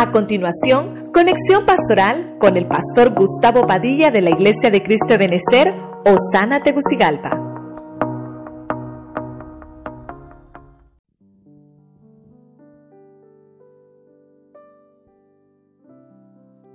A 0.00 0.12
continuación, 0.12 1.12
conexión 1.12 1.66
pastoral 1.66 2.38
con 2.38 2.56
el 2.56 2.66
pastor 2.66 3.14
Gustavo 3.14 3.66
Padilla 3.66 4.10
de 4.10 4.22
la 4.22 4.30
Iglesia 4.30 4.70
de 4.70 4.82
Cristo 4.82 5.08
de 5.08 5.18
Benecer, 5.18 5.74
Osana 6.06 6.62
Tegucigalpa. 6.62 7.36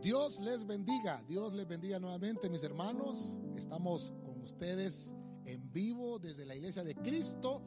Dios 0.03 0.39
les 0.41 0.67
bendiga, 0.67 1.23
Dios 1.27 1.55
les 1.55 1.67
bendiga 1.67 1.99
nuevamente 1.99 2.47
mis 2.51 2.61
hermanos. 2.61 3.39
Estamos 3.55 4.13
con 4.23 4.39
ustedes 4.43 5.15
en 5.45 5.73
vivo 5.73 6.19
desde 6.19 6.45
la 6.45 6.53
Iglesia 6.53 6.83
de 6.83 6.93
Cristo 6.93 7.63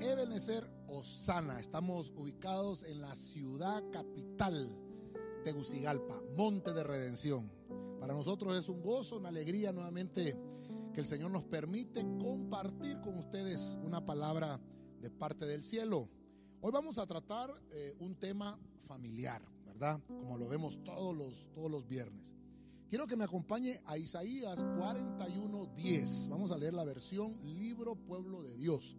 Ebenezer 0.00 0.68
Osana. 0.88 1.60
Estamos 1.60 2.12
ubicados 2.16 2.84
en 2.84 3.00
la 3.00 3.14
ciudad 3.14 3.82
capital, 3.90 4.76
Tegucigalpa, 5.44 6.22
Monte 6.36 6.72
de 6.72 6.84
Redención. 6.84 7.50
Para 8.00 8.14
nosotros 8.14 8.56
es 8.56 8.68
un 8.68 8.82
gozo, 8.82 9.18
una 9.18 9.28
alegría 9.28 9.72
nuevamente 9.72 10.36
que 10.94 11.00
el 11.00 11.06
Señor 11.06 11.30
nos 11.30 11.44
permite 11.44 12.02
compartir 12.18 13.00
con 13.00 13.18
ustedes 13.18 13.78
una 13.82 14.04
palabra 14.04 14.60
de 15.00 15.10
parte 15.10 15.46
del 15.46 15.62
cielo. 15.62 16.08
Hoy 16.60 16.72
vamos 16.72 16.98
a 16.98 17.06
tratar 17.06 17.50
eh, 17.70 17.94
un 18.00 18.16
tema 18.16 18.58
familiar, 18.82 19.42
¿verdad? 19.64 20.00
Como 20.06 20.36
lo 20.36 20.48
vemos 20.48 20.82
todos 20.82 21.16
los, 21.16 21.50
todos 21.54 21.70
los 21.70 21.86
viernes. 21.86 22.36
Quiero 22.90 23.06
que 23.06 23.16
me 23.16 23.22
acompañe 23.22 23.80
a 23.86 23.96
Isaías 23.96 24.64
41:10. 24.64 26.28
Vamos 26.28 26.50
a 26.50 26.58
leer 26.58 26.74
la 26.74 26.84
versión 26.84 27.38
Libro 27.44 27.94
Pueblo 27.94 28.42
de 28.42 28.56
Dios. 28.56 28.96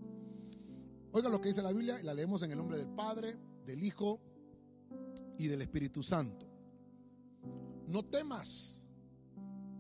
Oiga 1.14 1.28
lo 1.28 1.42
que 1.42 1.50
dice 1.50 1.62
la 1.62 1.74
Biblia 1.74 2.00
y 2.00 2.04
la 2.04 2.14
leemos 2.14 2.42
en 2.44 2.52
el 2.52 2.58
nombre 2.58 2.78
del 2.78 2.88
Padre, 2.88 3.38
del 3.66 3.84
Hijo 3.84 4.22
y 5.38 5.48
del 5.48 5.62
Espíritu 5.62 6.02
Santo. 6.02 6.48
No 7.88 8.04
temas, 8.04 8.88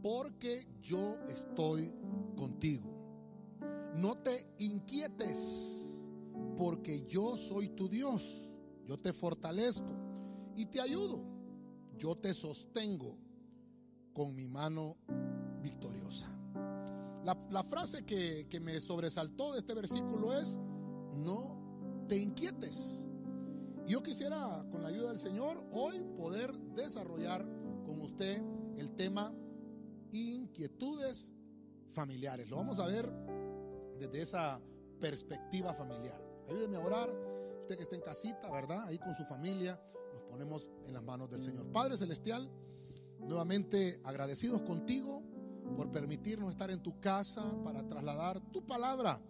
porque 0.04 0.68
yo 0.82 1.16
estoy 1.30 1.94
contigo. 2.36 2.92
No 3.96 4.18
te 4.18 4.46
inquietes, 4.58 6.10
porque 6.58 7.06
yo 7.08 7.38
soy 7.38 7.70
tu 7.70 7.88
Dios. 7.88 8.58
Yo 8.86 9.00
te 9.00 9.14
fortalezco 9.14 9.94
y 10.58 10.66
te 10.66 10.82
ayudo. 10.82 11.24
Yo 11.98 12.18
te 12.18 12.34
sostengo 12.34 13.18
con 14.12 14.36
mi 14.36 14.48
mano 14.48 14.98
victoriosa. 15.62 16.30
La, 17.24 17.64
frase 17.64 18.04
que, 18.04 18.48
que 18.50 18.60
me 18.60 18.82
sobresaltó 18.82 19.54
de 19.54 19.60
este 19.60 19.74
versículo 19.76 20.38
es, 20.38 20.60
no 21.16 22.06
te 22.08 22.18
inquietes. 22.18 23.08
Yo 23.86 24.04
quisiera, 24.04 24.66
con 24.72 24.82
la 24.82 24.90
ayuda 24.90 25.10
del 25.10 25.20
Señor, 25.20 25.64
hoy 25.72 26.04
poder 26.16 26.58
desarrollar 26.76 27.46
con 27.86 28.00
usted 28.02 28.42
el 28.78 28.92
tema 28.94 29.34
inquietudes 30.12 31.34
familiares. 31.92 32.50
Lo 32.50 32.58
vamos 32.58 32.80
a 32.80 32.88
ver 32.88 33.12
desde 33.98 34.22
esa 34.22 34.62
perspectiva 35.00 35.74
familiar. 35.74 36.22
Ayúdeme 36.48 36.78
a 36.78 36.80
orar. 36.82 37.10
Usted 37.60 37.78
que 37.78 37.84
está 37.84 37.96
en 37.96 38.02
casita, 38.02 38.52
¿verdad? 38.52 38.84
Ahí 38.88 38.98
con 38.98 39.14
su 39.16 39.24
familia, 39.26 39.80
nos 40.14 40.24
ponemos 40.24 40.72
en 40.86 40.94
las 40.94 41.04
manos 41.04 41.30
del 41.30 41.40
Señor. 41.40 41.72
Padre 41.72 41.96
Celestial, 41.98 42.50
nuevamente 43.20 44.02
agradecidos 44.04 44.62
contigo 44.62 45.24
por 45.76 45.92
permitirnos 45.92 46.50
estar 46.50 46.72
en 46.72 46.82
tu 46.82 47.00
casa 47.00 47.44
para 47.64 47.88
trasladar 47.88 48.42
tu 48.52 48.66
palabra 48.66 49.22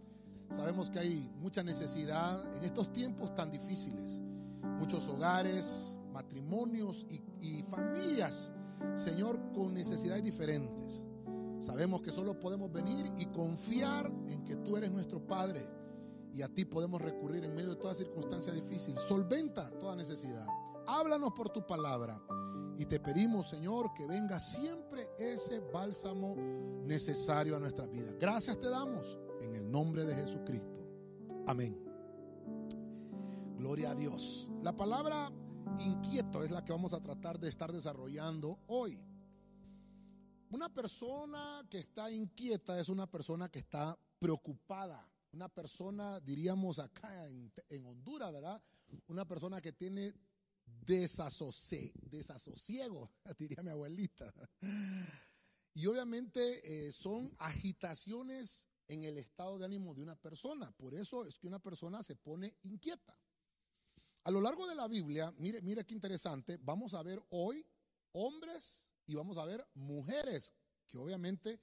Sabemos 0.51 0.89
que 0.89 0.99
hay 0.99 1.29
mucha 1.39 1.63
necesidad 1.63 2.55
en 2.55 2.63
estos 2.63 2.91
tiempos 2.91 3.33
tan 3.33 3.49
difíciles. 3.49 4.19
Muchos 4.79 5.07
hogares, 5.07 5.97
matrimonios 6.11 7.05
y, 7.39 7.63
familias, 7.63 8.51
Señor, 8.95 9.39
con 9.53 9.73
necesidades 9.73 10.23
diferentes. 10.23 11.05
Sabemos 11.61 12.01
que 12.01 12.11
solo 12.11 12.39
podemos 12.39 12.71
venir 12.71 13.05
y 13.17 13.27
confiar 13.27 14.11
en 14.27 14.43
que 14.43 14.57
tú 14.57 14.75
eres 14.75 14.91
nuestro 14.91 15.25
Padre 15.25 15.61
y 16.33 16.41
a 16.41 16.49
ti 16.49 16.65
podemos 16.65 17.01
recurrir 17.01 17.45
en 17.45 17.55
medio 17.55 17.69
de 17.69 17.75
toda 17.75 17.93
circunstancia 17.93 18.51
difícil. 18.51 18.97
Solventa 18.97 19.69
toda 19.79 19.95
necesidad. 19.95 20.45
Háblanos 20.87 21.31
por 21.31 21.49
tu 21.49 21.65
palabra 21.65 22.21
y 22.75 22.85
te 22.85 22.99
pedimos, 22.99 23.49
Señor, 23.49 23.93
que 23.93 24.05
venga 24.07 24.39
siempre 24.39 25.11
ese 25.17 25.59
bálsamo 25.71 26.35
necesario 26.83 27.55
a 27.55 27.59
nuestra 27.59 27.85
vida. 27.87 28.11
Gracias 28.19 28.59
te 28.59 28.69
damos 28.69 29.17
en 29.41 29.55
el 29.55 29.69
nombre 29.69 30.05
de 30.05 30.15
Jesucristo. 30.15 30.87
Amén. 31.47 31.77
Gloria 33.57 33.91
a 33.91 33.95
Dios. 33.95 34.47
La 34.63 34.75
palabra 34.75 35.31
inquieto 35.79 36.43
es 36.43 36.51
la 36.51 36.63
que 36.63 36.71
vamos 36.71 36.93
a 36.93 37.01
tratar 37.01 37.39
de 37.39 37.49
estar 37.49 37.71
desarrollando 37.71 38.59
hoy. 38.67 39.01
Una 40.49 40.69
persona 40.69 41.65
que 41.69 41.79
está 41.79 42.11
inquieta 42.11 42.79
es 42.79 42.89
una 42.89 43.09
persona 43.09 43.49
que 43.49 43.59
está 43.59 43.97
preocupada. 44.19 45.07
Una 45.33 45.47
persona, 45.47 46.19
diríamos 46.19 46.79
acá 46.79 47.27
en, 47.27 47.51
Honduras, 47.85 48.33
¿verdad? 48.33 48.61
Una 49.07 49.25
persona 49.25 49.61
que 49.61 49.71
tiene 49.71 50.13
desasosiego, 50.65 53.09
diría 53.37 53.63
mi 53.63 53.69
abuelita. 53.69 54.33
Y 55.73 55.85
obviamente 55.85 56.87
eh, 56.87 56.91
son 56.91 57.33
agitaciones 57.37 58.67
en 58.91 59.03
el 59.03 59.17
estado 59.17 59.57
de 59.57 59.65
ánimo 59.65 59.95
de 59.95 60.01
una 60.01 60.15
persona. 60.15 60.69
Por 60.71 60.93
eso 60.93 61.25
es 61.25 61.37
que 61.37 61.47
una 61.47 61.59
persona 61.59 62.03
se 62.03 62.17
pone 62.17 62.53
inquieta. 62.63 63.17
A 64.25 64.31
lo 64.31 64.41
largo 64.41 64.67
de 64.67 64.75
la 64.75 64.87
Biblia, 64.87 65.33
mire, 65.37 65.61
mire 65.61 65.85
qué 65.85 65.93
interesante, 65.93 66.59
vamos 66.61 66.93
a 66.93 67.01
ver 67.01 67.23
hoy 67.29 67.65
hombres 68.11 68.89
y 69.05 69.15
vamos 69.15 69.37
a 69.37 69.45
ver 69.45 69.65
mujeres 69.75 70.53
que 70.89 70.97
obviamente 70.97 71.59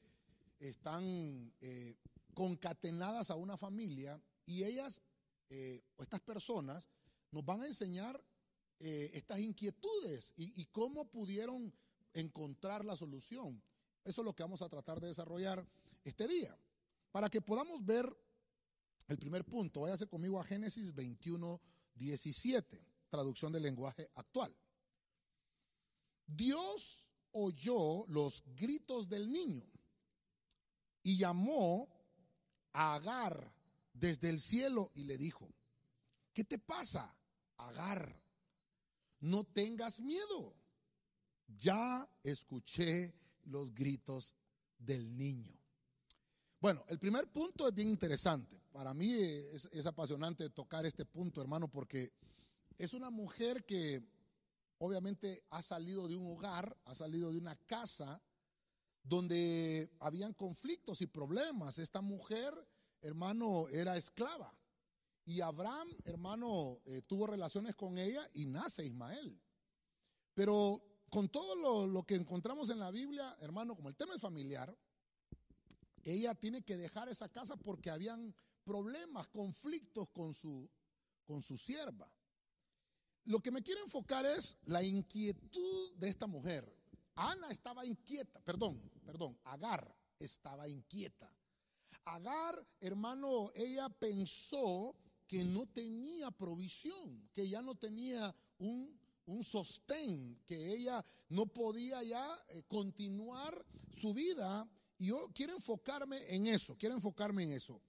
están 0.59 1.53
eh, 1.61 1.97
concatenadas 2.33 3.31
a 3.31 3.37
una 3.37 3.59
familia 3.59 4.21
y 4.47 4.65
ellas, 4.65 5.03
eh, 5.50 5.83
estas 5.99 6.21
personas, 6.21 6.89
nos 7.31 7.45
van 7.45 7.60
a 7.60 7.66
enseñar 7.66 8.19
eh, 8.81 9.10
estas 9.12 9.39
inquietudes 9.41 10.33
y, 10.34 10.60
y 10.60 10.65
cómo 10.66 11.10
pudieron 11.10 11.72
encontrar 12.15 12.87
la 12.87 12.97
solución. 12.97 13.62
Eso 14.03 14.22
es 14.22 14.25
lo 14.25 14.34
que 14.34 14.43
vamos 14.43 14.62
a 14.62 14.69
tratar 14.71 14.99
de 14.99 15.09
desarrollar 15.09 15.65
este 16.05 16.27
día. 16.27 16.59
Para 17.19 17.31
que 17.31 17.41
podamos 17.41 17.84
ver 17.84 18.06
el 19.09 19.19
primer 19.19 19.45
punto, 19.45 19.81
váyase 19.81 20.06
conmigo 20.06 20.39
a 20.39 20.45
Génesis 20.45 20.95
21, 20.95 21.61
17, 21.97 22.87
traducción 23.09 23.53
del 23.53 23.65
lenguaje 23.65 24.09
actual. 24.15 24.56
Dios 26.25 27.11
oyó 27.33 28.07
los 28.07 28.45
gritos 28.55 29.09
del 29.09 29.33
niño 29.33 29.69
y 31.03 31.19
llamó 31.19 31.89
a 32.73 32.95
Agar 32.95 33.53
desde 33.93 34.28
el 34.28 34.39
cielo 34.39 34.93
y 34.95 35.03
le 35.03 35.19
dijo, 35.19 35.53
¿qué 36.33 36.45
te 36.45 36.61
pasa, 36.61 37.12
Agar? 37.57 38.23
No 39.19 39.43
tengas 39.43 39.99
miedo. 39.99 40.55
Ya 41.49 42.09
escuché 42.23 43.12
los 43.43 43.75
gritos 43.75 44.37
del 44.78 45.17
niño. 45.17 45.58
Bueno, 46.61 46.85
el 46.89 46.99
primer 46.99 47.31
punto 47.31 47.69
es 47.69 47.75
bien 47.75 47.89
interesante. 47.89 48.61
Para 48.73 48.93
mí 48.93 49.13
es, 49.13 49.87
apasionante 49.87 50.51
tocar 50.51 50.85
este 50.87 51.05
punto, 51.05 51.41
hermano, 51.41 51.69
porque 51.69 52.13
es 52.77 52.95
una 52.95 53.11
mujer 53.11 53.65
que 53.65 54.03
obviamente 54.79 55.45
ha 55.51 55.63
salido 55.63 56.09
de 56.09 56.17
un 56.17 56.33
hogar, 56.33 56.77
ha 56.85 56.97
salido 56.97 57.31
de 57.31 57.39
una 57.39 57.55
casa 57.55 58.21
donde 59.05 59.89
habían 60.01 60.35
conflictos 60.35 61.01
y 61.01 61.07
problemas. 61.07 61.79
Esta 61.79 62.01
mujer, 62.01 62.53
hermano, 63.03 63.69
era 63.69 63.97
esclava. 63.97 64.53
Y 65.27 65.41
Abraham, 65.41 65.89
hermano, 66.05 66.81
eh, 66.87 67.03
tuvo 67.07 67.28
relaciones 67.28 67.77
con 67.77 67.99
ella 67.99 68.28
y 68.34 68.47
nace 68.47 68.84
Ismael. 68.84 69.41
Pero 70.34 70.83
con 71.09 71.28
todo 71.28 71.54
lo, 71.54 71.87
lo 71.87 72.03
que 72.03 72.16
encontramos 72.16 72.69
en 72.71 72.81
la 72.81 72.91
Biblia, 72.91 73.37
hermano, 73.41 73.77
como 73.77 73.89
el 73.89 73.97
tema 73.97 74.15
es 74.15 74.21
familiar, 74.21 74.77
ella 76.04 76.34
tiene 76.34 76.62
que 76.62 76.77
dejar 76.77 77.09
esa 77.09 77.28
casa 77.28 77.56
porque 77.56 77.91
habían 77.91 78.34
problemas, 78.65 79.27
conflictos 79.28 80.09
con 80.10 80.34
su, 80.34 80.68
con 81.24 81.42
su 81.42 81.56
sierva. 81.56 82.10
Lo 83.24 83.41
que 83.41 83.50
me 83.50 83.62
quiero 83.62 83.83
enfocar 83.83 84.24
es 84.27 84.56
la 84.65 84.83
inquietud 84.83 85.95
de 85.97 86.09
esta 86.09 86.27
mujer. 86.27 86.71
Ana 87.15 87.50
estaba 87.50 87.84
inquieta, 87.84 88.41
perdón, 88.41 88.80
perdón, 89.04 89.39
Agar 89.45 89.95
estaba 90.18 90.68
inquieta. 90.68 91.30
Agar, 92.04 92.66
hermano, 92.80 93.51
ella 93.54 93.89
pensó 93.89 94.97
que 95.27 95.44
no 95.44 95.66
tenía 95.66 96.30
provisión, 96.30 97.28
que 97.33 97.48
ya 97.48 97.60
no 97.60 97.74
tenía 97.74 98.34
un, 98.59 98.98
un 99.27 99.42
sostén, 99.42 100.41
que 100.47 100.74
ella 100.74 101.04
no 101.28 101.47
podía 101.47 102.03
ya 102.03 102.44
eh, 102.48 102.62
continuar 102.66 103.65
su 104.01 104.15
vida 104.15 104.66
y 104.98 105.06
yo 105.06 105.30
quiero 105.34 105.54
enfocarme 105.54 106.18
en 106.34 106.47
eso, 106.47 106.77
quiero 106.77 106.95
enfocarme 106.95 107.45
en 107.45 107.53
eso. 107.53 107.80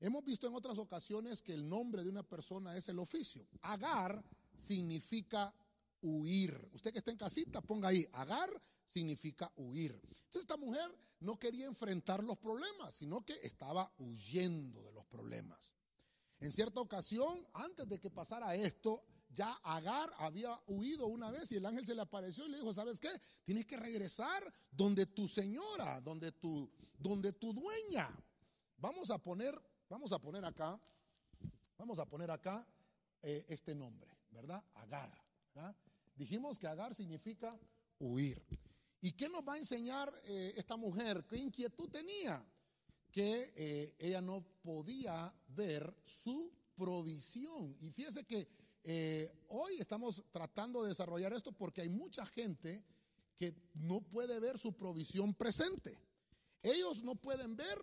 Hemos 0.00 0.24
visto 0.24 0.46
en 0.46 0.54
otras 0.54 0.78
ocasiones 0.78 1.40
que 1.40 1.54
el 1.54 1.68
nombre 1.68 2.02
de 2.02 2.08
una 2.08 2.22
persona 2.22 2.76
es 2.76 2.88
el 2.88 2.98
oficio. 2.98 3.46
Agar 3.62 4.22
significa 4.56 5.54
huir. 6.02 6.54
Usted 6.72 6.92
que 6.92 6.98
está 6.98 7.10
en 7.10 7.16
casita, 7.16 7.60
ponga 7.60 7.88
ahí, 7.88 8.06
agar 8.12 8.50
significa 8.84 9.50
huir. 9.56 9.92
Entonces 9.92 10.42
esta 10.42 10.56
mujer 10.56 10.90
no 11.20 11.38
quería 11.38 11.66
enfrentar 11.66 12.22
los 12.22 12.36
problemas, 12.38 12.94
sino 12.94 13.24
que 13.24 13.34
estaba 13.42 13.90
huyendo 13.98 14.82
de 14.82 14.92
los 14.92 15.06
problemas. 15.06 15.74
En 16.40 16.52
cierta 16.52 16.80
ocasión, 16.80 17.46
antes 17.54 17.88
de 17.88 17.98
que 17.98 18.10
pasara 18.10 18.54
esto, 18.54 19.02
ya 19.34 19.52
Agar 19.64 20.12
había 20.18 20.58
huido 20.68 21.06
una 21.06 21.30
vez 21.30 21.50
y 21.52 21.56
el 21.56 21.66
ángel 21.66 21.84
se 21.84 21.94
le 21.94 22.02
apareció 22.02 22.46
y 22.46 22.50
le 22.50 22.58
dijo, 22.58 22.72
¿sabes 22.72 23.00
qué? 23.00 23.10
Tienes 23.44 23.66
que 23.66 23.76
regresar 23.76 24.42
donde 24.70 25.06
tu 25.06 25.28
señora, 25.28 26.00
donde 26.00 26.32
tu, 26.32 26.70
donde 26.98 27.32
tu 27.32 27.52
dueña. 27.52 28.08
Vamos 28.78 29.10
a 29.10 29.18
poner, 29.18 29.60
vamos 29.88 30.12
a 30.12 30.18
poner 30.18 30.44
acá, 30.44 30.80
vamos 31.76 31.98
a 31.98 32.06
poner 32.06 32.30
acá 32.30 32.66
eh, 33.22 33.44
este 33.48 33.74
nombre, 33.74 34.10
¿verdad? 34.30 34.62
Agar. 34.74 35.12
Dijimos 36.14 36.58
que 36.58 36.66
Agar 36.66 36.94
significa 36.94 37.58
huir. 37.98 38.42
¿Y 39.00 39.12
qué 39.12 39.28
nos 39.28 39.46
va 39.46 39.54
a 39.54 39.58
enseñar 39.58 40.12
eh, 40.24 40.54
esta 40.56 40.76
mujer? 40.76 41.26
¿Qué 41.26 41.36
inquietud 41.36 41.90
tenía? 41.90 42.42
Que 43.10 43.52
eh, 43.56 43.94
ella 43.98 44.20
no 44.20 44.42
podía 44.62 45.32
ver 45.48 45.94
su 46.02 46.52
provisión. 46.74 47.76
Y 47.80 47.90
fíjese 47.90 48.24
que 48.24 48.48
eh, 48.84 49.32
hoy 49.48 49.78
estamos 49.80 50.22
tratando 50.30 50.82
de 50.82 50.90
desarrollar 50.90 51.32
esto 51.32 51.52
porque 51.52 51.80
hay 51.80 51.88
mucha 51.88 52.26
gente 52.26 52.84
que 53.36 53.54
no 53.74 54.02
puede 54.02 54.38
ver 54.38 54.58
su 54.58 54.74
provisión 54.74 55.34
presente. 55.34 55.98
Ellos 56.62 57.02
no 57.02 57.16
pueden 57.16 57.56
ver 57.56 57.78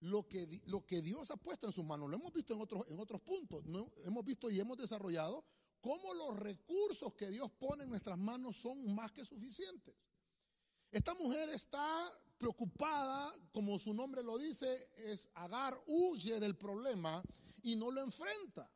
lo 0.00 0.26
que, 0.28 0.62
lo 0.66 0.86
que 0.86 1.02
Dios 1.02 1.30
ha 1.30 1.36
puesto 1.36 1.66
en 1.66 1.72
sus 1.72 1.84
manos. 1.84 2.08
Lo 2.08 2.16
hemos 2.16 2.32
visto 2.32 2.54
en 2.54 2.60
otros, 2.60 2.86
en 2.88 2.98
otros 2.98 3.20
puntos. 3.22 3.66
¿no? 3.66 3.92
Hemos 4.04 4.24
visto 4.24 4.48
y 4.48 4.60
hemos 4.60 4.76
desarrollado 4.76 5.44
cómo 5.80 6.14
los 6.14 6.38
recursos 6.38 7.14
que 7.14 7.28
Dios 7.28 7.50
pone 7.50 7.84
en 7.84 7.90
nuestras 7.90 8.18
manos 8.18 8.56
son 8.56 8.94
más 8.94 9.12
que 9.12 9.24
suficientes. 9.24 10.08
Esta 10.90 11.14
mujer 11.14 11.48
está 11.50 11.84
preocupada, 12.38 13.34
como 13.52 13.78
su 13.78 13.92
nombre 13.94 14.22
lo 14.22 14.38
dice, 14.38 14.90
es 14.96 15.28
Agar, 15.34 15.78
huye 15.86 16.38
del 16.38 16.56
problema 16.56 17.22
y 17.62 17.76
no 17.76 17.90
lo 17.90 18.02
enfrenta. 18.02 18.70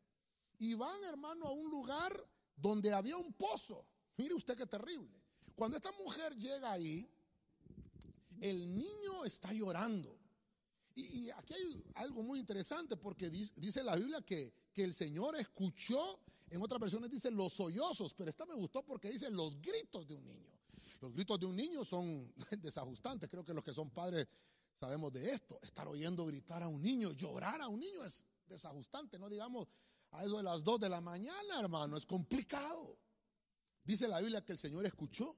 Y 0.61 0.75
van, 0.75 1.03
hermano, 1.05 1.47
a 1.47 1.51
un 1.51 1.69
lugar 1.69 2.12
donde 2.55 2.93
había 2.93 3.17
un 3.17 3.33
pozo. 3.33 3.85
Mire 4.17 4.35
usted 4.35 4.57
qué 4.57 4.67
terrible. 4.67 5.21
Cuando 5.57 5.77
esta 5.77 5.91
mujer 5.93 6.37
llega 6.37 6.71
ahí, 6.71 7.11
el 8.41 8.77
niño 8.77 9.25
está 9.25 9.53
llorando. 9.53 10.17
Y, 10.95 11.31
aquí 11.31 11.55
hay 11.55 11.85
algo 11.95 12.23
muy 12.23 12.39
interesante 12.39 12.97
porque 12.97 13.31
dice, 13.31 13.83
la 13.83 13.97
Biblia 13.97 14.21
que, 14.23 14.53
que 14.73 14.85
el 14.85 14.95
Señor 14.95 15.37
escuchó 15.37 16.21
en 16.51 16.61
otras 16.61 16.81
versiones 16.81 17.11
dice 17.11 17.31
los 17.31 17.53
sollozos, 17.53 18.13
pero 18.13 18.29
esta 18.29 18.45
me 18.45 18.55
gustó 18.55 18.85
porque 18.85 19.09
dice 19.09 19.31
los 19.31 19.61
gritos 19.61 20.06
de 20.06 20.15
un 20.15 20.27
niño. 20.27 20.51
Los 21.01 21.13
gritos 21.13 21.39
de 21.39 21.47
un 21.47 21.56
niño 21.56 21.85
son 21.85 22.35
desajustantes. 22.61 23.31
Creo 23.31 23.45
que 23.45 23.55
los 23.55 23.63
que 23.63 23.73
son 23.73 23.91
padres 23.91 24.27
sabemos 24.79 25.13
de 25.13 25.31
esto. 25.31 25.59
Estar 25.63 25.87
oyendo 25.87 26.27
gritar 26.27 26.63
a 26.63 26.69
un 26.69 26.83
niño, 26.83 27.13
llorar 27.13 27.61
a 27.61 27.69
un 27.69 27.79
niño 27.79 28.05
es 28.05 28.27
desajustante. 28.47 29.19
No 29.19 29.29
digamos 29.29 29.69
a 30.12 30.25
eso 30.25 30.37
de 30.39 30.43
las 30.43 30.65
dos 30.65 30.81
de 30.81 30.89
la 30.89 31.01
mañana, 31.01 31.61
hermano. 31.61 31.97
Es 31.97 32.07
complicado. 32.07 32.99
Dice 33.85 34.09
la 34.09 34.21
Biblia 34.21 34.45
que 34.45 34.53
el 34.53 34.59
Señor 34.59 34.85
escuchó 34.87 35.37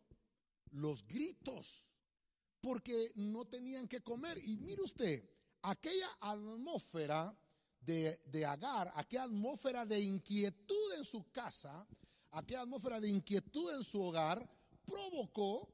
los 0.73 1.07
gritos 1.07 1.91
porque 2.61 3.13
no 3.17 3.45
tenían 3.45 3.89
que 3.89 4.03
comer. 4.03 4.39
Y 4.45 4.57
mire 4.57 4.83
usted, 4.83 5.29
aquella 5.63 6.11
atmósfera 6.21 7.37
de, 7.81 8.47
Agar, 8.47 8.93
aquella 8.95 9.25
atmósfera 9.25 9.85
de 9.85 10.01
inquietud 10.01 10.95
en 10.97 11.05
su 11.05 11.31
casa, 11.31 11.87
aquella 12.31 12.63
atmósfera 12.63 13.01
de 13.01 13.09
inquietud 13.09 13.75
en 13.75 13.83
su 13.83 14.01
hogar, 14.03 14.49
provocó 14.85 15.69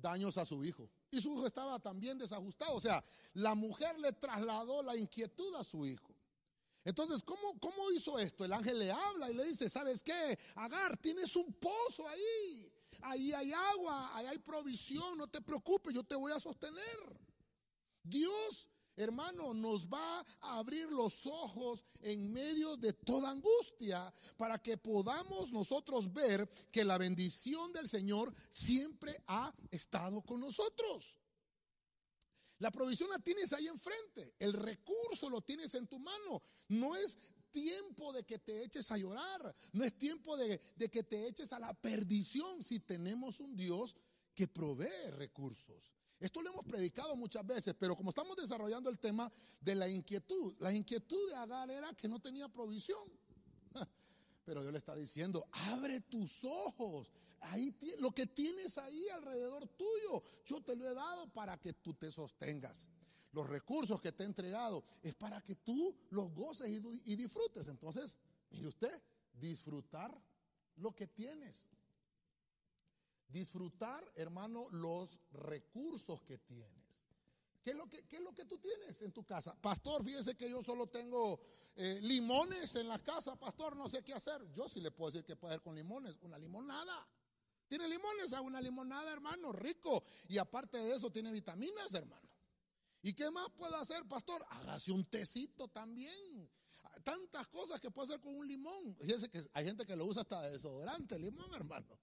daños 0.00 0.36
a 0.36 0.44
su 0.44 0.64
hijo. 0.64 0.88
Y 1.10 1.20
su 1.20 1.32
hijo 1.32 1.46
estaba 1.46 1.78
también 1.78 2.18
desajustado. 2.18 2.74
O 2.74 2.80
sea, 2.80 3.02
la 3.34 3.54
mujer 3.54 3.98
le 3.98 4.12
trasladó 4.12 4.82
la 4.82 4.96
inquietud 4.96 5.54
a 5.54 5.62
su 5.62 5.86
hijo. 5.86 6.13
Entonces, 6.84 7.22
¿cómo, 7.22 7.58
¿cómo 7.58 7.90
hizo 7.92 8.18
esto? 8.18 8.44
El 8.44 8.52
ángel 8.52 8.78
le 8.78 8.90
habla 8.90 9.30
y 9.30 9.34
le 9.34 9.44
dice, 9.44 9.68
¿sabes 9.68 10.02
qué? 10.02 10.38
Agar, 10.56 10.96
tienes 10.98 11.34
un 11.36 11.52
pozo 11.54 12.06
ahí. 12.08 12.70
Ahí 13.02 13.32
hay 13.32 13.52
agua, 13.52 14.16
ahí 14.16 14.26
hay 14.26 14.38
provisión, 14.38 15.18
no 15.18 15.26
te 15.26 15.40
preocupes, 15.40 15.92
yo 15.92 16.04
te 16.04 16.14
voy 16.14 16.32
a 16.32 16.40
sostener. 16.40 16.98
Dios 18.02 18.68
hermano, 18.96 19.54
nos 19.54 19.86
va 19.86 20.24
a 20.40 20.58
abrir 20.58 20.90
los 20.90 21.26
ojos 21.26 21.84
en 22.00 22.32
medio 22.32 22.76
de 22.76 22.92
toda 22.92 23.30
angustia 23.30 24.12
para 24.36 24.58
que 24.58 24.76
podamos 24.76 25.50
nosotros 25.52 26.12
ver 26.12 26.48
que 26.70 26.84
la 26.84 26.98
bendición 26.98 27.72
del 27.72 27.88
Señor 27.88 28.32
siempre 28.50 29.22
ha 29.26 29.52
estado 29.70 30.22
con 30.22 30.40
nosotros. 30.40 31.18
La 32.58 32.70
provisión 32.70 33.10
la 33.10 33.18
tienes 33.18 33.52
ahí 33.52 33.66
enfrente, 33.66 34.34
el 34.38 34.52
recurso 34.52 35.28
lo 35.28 35.40
tienes 35.40 35.74
en 35.74 35.86
tu 35.86 35.98
mano. 35.98 36.40
No 36.68 36.96
es 36.96 37.18
tiempo 37.50 38.12
de 38.12 38.24
que 38.24 38.38
te 38.38 38.64
eches 38.64 38.90
a 38.90 38.96
llorar, 38.96 39.54
no 39.72 39.84
es 39.84 39.96
tiempo 39.98 40.36
de, 40.36 40.60
de 40.76 40.90
que 40.90 41.04
te 41.04 41.26
eches 41.26 41.52
a 41.52 41.58
la 41.58 41.72
perdición 41.74 42.62
si 42.62 42.80
tenemos 42.80 43.40
un 43.40 43.56
Dios 43.56 43.96
que 44.34 44.48
provee 44.48 45.10
recursos. 45.12 45.92
Esto 46.18 46.42
lo 46.42 46.50
hemos 46.50 46.64
predicado 46.64 47.16
muchas 47.16 47.46
veces, 47.46 47.74
pero 47.78 47.96
como 47.96 48.10
estamos 48.10 48.36
desarrollando 48.36 48.88
el 48.88 48.98
tema 48.98 49.30
de 49.60 49.74
la 49.74 49.88
inquietud, 49.88 50.54
la 50.58 50.72
inquietud 50.72 51.28
de 51.28 51.36
Agar 51.36 51.70
era 51.70 51.92
que 51.92 52.08
no 52.08 52.20
tenía 52.20 52.48
provisión. 52.48 53.02
Pero 54.44 54.60
Dios 54.60 54.72
le 54.72 54.78
está 54.78 54.94
diciendo, 54.94 55.46
abre 55.52 56.00
tus 56.00 56.44
ojos. 56.44 57.10
Ahí 57.44 57.74
lo 57.98 58.10
que 58.12 58.26
tienes 58.26 58.78
ahí 58.78 59.08
alrededor 59.08 59.68
tuyo, 59.68 60.22
yo 60.44 60.62
te 60.62 60.74
lo 60.76 60.88
he 60.88 60.94
dado 60.94 61.32
para 61.32 61.60
que 61.60 61.74
tú 61.74 61.94
te 61.94 62.10
sostengas. 62.10 62.88
Los 63.32 63.48
recursos 63.48 64.00
que 64.00 64.12
te 64.12 64.22
he 64.22 64.26
entregado 64.26 64.84
es 65.02 65.14
para 65.14 65.42
que 65.42 65.56
tú 65.56 65.96
los 66.10 66.32
goces 66.32 66.68
y 66.68 67.16
disfrutes. 67.16 67.66
Entonces, 67.68 68.16
mire 68.50 68.68
usted, 68.68 69.02
disfrutar 69.32 70.16
lo 70.76 70.94
que 70.94 71.08
tienes. 71.08 71.68
Disfrutar, 73.28 74.10
hermano, 74.14 74.68
los 74.70 75.20
recursos 75.32 76.22
que 76.22 76.38
tienes. 76.38 76.84
¿Qué 77.64 77.70
es, 77.70 77.76
lo 77.76 78.34
que, 78.34 78.44
tú 78.44 78.58
tienes 78.58 79.00
en 79.00 79.10
tu 79.10 79.24
casa? 79.24 79.56
Pastor, 79.58 80.04
fíjese 80.04 80.36
que 80.36 80.50
yo 80.50 80.62
solo 80.62 80.86
tengo 80.86 81.40
eh, 81.74 81.98
limones 82.02 82.76
en 82.76 82.86
la 82.86 82.98
casa, 82.98 83.36
pastor, 83.36 83.74
no 83.74 83.88
sé 83.88 84.04
qué 84.04 84.12
hacer. 84.12 84.52
Yo 84.52 84.68
sí 84.68 84.82
le 84.82 84.90
puedo 84.90 85.10
decir 85.10 85.24
que 85.24 85.34
puede 85.34 85.54
hacer 85.54 85.62
con 85.62 85.74
limones, 85.74 86.14
una 86.20 86.36
limonada. 86.36 87.08
Tiene 87.68 87.88
limones, 87.88 88.32
a 88.32 88.40
una 88.40 88.60
limonada, 88.60 89.12
hermano, 89.12 89.52
rico. 89.52 90.02
Y 90.28 90.38
aparte 90.38 90.78
de 90.78 90.94
eso, 90.94 91.10
tiene 91.10 91.32
vitaminas, 91.32 91.92
hermano. 91.94 92.28
¿Y 93.02 93.12
qué 93.12 93.30
más 93.30 93.50
puedo 93.50 93.76
hacer, 93.76 94.06
pastor? 94.06 94.44
Hágase 94.48 94.92
un 94.92 95.04
tecito 95.04 95.68
también. 95.68 96.50
Tantas 97.02 97.48
cosas 97.48 97.80
que 97.80 97.90
puede 97.90 98.06
hacer 98.06 98.20
con 98.20 98.34
un 98.34 98.48
limón. 98.48 98.96
Fíjese 98.96 99.28
que 99.28 99.42
hay 99.52 99.64
gente 99.66 99.84
que 99.84 99.94
lo 99.94 100.06
usa 100.06 100.22
hasta 100.22 100.48
desodorante, 100.48 101.18
limón, 101.18 101.52
hermano. 101.54 101.98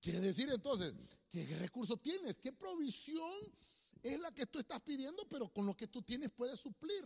Quiere 0.00 0.20
decir 0.20 0.48
entonces, 0.50 0.94
¿qué 1.28 1.44
recurso 1.56 1.96
tienes? 1.96 2.38
¿Qué 2.38 2.52
provisión 2.52 3.32
es 4.02 4.20
la 4.20 4.30
que 4.32 4.46
tú 4.46 4.60
estás 4.60 4.80
pidiendo, 4.80 5.28
pero 5.28 5.52
con 5.52 5.66
lo 5.66 5.74
que 5.76 5.88
tú 5.88 6.02
tienes 6.02 6.30
puedes 6.30 6.60
suplir? 6.60 7.04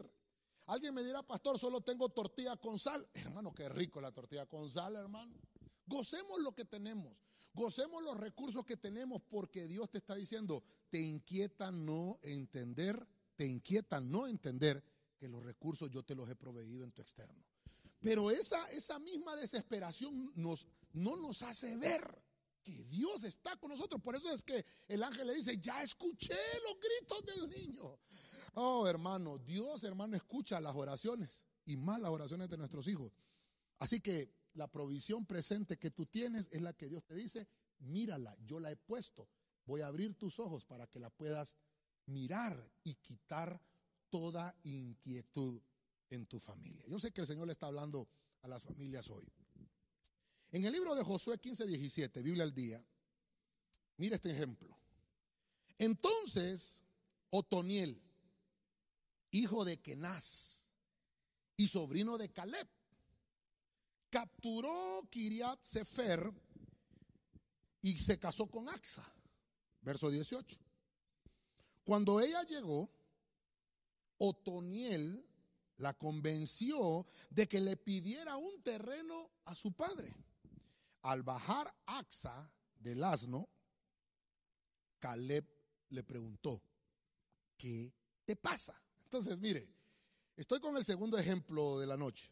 Alguien 0.67 0.93
me 0.93 1.03
dirá, 1.03 1.23
pastor, 1.23 1.59
solo 1.59 1.81
tengo 1.81 2.11
tortilla 2.11 2.57
con 2.57 2.79
sal. 2.79 3.09
Hermano, 3.15 3.55
qué 3.55 3.71
rico 3.71 4.03
la 4.03 4.13
tortilla 4.13 4.45
con 4.45 4.69
sal, 4.69 4.97
hermano. 4.97 5.35
Gocemos 5.87 6.39
lo 6.41 6.55
que 6.55 6.67
tenemos. 6.67 7.17
Gocemos 7.53 8.03
los 8.03 8.17
recursos 8.17 8.65
que 8.65 8.77
tenemos 8.77 9.23
porque 9.23 9.67
Dios 9.67 9.91
te 9.91 9.99
está 9.99 10.15
diciendo, 10.15 10.63
te 10.91 11.01
inquieta 11.01 11.71
no 11.71 12.19
entender, 12.23 13.07
te 13.37 13.47
inquieta 13.47 14.01
no 14.01 14.27
entender 14.27 14.83
que 15.19 15.29
los 15.29 15.43
recursos 15.43 15.91
yo 15.91 16.03
te 16.03 16.15
los 16.15 16.29
he 16.29 16.37
proveído 16.37 16.85
en 16.85 16.93
tu 16.93 17.03
externo. 17.03 17.45
Pero 18.01 18.31
esa, 18.31 18.69
esa 18.71 18.99
misma 18.99 19.35
desesperación 19.35 20.33
nos, 20.37 20.67
no 20.93 21.17
nos 21.17 21.43
hace 21.43 21.77
ver 21.77 22.23
que 22.63 22.85
Dios 22.85 23.25
está 23.25 23.57
con 23.57 23.71
nosotros. 23.71 24.01
Por 24.01 24.15
eso 24.15 24.33
es 24.33 24.45
que 24.45 24.65
el 24.87 25.03
ángel 25.03 25.27
le 25.27 25.35
dice, 25.35 25.59
ya 25.59 25.83
escuché 25.83 26.37
los 26.65 26.77
gritos 26.79 27.25
del 27.25 27.51
niño. 27.51 27.99
Oh, 28.55 28.87
hermano, 28.87 29.39
Dios, 29.39 29.85
hermano, 29.85 30.17
escucha 30.17 30.61
las 30.61 30.77
oraciones 30.77 31.45
y 31.65 31.77
más 31.77 32.01
las 32.01 32.11
oraciones 32.11 32.49
de 32.49 32.57
nuestros 32.57 32.87
hijos. 32.89 33.13
Así 33.79 34.01
que 34.01 34.38
la 34.59 34.67
provisión 34.67 35.25
presente 35.25 35.79
que 35.79 35.93
tú 35.93 36.07
tienes 36.07 36.49
es 36.51 36.61
la 36.61 36.73
que 36.73 36.89
Dios 36.89 37.05
te 37.05 37.15
dice, 37.15 37.47
mírala, 37.79 38.37
yo 38.45 38.59
la 38.59 38.71
he 38.73 38.77
puesto. 38.77 39.29
Voy 39.65 39.83
a 39.83 39.87
abrir 39.87 40.15
tus 40.17 40.41
ojos 40.41 40.65
para 40.65 40.89
que 40.89 40.99
la 40.99 41.11
puedas 41.11 41.55
mirar 42.07 42.71
y 42.83 42.95
quitar 42.97 43.61
toda 44.11 44.55
inquietud 44.65 45.63
en 46.11 46.27
tu 46.27 46.41
familia. 46.41 46.85
Yo 46.89 46.99
sé 46.99 47.13
que 47.13 47.21
el 47.21 47.27
Señor 47.27 47.47
le 47.47 47.53
está 47.53 47.69
hablando 47.69 48.09
a 48.43 48.49
las 48.49 48.65
familias 48.65 49.09
hoy. 49.11 49.31
En 50.51 50.65
el 50.65 50.73
libro 50.73 50.95
de 50.97 51.05
Josué 51.05 51.39
15, 51.39 51.67
17, 51.67 52.23
Biblia 52.23 52.43
al 52.43 52.55
día, 52.55 52.85
mira 53.99 54.17
este 54.17 54.33
ejemplo. 54.33 54.77
Entonces, 55.79 56.83
Otoniel, 57.31 58.03
hijo 59.31 59.65
de 59.65 59.79
Kenaz 59.81 60.67
y 61.57 61.69
sobrino 61.69 62.19
de 62.19 62.31
Caleb, 62.31 62.67
capturó 64.11 65.07
Kiriat 65.11 65.63
Sefer 65.65 66.33
y 67.83 67.99
se 67.99 68.19
casó 68.19 68.47
con 68.47 68.69
Axa. 68.69 69.07
Verso 69.83 70.11
18. 70.11 70.59
Cuando 71.85 72.21
ella 72.21 72.43
llegó, 72.43 72.91
Otoniel 74.19 75.25
la 75.77 75.95
convenció 75.95 77.07
de 77.31 77.49
que 77.49 77.61
le 77.61 77.77
pidiera 77.77 78.37
un 78.37 78.63
terreno 78.63 79.31
a 79.45 79.55
su 79.55 79.73
padre. 79.73 80.15
Al 81.03 81.23
bajar 81.23 81.73
Axa 81.87 82.51
del 82.79 83.03
asno, 83.05 83.49
Caleb 84.99 85.47
le 85.91 86.03
preguntó, 86.03 86.61
¿qué 87.57 87.93
te 88.25 88.37
pasa? 88.37 88.75
Entonces, 89.05 89.39
mire, 89.39 89.69
estoy 90.37 90.61
con 90.61 90.77
el 90.77 90.85
segundo 90.85 91.17
ejemplo 91.17 91.79
de 91.79 91.87
la 91.87 91.97
noche. 91.97 92.31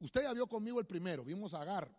Usted 0.00 0.22
ya 0.22 0.32
vio 0.32 0.46
conmigo 0.46 0.80
el 0.80 0.86
primero, 0.86 1.24
vimos 1.24 1.54
a 1.54 1.62
Agar. 1.62 1.94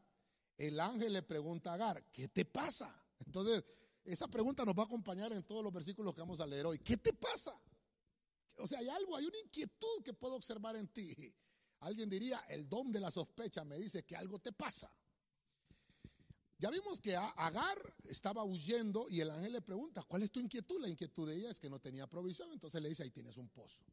El 0.58 0.80
ángel 0.80 1.14
le 1.14 1.22
pregunta 1.22 1.72
a 1.72 1.74
Agar, 1.76 2.04
¿qué 2.12 2.28
te 2.28 2.46
pasa? 2.46 2.94
Entonces, 3.26 3.64
esa 4.04 4.28
pregunta 4.28 4.66
nos 4.66 4.76
va 4.76 4.84
a 4.84 4.86
acompañar 4.86 5.32
en 5.34 5.44
todos 5.44 5.64
los 5.64 5.72
versículos 5.72 6.14
que 6.14 6.22
vamos 6.22 6.40
a 6.40 6.48
leer 6.48 6.66
hoy. 6.66 6.80
¿Qué 6.80 6.98
te 6.98 7.14
pasa? 7.14 7.56
O 8.58 8.68
sea, 8.68 8.80
hay 8.80 8.90
algo, 8.90 9.16
hay 9.16 9.26
una 9.26 9.40
inquietud 9.40 10.04
que 10.04 10.14
puedo 10.14 10.36
observar 10.36 10.76
en 10.76 10.88
ti. 10.88 11.34
Alguien 11.82 12.10
diría, 12.10 12.40
el 12.50 12.68
don 12.68 12.92
de 12.92 13.00
la 13.00 13.12
sospecha 13.12 13.64
me 13.64 13.78
dice 13.78 14.04
que 14.04 14.16
algo 14.16 14.40
te 14.40 14.52
pasa. 14.52 14.92
Ya 16.58 16.70
vimos 16.70 17.02
que 17.02 17.16
Agar 17.16 17.78
estaba 18.08 18.44
huyendo 18.44 19.08
y 19.10 19.20
el 19.22 19.32
ángel 19.32 19.54
le 19.54 19.62
pregunta, 19.62 20.04
¿cuál 20.04 20.22
es 20.22 20.32
tu 20.32 20.40
inquietud? 20.40 20.80
La 20.80 20.90
inquietud 20.90 21.28
de 21.28 21.36
ella 21.36 21.50
es 21.50 21.60
que 21.60 21.70
no 21.70 21.80
tenía 21.80 22.06
provisión, 22.08 22.52
entonces 22.52 22.82
le 22.82 22.90
dice, 22.90 23.02
ahí 23.04 23.10
tienes 23.10 23.38
un 23.38 23.50
pozo. 23.50 23.84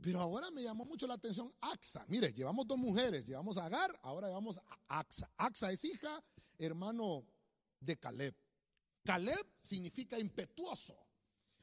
Pero 0.00 0.20
ahora 0.20 0.50
me 0.50 0.62
llamó 0.62 0.84
mucho 0.84 1.06
la 1.06 1.14
atención 1.14 1.52
Axa. 1.60 2.04
Mire, 2.08 2.32
llevamos 2.32 2.66
dos 2.66 2.78
mujeres, 2.78 3.24
llevamos 3.24 3.56
a 3.58 3.66
Agar, 3.66 3.98
ahora 4.02 4.28
llevamos 4.28 4.58
a 4.58 4.98
Axa. 5.00 5.30
Axa 5.36 5.72
es 5.72 5.84
hija, 5.84 6.22
hermano 6.58 7.24
de 7.80 7.98
Caleb. 7.98 8.34
Caleb 9.04 9.44
significa 9.60 10.18
impetuoso. 10.18 10.96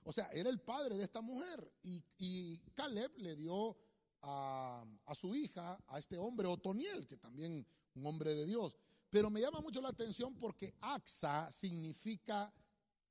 O 0.03 0.11
sea, 0.11 0.27
era 0.27 0.49
el 0.49 0.59
padre 0.59 0.97
de 0.97 1.03
esta 1.03 1.21
mujer. 1.21 1.71
Y, 1.83 2.59
Caleb 2.75 3.17
le 3.17 3.35
dio 3.35 3.77
a, 4.21 4.85
a, 5.05 5.15
su 5.15 5.35
hija, 5.35 5.79
a 5.87 5.97
este 5.97 6.17
hombre 6.17 6.47
Otoniel, 6.47 7.07
que 7.07 7.17
también 7.17 7.65
un 7.95 8.05
hombre 8.05 8.35
de 8.35 8.45
Dios. 8.45 8.75
Pero 9.09 9.29
me 9.29 9.39
llama 9.39 9.61
mucho 9.61 9.81
la 9.81 9.89
atención 9.89 10.35
porque 10.37 10.75
Axa 10.81 11.49
significa 11.51 12.53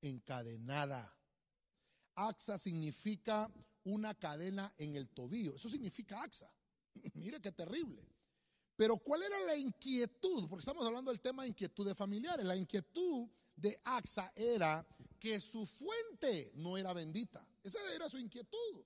encadenada. 0.03 1.17
Axa 2.15 2.59
significa 2.59 3.51
una 3.85 4.15
cadena 4.15 4.73
en 4.79 4.97
el 4.97 5.09
tobillo. 5.09 5.55
Eso 5.55 5.69
significa 5.69 6.23
Axa. 6.23 6.51
Mire 7.15 7.41
qué 7.41 7.53
terrible. 7.53 8.07
Pero 8.77 8.97
¿cuál 8.99 9.23
era 9.23 9.41
la 9.41 9.57
inquietud? 9.57 10.49
Porque 10.49 10.61
estamos 10.61 10.85
hablando 10.85 11.11
del 11.11 11.21
tema 11.21 11.43
de 11.43 11.51
inquietudes 11.51 11.97
familiares. 11.97 12.45
La 12.45 12.57
inquietud 12.57 13.29
de 13.55 13.79
Axa 13.85 14.33
era 14.35 14.85
que 15.19 15.39
su 15.39 15.65
fuente 15.65 16.53
no 16.57 16.77
era 16.77 16.93
bendita. 16.93 17.47
Esa 17.63 17.79
era 17.95 18.09
su 18.09 18.19
inquietud. 18.19 18.85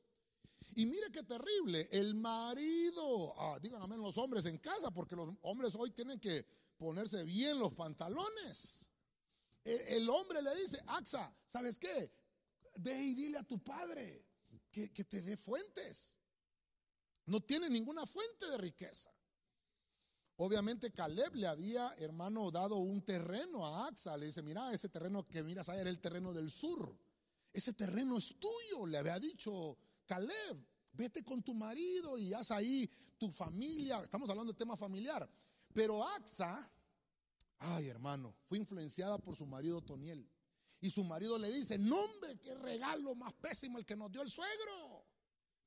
Y 0.75 0.87
mire 0.87 1.11
qué 1.11 1.23
terrible, 1.23 1.89
el 1.91 2.15
marido, 2.15 3.35
ah, 3.37 3.59
digan 3.61 3.83
amén 3.83 4.01
los 4.01 4.17
hombres 4.19 4.45
en 4.45 4.59
casa, 4.59 4.91
porque 4.91 5.17
los 5.17 5.35
hombres 5.43 5.75
hoy 5.75 5.91
tienen 5.91 6.21
que 6.21 6.47
ponerse 6.77 7.25
bien 7.25 7.59
los 7.59 7.73
pantalones. 7.73 8.93
E, 9.65 9.97
el, 9.97 10.09
hombre 10.09 10.41
le 10.43 10.55
dice, 10.55 10.81
Axa, 10.87 11.35
¿sabes 11.47 11.79
qué? 11.79 12.13
Ve 12.77 13.03
y 13.03 13.15
dile 13.15 13.39
a 13.39 13.43
tu 13.43 13.59
padre 13.59 14.28
que, 14.71 14.89
te 14.89 15.23
dé 15.23 15.37
fuentes. 15.37 16.17
No 17.27 17.41
tiene 17.41 17.69
ninguna 17.69 18.07
fuente 18.07 18.47
de 18.51 18.59
riqueza. 18.59 19.11
Obviamente 20.37 20.93
Caleb 20.93 21.35
le 21.35 21.47
había, 21.47 21.95
hermano, 21.99 22.51
dado 22.51 22.77
un 22.77 23.03
terreno 23.05 23.67
a 23.67 23.89
Axa. 23.89 24.17
Le 24.17 24.27
dice, 24.27 24.43
mira, 24.43 24.73
ese 24.73 24.89
terreno 24.89 25.27
que 25.27 25.43
miras 25.43 25.69
ahí 25.69 25.81
era 25.81 25.91
el 25.91 26.01
terreno 26.01 26.33
del 26.33 26.51
sur. 26.51 26.97
Ese 27.53 27.73
terreno 27.73 28.19
es 28.19 28.35
tuyo, 28.39 28.87
le 28.87 28.99
había 28.99 29.19
dicho 29.19 29.77
Caleb. 30.07 30.65
Vete 30.93 31.25
con 31.25 31.43
tu 31.43 31.55
marido 31.55 32.19
y 32.19 32.33
haz 32.33 32.51
ahí 32.51 32.89
tu 33.19 33.29
familia. 33.31 34.03
Estamos 34.03 34.31
hablando 34.31 34.53
de 34.53 34.59
tema 34.59 34.77
familiar. 34.77 35.29
Pero 35.73 36.07
Axa, 36.07 36.71
ay 37.59 37.89
hermano, 37.89 38.35
fue 38.47 38.59
influenciada 38.59 39.19
por 39.19 39.37
su 39.37 39.45
marido 39.47 39.83
Toniel. 39.83 40.29
Y 40.81 40.91
su 40.91 41.05
marido 41.05 41.39
le 41.39 41.51
dice, 41.51 41.77
no 41.79 41.99
hombre, 41.99 42.39
qué 42.39 42.55
regalo 42.55 43.15
más 43.15 43.33
pésimo 43.35 43.79
el 43.79 43.85
que 43.85 43.97
nos 43.97 44.13
dio 44.13 44.23
el 44.23 44.29
suegro. 44.29 45.05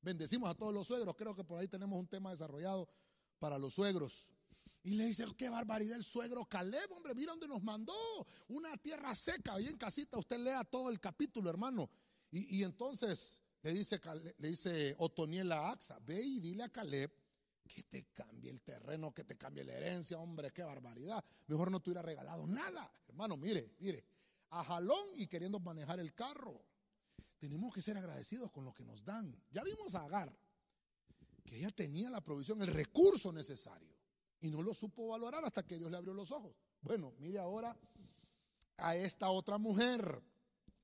Bendecimos 0.01 0.49
a 0.49 0.55
todos 0.55 0.73
los 0.73 0.87
suegros. 0.87 1.15
Creo 1.15 1.35
que 1.35 1.43
por 1.43 1.59
ahí 1.59 1.67
tenemos 1.67 1.99
un 1.99 2.07
tema 2.07 2.31
desarrollado 2.31 2.89
para 3.39 3.59
los 3.59 3.73
suegros. 3.73 4.33
Y 4.83 4.95
le 4.95 5.05
dice, 5.05 5.25
qué 5.37 5.49
barbaridad 5.49 5.95
el 5.95 6.03
suegro 6.03 6.45
Caleb, 6.45 6.91
hombre, 6.91 7.13
mira 7.13 7.33
dónde 7.33 7.47
nos 7.47 7.61
mandó. 7.61 7.93
Una 8.47 8.75
tierra 8.77 9.13
seca. 9.13 9.55
Ahí 9.55 9.67
en 9.67 9.77
casita 9.77 10.17
usted 10.17 10.39
lea 10.39 10.63
todo 10.63 10.89
el 10.89 10.99
capítulo, 10.99 11.49
hermano. 11.49 11.89
Y, 12.31 12.63
entonces 12.63 13.41
le 13.61 13.73
dice, 13.73 13.99
le 14.37 14.47
dice 14.47 14.95
Otoniel 14.97 15.51
a 15.51 15.71
Axa, 15.71 15.99
ve 15.99 16.21
y 16.21 16.39
dile 16.39 16.63
a 16.63 16.69
Caleb 16.69 17.11
que 17.67 17.83
te 17.83 18.05
cambie 18.05 18.49
el 18.49 18.61
terreno, 18.61 19.13
que 19.13 19.23
te 19.23 19.37
cambie 19.37 19.63
la 19.63 19.73
herencia, 19.73 20.17
hombre, 20.17 20.51
qué 20.51 20.63
barbaridad. 20.63 21.23
Mejor 21.47 21.69
no 21.69 21.79
te 21.79 21.89
hubiera 21.89 22.01
regalado 22.01 22.47
nada. 22.47 22.91
Hermano, 23.07 23.37
mire, 23.37 23.75
mire, 23.79 24.03
a 24.51 24.63
jalón 24.63 25.09
y 25.15 25.27
queriendo 25.27 25.59
manejar 25.59 25.99
el 25.99 26.13
carro. 26.13 26.61
Tenemos 27.39 27.73
que 27.73 27.81
ser 27.81 27.97
agradecidos 27.97 28.51
con 28.51 28.65
lo 28.65 28.73
que 28.73 28.85
nos 28.85 29.03
dan. 29.03 29.35
Ya 29.49 29.63
vimos 29.63 29.95
a 29.95 30.03
Agar, 30.03 30.31
que 31.45 31.57
ella 31.57 31.71
tenía 31.71 32.09
la 32.09 32.21
provisión, 32.21 32.61
el 32.61 32.67
recurso 32.67 33.31
necesario. 33.31 33.89
Y 34.41 34.49
no 34.49 34.61
lo 34.61 34.73
supo 34.73 35.07
valorar 35.07 35.43
hasta 35.45 35.63
que 35.63 35.77
Dios 35.77 35.89
le 35.89 35.97
abrió 35.97 36.13
los 36.13 36.31
ojos. 36.31 36.55
Bueno, 36.81 37.13
mire 37.19 37.39
ahora 37.39 37.75
a 38.77 38.95
esta 38.95 39.29
otra 39.29 39.57
mujer 39.57 40.21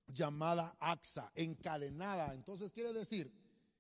llamada 0.08 0.76
Axa, 0.80 1.32
encadenada. 1.36 2.34
Entonces 2.34 2.72
quiere 2.72 2.94
decir 2.94 3.32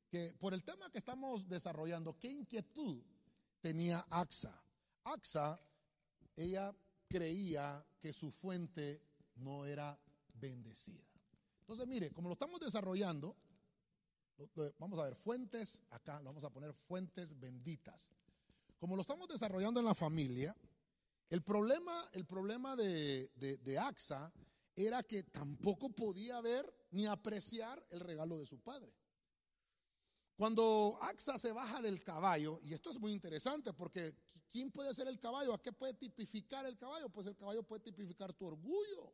que 0.09 0.35
por 0.39 0.53
el 0.53 0.63
tema 0.63 0.91
que 0.91 0.97
estamos 0.97 1.47
desarrollando, 1.47 2.17
¿qué 2.19 2.31
inquietud 2.31 3.01
tenía 3.61 4.05
Axa? 4.09 4.61
Axa, 5.03 5.59
ella 6.35 6.75
creía 7.07 7.85
que 7.99 8.13
su 8.13 8.31
fuente 8.31 9.06
no 9.37 9.65
era 9.65 9.99
bendecida. 10.33 11.03
Entonces, 11.61 11.87
mire, 11.87 12.11
como 12.11 12.29
lo 12.29 12.33
estamos 12.33 12.59
desarrollando, 12.59 13.35
vamos 14.77 14.99
a 14.99 15.03
ver, 15.03 15.15
fuentes, 15.15 15.81
acá 15.89 16.19
lo 16.19 16.25
vamos 16.25 16.43
a 16.43 16.49
poner 16.49 16.73
fuentes 16.73 17.39
benditas. 17.39 18.11
Como 18.79 18.95
lo 18.95 19.01
estamos 19.01 19.27
desarrollando 19.27 19.79
en 19.79 19.85
la 19.85 19.95
familia, 19.95 20.55
el 21.29 21.41
problema, 21.41 22.09
el 22.13 22.25
problema 22.25 22.75
de, 22.75 23.29
de, 23.35 23.79
AXA 23.79 24.31
era 24.75 25.03
que 25.03 25.23
tampoco 25.23 25.89
podía 25.89 26.39
ver 26.41 26.71
ni 26.91 27.05
apreciar 27.05 27.85
el 27.89 27.99
regalo 27.99 28.37
de 28.37 28.45
su 28.45 28.59
padre. 28.59 28.93
Cuando 30.37 30.97
AXA 31.01 31.37
se 31.39 31.51
baja 31.51 31.81
del 31.81 32.03
caballo, 32.03 32.59
y 32.63 32.73
esto 32.73 32.91
es 32.91 32.99
muy 32.99 33.11
interesante 33.11 33.73
porque 33.73 34.15
¿quién 34.47 34.71
puede 34.71 34.93
ser 34.93 35.07
el 35.07 35.19
caballo? 35.19 35.53
¿A 35.53 35.61
qué 35.61 35.73
puede 35.73 35.95
tipificar 35.95 36.65
el 36.67 36.77
caballo? 36.77 37.09
Pues 37.09 37.25
el 37.25 37.35
caballo 37.35 37.63
puede 37.63 37.81
tipificar 37.81 38.31
tu 38.33 38.45
orgullo. 38.45 39.11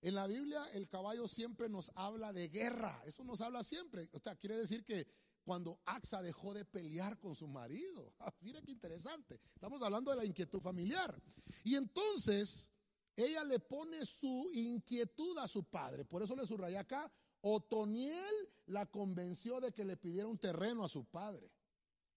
En 0.00 0.14
la 0.14 0.26
Biblia 0.26 0.64
el 0.72 0.88
caballo 0.88 1.26
siempre 1.26 1.68
nos 1.68 1.90
habla 1.94 2.32
de 2.32 2.48
guerra, 2.48 3.02
eso 3.04 3.24
nos 3.24 3.40
habla 3.40 3.64
siempre. 3.64 4.08
O 4.12 4.18
sea, 4.18 4.36
quiere 4.36 4.56
decir 4.56 4.84
que 4.84 5.06
cuando 5.48 5.80
Axa 5.86 6.20
dejó 6.20 6.52
de 6.52 6.64
pelear 6.64 7.18
con 7.18 7.34
su 7.34 7.48
marido. 7.48 8.12
Ah, 8.20 8.34
mira 8.40 8.60
qué 8.60 8.72
interesante. 8.72 9.40
Estamos 9.54 9.80
hablando 9.80 10.10
de 10.10 10.18
la 10.18 10.24
inquietud 10.26 10.60
familiar. 10.60 11.20
Y 11.64 11.76
entonces 11.76 12.70
ella 13.16 13.42
le 13.44 13.58
pone 13.58 14.04
su 14.04 14.50
inquietud 14.52 15.38
a 15.38 15.48
su 15.48 15.64
padre. 15.64 16.04
Por 16.04 16.22
eso 16.22 16.36
le 16.36 16.46
subrayé 16.46 16.76
acá. 16.76 17.10
Otoniel 17.40 18.34
la 18.66 18.86
convenció 18.86 19.60
de 19.60 19.72
que 19.72 19.84
le 19.84 19.96
pidiera 19.96 20.28
un 20.28 20.38
terreno 20.38 20.84
a 20.84 20.88
su 20.88 21.06
padre. 21.06 21.50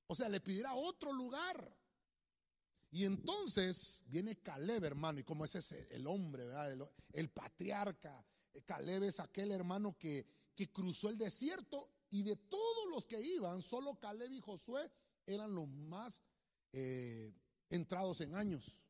O 0.08 0.16
sea, 0.16 0.28
le 0.28 0.42
pidiera 0.42 0.74
otro 0.74 1.14
lugar. 1.14 1.74
Y 2.92 3.06
entonces 3.06 4.04
viene 4.08 4.36
Caleb, 4.42 4.84
hermano, 4.84 5.20
y 5.20 5.24
como 5.24 5.46
ese 5.46 5.60
es 5.60 5.72
el 5.92 6.06
hombre, 6.08 6.46
¿verdad? 6.46 6.90
El, 7.14 7.30
patriarca. 7.30 8.26
Caleb 8.66 9.04
es 9.04 9.22
aquel 9.22 9.52
hermano 9.52 9.98
que, 9.98 10.28
que 10.54 10.70
cruzó 10.72 11.10
el 11.10 11.18
desierto 11.18 11.90
y 12.10 12.24
de 12.24 12.36
todos 12.36 12.90
los 12.90 13.06
que 13.06 13.22
iban, 13.22 13.62
solo 13.62 13.98
Caleb 13.98 14.34
y 14.34 14.42
Josué 14.42 14.92
eran 15.26 15.56
los 15.56 15.70
más 15.70 16.22
eh, 16.74 17.34
entrados 17.70 18.20
en 18.20 18.36
años. 18.36 18.82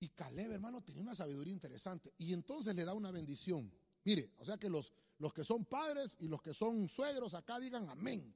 Y 0.00 0.08
Caleb, 0.08 0.50
hermano, 0.50 0.82
tenía 0.82 1.02
una 1.02 1.14
sabiduría 1.14 1.52
interesante. 1.52 2.12
Y 2.18 2.32
entonces 2.32 2.74
le 2.74 2.84
da 2.84 2.94
una 2.94 3.12
bendición. 3.12 3.72
Mire, 4.02 4.32
o 4.38 4.44
sea 4.44 4.58
que 4.58 4.68
los, 4.68 4.92
los 5.18 5.32
que 5.32 5.44
son 5.44 5.66
padres 5.66 6.16
y 6.18 6.26
los 6.26 6.42
que 6.42 6.52
son 6.52 6.88
suegros 6.88 7.34
acá 7.34 7.60
digan 7.60 7.88
amén 7.88 8.34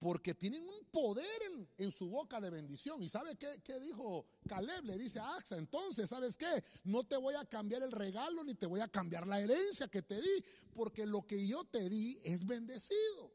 porque 0.00 0.34
tienen 0.34 0.66
un 0.66 0.84
poder 0.86 1.26
en, 1.76 1.92
su 1.92 2.08
boca 2.08 2.40
de 2.40 2.48
bendición. 2.48 3.02
¿Y 3.02 3.08
sabe 3.08 3.36
qué, 3.36 3.60
qué, 3.62 3.78
dijo 3.78 4.26
Caleb? 4.48 4.86
Le 4.86 4.98
dice 4.98 5.20
a 5.20 5.36
Axa, 5.36 5.58
entonces, 5.58 6.08
¿sabes 6.08 6.38
qué? 6.38 6.64
No 6.84 7.04
te 7.04 7.18
voy 7.18 7.34
a 7.34 7.44
cambiar 7.44 7.82
el 7.82 7.92
regalo 7.92 8.42
ni 8.42 8.54
te 8.54 8.66
voy 8.66 8.80
a 8.80 8.88
cambiar 8.88 9.26
la 9.26 9.38
herencia 9.38 9.88
que 9.88 10.00
te 10.00 10.20
di, 10.20 10.44
porque 10.74 11.06
lo 11.06 11.26
que 11.26 11.46
yo 11.46 11.64
te 11.64 11.88
di 11.90 12.18
es 12.24 12.46
bendecido. 12.46 13.30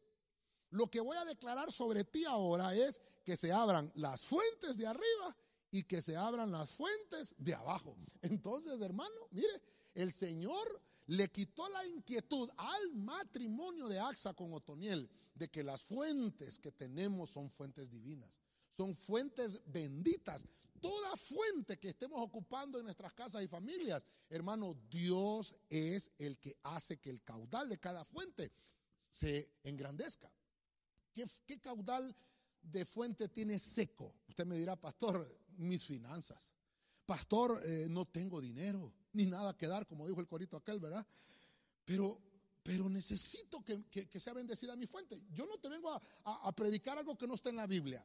Lo 0.71 0.89
que 0.89 0.99
voy 0.99 1.15
a 1.17 1.25
declarar 1.25 1.71
sobre 1.71 2.03
ti 2.03 2.25
ahora 2.25 2.73
es 2.75 2.99
que 3.23 3.37
se 3.37 3.51
abran 3.51 3.91
las 3.95 4.25
fuentes 4.25 4.75
de 4.77 4.87
arriba 4.87 5.37
y 5.71 5.83
que 5.83 6.01
se 6.01 6.15
abran 6.15 6.51
las 6.51 6.71
fuentes 6.71 7.35
de 7.37 7.53
abajo. 7.53 7.97
Entonces, 8.21 8.81
hermano, 8.81 9.15
mire, 9.31 9.61
el 9.93 10.11
Señor 10.11 10.81
le 11.07 11.29
quitó 11.29 11.69
la 11.69 11.85
inquietud 11.85 12.49
al 12.57 12.93
matrimonio 12.93 13.87
de 13.87 13.99
Axa 13.99 14.33
con 14.33 14.53
Otoniel 14.53 15.09
de 15.35 15.49
que 15.49 15.63
las 15.63 15.83
fuentes 15.83 16.59
que 16.59 16.71
tenemos 16.71 17.29
son 17.29 17.49
fuentes 17.49 17.91
divinas, 17.91 18.39
son 18.71 18.95
fuentes 18.95 19.61
benditas. 19.65 20.45
Toda 20.81 21.15
fuente 21.15 21.77
que 21.77 21.89
estemos 21.89 22.21
ocupando 22.21 22.77
en 22.77 22.85
nuestras 22.85 23.13
casas 23.13 23.43
y 23.43 23.47
familias, 23.47 24.05
hermano, 24.29 24.75
Dios 24.89 25.55
es 25.69 26.11
el 26.17 26.37
que 26.37 26.57
hace 26.63 26.97
que 26.97 27.09
el 27.09 27.23
caudal 27.23 27.69
de 27.69 27.79
cada 27.79 28.03
fuente 28.03 28.51
se 29.09 29.49
engrandezca. 29.63 30.31
¿Qué, 31.13 31.25
qué 31.45 31.59
caudal 31.59 32.15
de 32.61 32.85
fuente 32.85 33.29
tiene 33.29 33.57
seco? 33.57 34.13
Usted 34.27 34.45
me 34.45 34.57
dirá, 34.57 34.75
pastor, 34.75 35.44
mis 35.57 35.85
finanzas. 35.85 36.51
Pastor, 37.05 37.61
eh, 37.65 37.87
no 37.89 38.05
tengo 38.05 38.41
dinero, 38.41 38.93
ni 39.13 39.25
nada 39.25 39.55
que 39.55 39.67
dar, 39.67 39.85
como 39.85 40.07
dijo 40.07 40.19
el 40.19 40.27
corito 40.27 40.57
aquel, 40.57 40.79
¿verdad? 40.79 41.05
Pero, 41.83 42.19
pero 42.63 42.89
necesito 42.89 43.63
que, 43.63 44.19
sea 44.19 44.33
bendecida 44.33 44.75
mi 44.75 44.87
fuente. 44.87 45.21
Yo 45.31 45.45
no 45.45 45.57
te 45.59 45.69
vengo 45.69 45.91
a, 45.91 46.01
a 46.25 46.51
predicar 46.51 46.97
algo 46.97 47.17
que 47.17 47.27
no 47.27 47.35
está 47.35 47.49
en 47.49 47.57
la 47.57 47.67
Biblia. 47.67 48.03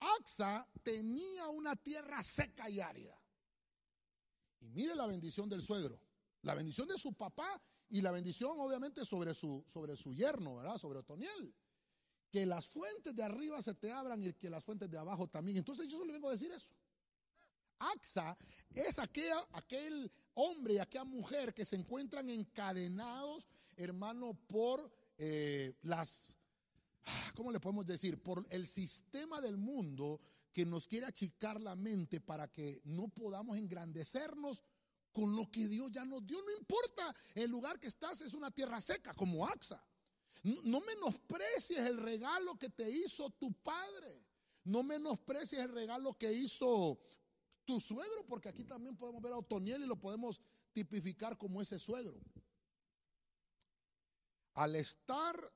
Axa 0.00 0.66
tenía 0.82 1.48
una 1.48 1.76
tierra 1.76 2.22
seca 2.22 2.70
y 2.70 2.80
árida. 2.80 3.20
Y 4.60 4.70
mire 4.70 4.94
la 4.94 5.06
bendición 5.06 5.48
del 5.48 5.62
suegro, 5.62 6.00
la 6.42 6.54
bendición 6.54 6.88
de 6.88 6.96
su 6.96 7.12
papá 7.12 7.60
y 7.90 8.00
la 8.00 8.10
bendición 8.10 8.58
obviamente 8.58 9.04
sobre 9.04 9.34
su, 9.34 9.64
sobre 9.68 9.96
su 9.96 10.14
yerno, 10.14 10.56
¿verdad? 10.56 10.78
Sobre 10.78 11.00
Otoniel. 11.00 11.54
Que 12.30 12.44
las 12.44 12.66
fuentes 12.66 13.14
de 13.14 13.22
arriba 13.22 13.62
se 13.62 13.74
te 13.74 13.90
abran 13.90 14.22
y 14.22 14.32
que 14.34 14.50
las 14.50 14.64
fuentes 14.64 14.90
de 14.90 14.98
abajo 14.98 15.28
también. 15.28 15.58
Entonces 15.58 15.88
yo 15.88 15.98
solo 15.98 16.12
vengo 16.12 16.28
a 16.28 16.32
decir 16.32 16.52
eso. 16.52 16.70
Axa 17.78 18.36
es 18.74 18.98
aquel 18.98 20.10
hombre 20.34 20.74
y 20.74 20.78
aquella 20.78 21.04
mujer 21.04 21.52
que 21.54 21.64
se 21.64 21.76
encuentran 21.76 22.28
encadenados, 22.28 23.48
hermano, 23.76 24.34
por 24.46 24.90
eh, 25.16 25.74
las, 25.82 26.36
ah, 27.04 27.32
¿cómo 27.34 27.50
le 27.50 27.60
podemos 27.60 27.86
decir? 27.86 28.22
Por 28.22 28.46
el 28.50 28.66
sistema 28.66 29.40
del 29.40 29.56
mundo 29.56 30.20
que 30.52 30.64
nos 30.64 30.86
quiere 30.86 31.06
achicar 31.06 31.60
la 31.60 31.76
mente 31.76 32.20
para 32.20 32.48
que 32.48 32.80
no 32.84 33.08
podamos 33.08 33.56
engrandecernos 33.56 34.62
con 35.12 35.34
lo 35.34 35.50
que 35.50 35.68
Dios 35.68 35.90
ya 35.90 36.04
nos 36.04 36.26
dio. 36.26 36.40
No 36.42 36.56
importa, 36.56 37.14
el 37.34 37.50
lugar 37.50 37.78
que 37.78 37.88
estás 37.88 38.20
es 38.20 38.34
una 38.34 38.50
tierra 38.50 38.80
seca 38.80 39.14
como 39.14 39.46
Axa. 39.46 39.82
No 40.44 40.80
menosprecies 40.80 41.80
el 41.80 41.98
regalo 41.98 42.56
que 42.56 42.70
te 42.70 42.88
hizo 42.88 43.30
tu 43.30 43.52
padre. 43.54 44.24
No 44.64 44.82
menosprecies 44.82 45.62
el 45.62 45.72
regalo 45.72 46.16
que 46.16 46.32
hizo 46.32 46.98
tu 47.68 47.78
suegro, 47.78 48.24
porque 48.24 48.48
aquí 48.48 48.64
también 48.64 48.96
podemos 48.96 49.20
ver 49.20 49.34
a 49.34 49.36
Otoniel 49.36 49.82
y 49.82 49.86
lo 49.86 50.00
podemos 50.00 50.40
tipificar 50.72 51.36
como 51.36 51.60
ese 51.60 51.78
suegro. 51.78 52.18
Al 54.54 54.74
estar 54.74 55.52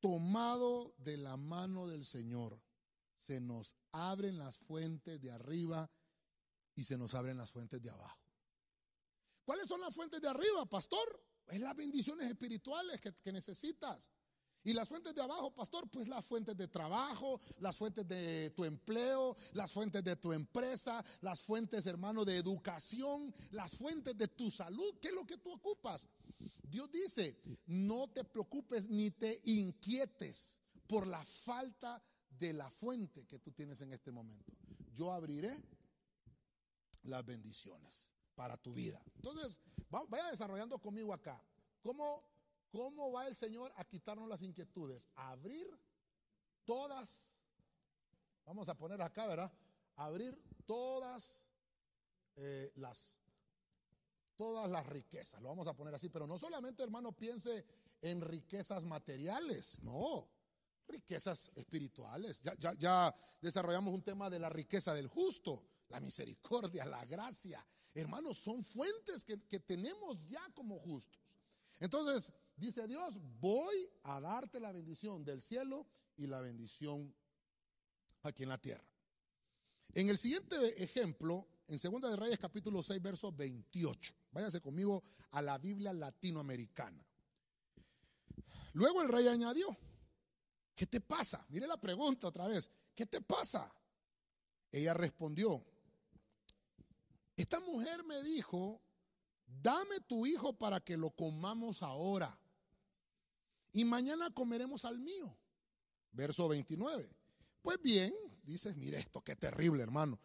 tomado 0.00 0.92
de 0.98 1.16
la 1.18 1.36
mano 1.36 1.86
del 1.86 2.04
Señor, 2.04 2.60
se 3.16 3.40
nos 3.40 3.76
abren 3.92 4.38
las 4.38 4.58
fuentes 4.58 5.20
de 5.20 5.30
arriba 5.30 5.88
y 6.74 6.82
se 6.82 6.98
nos 6.98 7.14
abren 7.14 7.36
las 7.36 7.52
fuentes 7.52 7.80
de 7.80 7.90
abajo. 7.90 8.18
¿Cuáles 9.44 9.68
son 9.68 9.80
las 9.80 9.94
fuentes 9.94 10.20
de 10.20 10.28
arriba, 10.28 10.66
pastor? 10.66 11.24
Es 11.46 11.60
las 11.60 11.76
bendiciones 11.76 12.28
espirituales 12.28 13.00
que, 13.00 13.14
que 13.14 13.30
necesitas. 13.30 14.10
Y 14.66 14.72
las 14.72 14.88
fuentes 14.88 15.14
de 15.14 15.22
abajo, 15.22 15.54
pastor, 15.54 15.88
pues 15.88 16.08
las 16.08 16.24
fuentes 16.24 16.56
de 16.56 16.66
trabajo, 16.66 17.40
las 17.60 17.76
fuentes 17.76 18.06
de 18.08 18.50
tu 18.50 18.64
empleo, 18.64 19.36
las 19.52 19.70
fuentes 19.70 20.02
de 20.02 20.16
tu 20.16 20.32
empresa, 20.32 21.04
las 21.20 21.40
fuentes, 21.40 21.86
hermano, 21.86 22.24
de 22.24 22.36
educación, 22.36 23.32
las 23.52 23.76
fuentes 23.76 24.18
de 24.18 24.26
tu 24.26 24.50
salud. 24.50 24.98
¿Qué 25.00 25.06
es 25.06 25.14
lo 25.14 25.24
que 25.24 25.38
tú 25.38 25.52
ocupas? 25.52 26.08
Dios 26.64 26.90
dice, 26.90 27.40
no 27.66 28.08
te 28.08 28.24
preocupes 28.24 28.88
ni 28.88 29.12
te 29.12 29.40
inquietes 29.44 30.58
por 30.88 31.06
la 31.06 31.24
falta 31.24 32.02
de 32.28 32.52
la 32.52 32.68
fuente 32.68 33.24
que 33.24 33.38
tú 33.38 33.52
tienes 33.52 33.80
en 33.82 33.92
este 33.92 34.10
momento. 34.10 34.52
Yo 34.92 35.12
abriré 35.12 35.62
las 37.04 37.24
bendiciones 37.24 38.12
para 38.34 38.56
tu 38.56 38.74
vida. 38.74 39.00
Entonces, 39.14 39.60
vaya 40.08 40.26
desarrollando 40.28 40.80
conmigo 40.80 41.14
acá. 41.14 41.40
¿Cómo 41.80 42.35
¿Cómo 42.70 43.12
va 43.12 43.26
el 43.26 43.34
Señor 43.34 43.72
a 43.76 43.84
quitarnos 43.84 44.28
las 44.28 44.42
inquietudes? 44.42 45.08
Abrir 45.14 45.68
todas, 46.64 47.32
vamos 48.44 48.68
a 48.68 48.74
poner 48.76 49.00
acá, 49.00 49.26
¿verdad? 49.26 49.52
abrir 49.96 50.38
todas 50.66 51.40
eh, 52.36 52.72
las, 52.76 53.16
todas 54.36 54.70
las 54.70 54.86
riquezas, 54.86 55.40
lo 55.40 55.48
vamos 55.48 55.66
a 55.66 55.74
poner 55.74 55.94
así, 55.94 56.08
pero 56.08 56.26
no 56.26 56.38
solamente 56.38 56.82
hermano 56.82 57.12
piense 57.12 57.64
en 58.02 58.20
riquezas 58.20 58.84
materiales, 58.84 59.82
no, 59.82 60.28
riquezas 60.86 61.50
espirituales. 61.54 62.40
Ya, 62.78 63.14
desarrollamos 63.40 63.92
un 63.94 64.02
tema 64.02 64.28
de 64.28 64.38
la 64.38 64.48
riqueza 64.48 64.94
del 64.94 65.08
justo, 65.08 65.64
la 65.88 66.00
misericordia, 66.00 66.84
la 66.84 67.04
gracia. 67.06 67.66
Hermanos, 67.94 68.38
son 68.38 68.62
fuentes 68.62 69.24
que 69.24 69.60
tenemos 69.60 70.28
ya 70.28 70.46
como 70.52 70.78
justos. 70.78 71.22
Entonces, 71.80 72.32
Dice 72.56 72.88
Dios, 72.88 73.18
voy 73.38 73.86
a 74.04 74.18
darte 74.18 74.58
la 74.58 74.72
bendición 74.72 75.22
del 75.22 75.42
cielo 75.42 75.86
y 76.16 76.26
la 76.26 76.40
bendición 76.40 77.14
aquí 78.22 78.44
en 78.44 78.48
la 78.48 78.56
tierra. 78.56 78.84
En 79.92 80.08
el 80.08 80.16
siguiente 80.16 80.82
ejemplo, 80.82 81.46
en 81.68 81.78
Segunda 81.78 82.08
de 82.08 82.16
Reyes 82.16 82.38
capítulo 82.38 82.82
6, 82.82 83.02
verso 83.02 83.30
28. 83.30 84.14
Váyase 84.32 84.62
conmigo 84.62 85.02
a 85.32 85.42
la 85.42 85.58
Biblia 85.58 85.92
latinoamericana. 85.92 87.06
Luego 88.72 89.02
el 89.02 89.08
rey 89.08 89.28
añadió, 89.28 89.76
¿qué 90.74 90.86
te 90.86 91.00
pasa? 91.00 91.44
Mire 91.50 91.66
la 91.66 91.78
pregunta 91.78 92.28
otra 92.28 92.48
vez, 92.48 92.70
¿qué 92.94 93.04
te 93.04 93.20
pasa? 93.20 93.70
Ella 94.72 94.94
respondió, 94.94 95.62
esta 97.36 97.60
mujer 97.60 98.02
me 98.04 98.22
dijo, 98.22 98.82
dame 99.46 100.00
tu 100.00 100.26
hijo 100.26 100.54
para 100.54 100.80
que 100.80 100.96
lo 100.96 101.10
comamos 101.10 101.82
ahora 101.82 102.38
y 103.76 103.84
mañana 103.84 104.30
comeremos 104.30 104.86
al 104.86 104.98
mío. 104.98 105.36
Verso 106.10 106.48
29. 106.48 107.14
Pues 107.60 107.78
bien, 107.82 108.10
dices, 108.42 108.74
mire 108.74 108.98
esto, 108.98 109.22
qué 109.22 109.36
terrible, 109.36 109.82
hermano. 109.82 110.18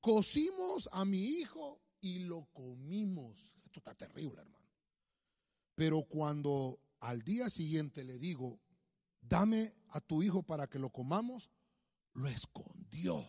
Cocimos 0.00 0.88
a 0.90 1.04
mi 1.04 1.22
hijo 1.22 1.80
y 2.00 2.18
lo 2.18 2.46
comimos. 2.52 3.54
Esto 3.64 3.78
está 3.78 3.94
terrible, 3.94 4.40
hermano. 4.40 4.66
Pero 5.76 6.02
cuando 6.02 6.80
al 6.98 7.22
día 7.22 7.48
siguiente 7.48 8.02
le 8.02 8.18
digo, 8.18 8.58
dame 9.20 9.72
a 9.90 10.00
tu 10.00 10.24
hijo 10.24 10.42
para 10.42 10.66
que 10.66 10.80
lo 10.80 10.90
comamos, 10.90 11.52
lo 12.14 12.26
escondió. 12.26 13.24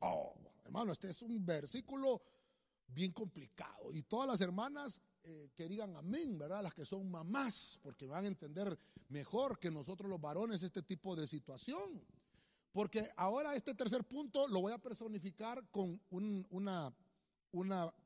Oh, 0.00 0.34
hermano, 0.64 0.90
este 0.90 1.08
es 1.08 1.22
un 1.22 1.46
versículo 1.46 2.20
bien 2.88 3.12
complicado. 3.12 3.92
Y 3.92 4.02
todas 4.02 4.26
las 4.26 4.40
hermanas 4.40 5.00
eh, 5.26 5.50
que 5.54 5.66
digan 5.68 5.96
amén, 5.96 6.38
¿verdad? 6.38 6.62
Las 6.62 6.74
que 6.74 6.84
son 6.84 7.10
mamás, 7.10 7.78
porque 7.82 8.06
van 8.06 8.24
a 8.24 8.28
entender 8.28 8.78
mejor 9.08 9.58
que 9.58 9.70
nosotros 9.70 10.10
los 10.10 10.20
varones 10.20 10.62
este 10.62 10.82
tipo 10.82 11.16
de 11.16 11.26
situación. 11.26 12.04
Porque 12.72 13.10
ahora 13.16 13.54
este 13.54 13.74
tercer 13.74 14.04
punto 14.04 14.46
lo 14.48 14.60
voy 14.60 14.72
a 14.72 14.78
personificar 14.78 15.66
con 15.70 15.98
una, 16.50 16.92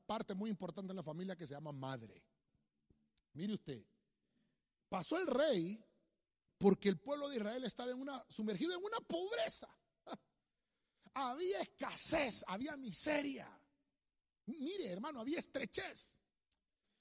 parte 0.07 0.35
muy 0.35 0.51
importante 0.51 0.93
en 0.93 0.97
la 0.97 1.03
familia 1.03 1.35
que 1.35 1.47
se 1.47 1.55
llama 1.55 1.73
madre. 1.73 2.23
Mire 3.33 3.55
usted, 3.55 3.83
pasó 4.89 5.19
el 5.19 5.27
rey 5.27 5.83
porque 6.59 6.89
el 6.89 6.99
pueblo 6.99 7.29
de 7.31 7.37
Israel 7.37 7.65
estaba 7.65 7.91
en 7.91 7.99
una, 7.99 8.25
sumergido 8.29 8.75
en 8.75 8.85
una 8.85 9.01
pobreza. 9.01 9.69
Había 11.15 11.63
escasez, 11.63 12.45
había 12.47 12.77
miseria. 12.77 13.49
Mire, 14.47 14.93
hermano, 14.93 15.21
había 15.21 15.39
estrechez. 15.41 16.18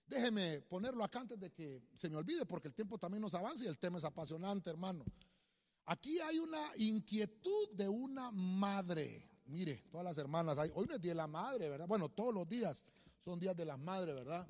Déjeme 0.07 0.61
ponerlo 0.61 1.03
acá 1.03 1.19
antes 1.19 1.39
de 1.39 1.51
que 1.51 1.81
se 1.93 2.09
me 2.09 2.15
olvide, 2.15 2.45
porque 2.45 2.69
el 2.69 2.73
tiempo 2.73 2.97
también 2.97 3.21
nos 3.21 3.35
avanza 3.35 3.65
y 3.65 3.67
el 3.67 3.77
tema 3.77 3.97
es 3.97 4.05
apasionante, 4.05 4.69
hermano. 4.69 5.03
Aquí 5.85 6.19
hay 6.19 6.39
una 6.39 6.71
inquietud 6.77 7.69
de 7.73 7.89
una 7.89 8.31
madre. 8.31 9.29
Mire, 9.45 9.83
todas 9.89 10.05
las 10.05 10.17
hermanas, 10.17 10.57
hay, 10.57 10.71
hoy 10.75 10.87
es 10.91 11.01
día 11.01 11.11
de 11.11 11.15
la 11.15 11.27
madre, 11.27 11.69
¿verdad? 11.69 11.87
Bueno, 11.87 12.09
todos 12.09 12.33
los 12.33 12.47
días 12.47 12.85
son 13.19 13.39
días 13.39 13.55
de 13.55 13.65
las 13.65 13.79
madres, 13.79 14.15
¿verdad? 14.15 14.47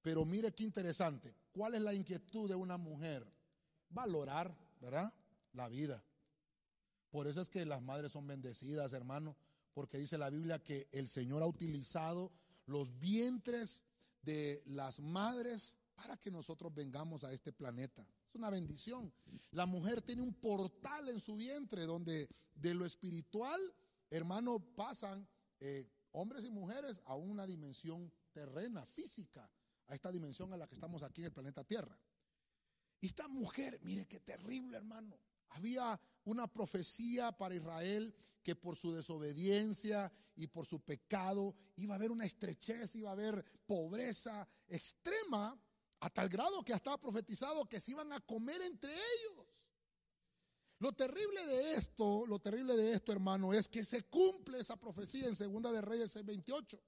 Pero 0.00 0.24
mire 0.24 0.52
qué 0.52 0.64
interesante. 0.64 1.34
¿Cuál 1.52 1.74
es 1.74 1.82
la 1.82 1.94
inquietud 1.94 2.48
de 2.48 2.54
una 2.54 2.76
mujer? 2.76 3.26
Valorar, 3.88 4.54
¿verdad? 4.80 5.12
La 5.52 5.68
vida. 5.68 6.02
Por 7.10 7.26
eso 7.26 7.40
es 7.40 7.48
que 7.48 7.64
las 7.64 7.80
madres 7.80 8.12
son 8.12 8.26
bendecidas, 8.26 8.92
hermano, 8.92 9.36
porque 9.72 9.98
dice 9.98 10.18
la 10.18 10.30
Biblia 10.30 10.58
que 10.58 10.88
el 10.92 11.08
Señor 11.08 11.42
ha 11.42 11.46
utilizado 11.46 12.32
los 12.66 12.98
vientres 12.98 13.84
de 14.24 14.62
las 14.66 15.00
madres 15.00 15.78
para 15.94 16.16
que 16.16 16.30
nosotros 16.30 16.74
vengamos 16.74 17.24
a 17.24 17.32
este 17.32 17.52
planeta. 17.52 18.06
Es 18.26 18.34
una 18.34 18.50
bendición. 18.50 19.12
La 19.52 19.66
mujer 19.66 20.02
tiene 20.02 20.22
un 20.22 20.34
portal 20.34 21.08
en 21.08 21.20
su 21.20 21.36
vientre 21.36 21.86
donde 21.86 22.28
de 22.54 22.74
lo 22.74 22.84
espiritual 22.84 23.60
hermano, 24.16 24.60
pasan 24.76 25.26
eh, 25.60 25.90
hombres 26.12 26.44
y 26.44 26.50
mujeres 26.50 27.02
a 27.06 27.16
una 27.16 27.46
dimensión 27.46 28.12
terrena, 28.32 28.84
física, 28.86 29.50
a 29.86 29.94
esta 29.94 30.10
dimensión 30.10 30.52
a 30.52 30.56
la 30.56 30.66
que 30.66 30.74
estamos 30.74 31.02
aquí 31.02 31.22
en 31.22 31.26
el 31.26 31.32
planeta 31.32 31.64
Tierra. 31.64 31.98
Y 33.00 33.06
esta 33.06 33.28
mujer, 33.28 33.78
mire 33.82 34.06
qué 34.06 34.20
terrible, 34.20 34.76
hermano. 34.76 35.18
Había 35.54 35.98
una 36.24 36.46
profecía 36.46 37.32
para 37.32 37.54
Israel 37.54 38.14
que 38.42 38.54
por 38.54 38.76
su 38.76 38.92
desobediencia 38.92 40.12
y 40.36 40.46
por 40.46 40.66
su 40.66 40.80
pecado 40.80 41.54
iba 41.76 41.94
a 41.94 41.96
haber 41.96 42.10
una 42.10 42.26
estrechez, 42.26 42.94
iba 42.96 43.10
a 43.10 43.12
haber 43.12 43.44
pobreza 43.66 44.46
extrema, 44.68 45.58
a 46.00 46.10
tal 46.10 46.28
grado 46.28 46.62
que 46.62 46.72
estaba 46.72 47.00
profetizado 47.00 47.68
que 47.68 47.80
se 47.80 47.92
iban 47.92 48.12
a 48.12 48.20
comer 48.20 48.60
entre 48.62 48.92
ellos. 48.92 49.46
Lo 50.80 50.92
terrible 50.92 51.46
de 51.46 51.74
esto, 51.74 52.26
lo 52.26 52.38
terrible 52.40 52.76
de 52.76 52.92
esto, 52.92 53.12
hermano, 53.12 53.54
es 53.54 53.68
que 53.68 53.84
se 53.84 54.02
cumple 54.02 54.58
esa 54.58 54.76
profecía 54.76 55.26
en 55.26 55.36
Segunda 55.36 55.72
de 55.72 55.80
Reyes 55.80 56.22
28. 56.22 56.82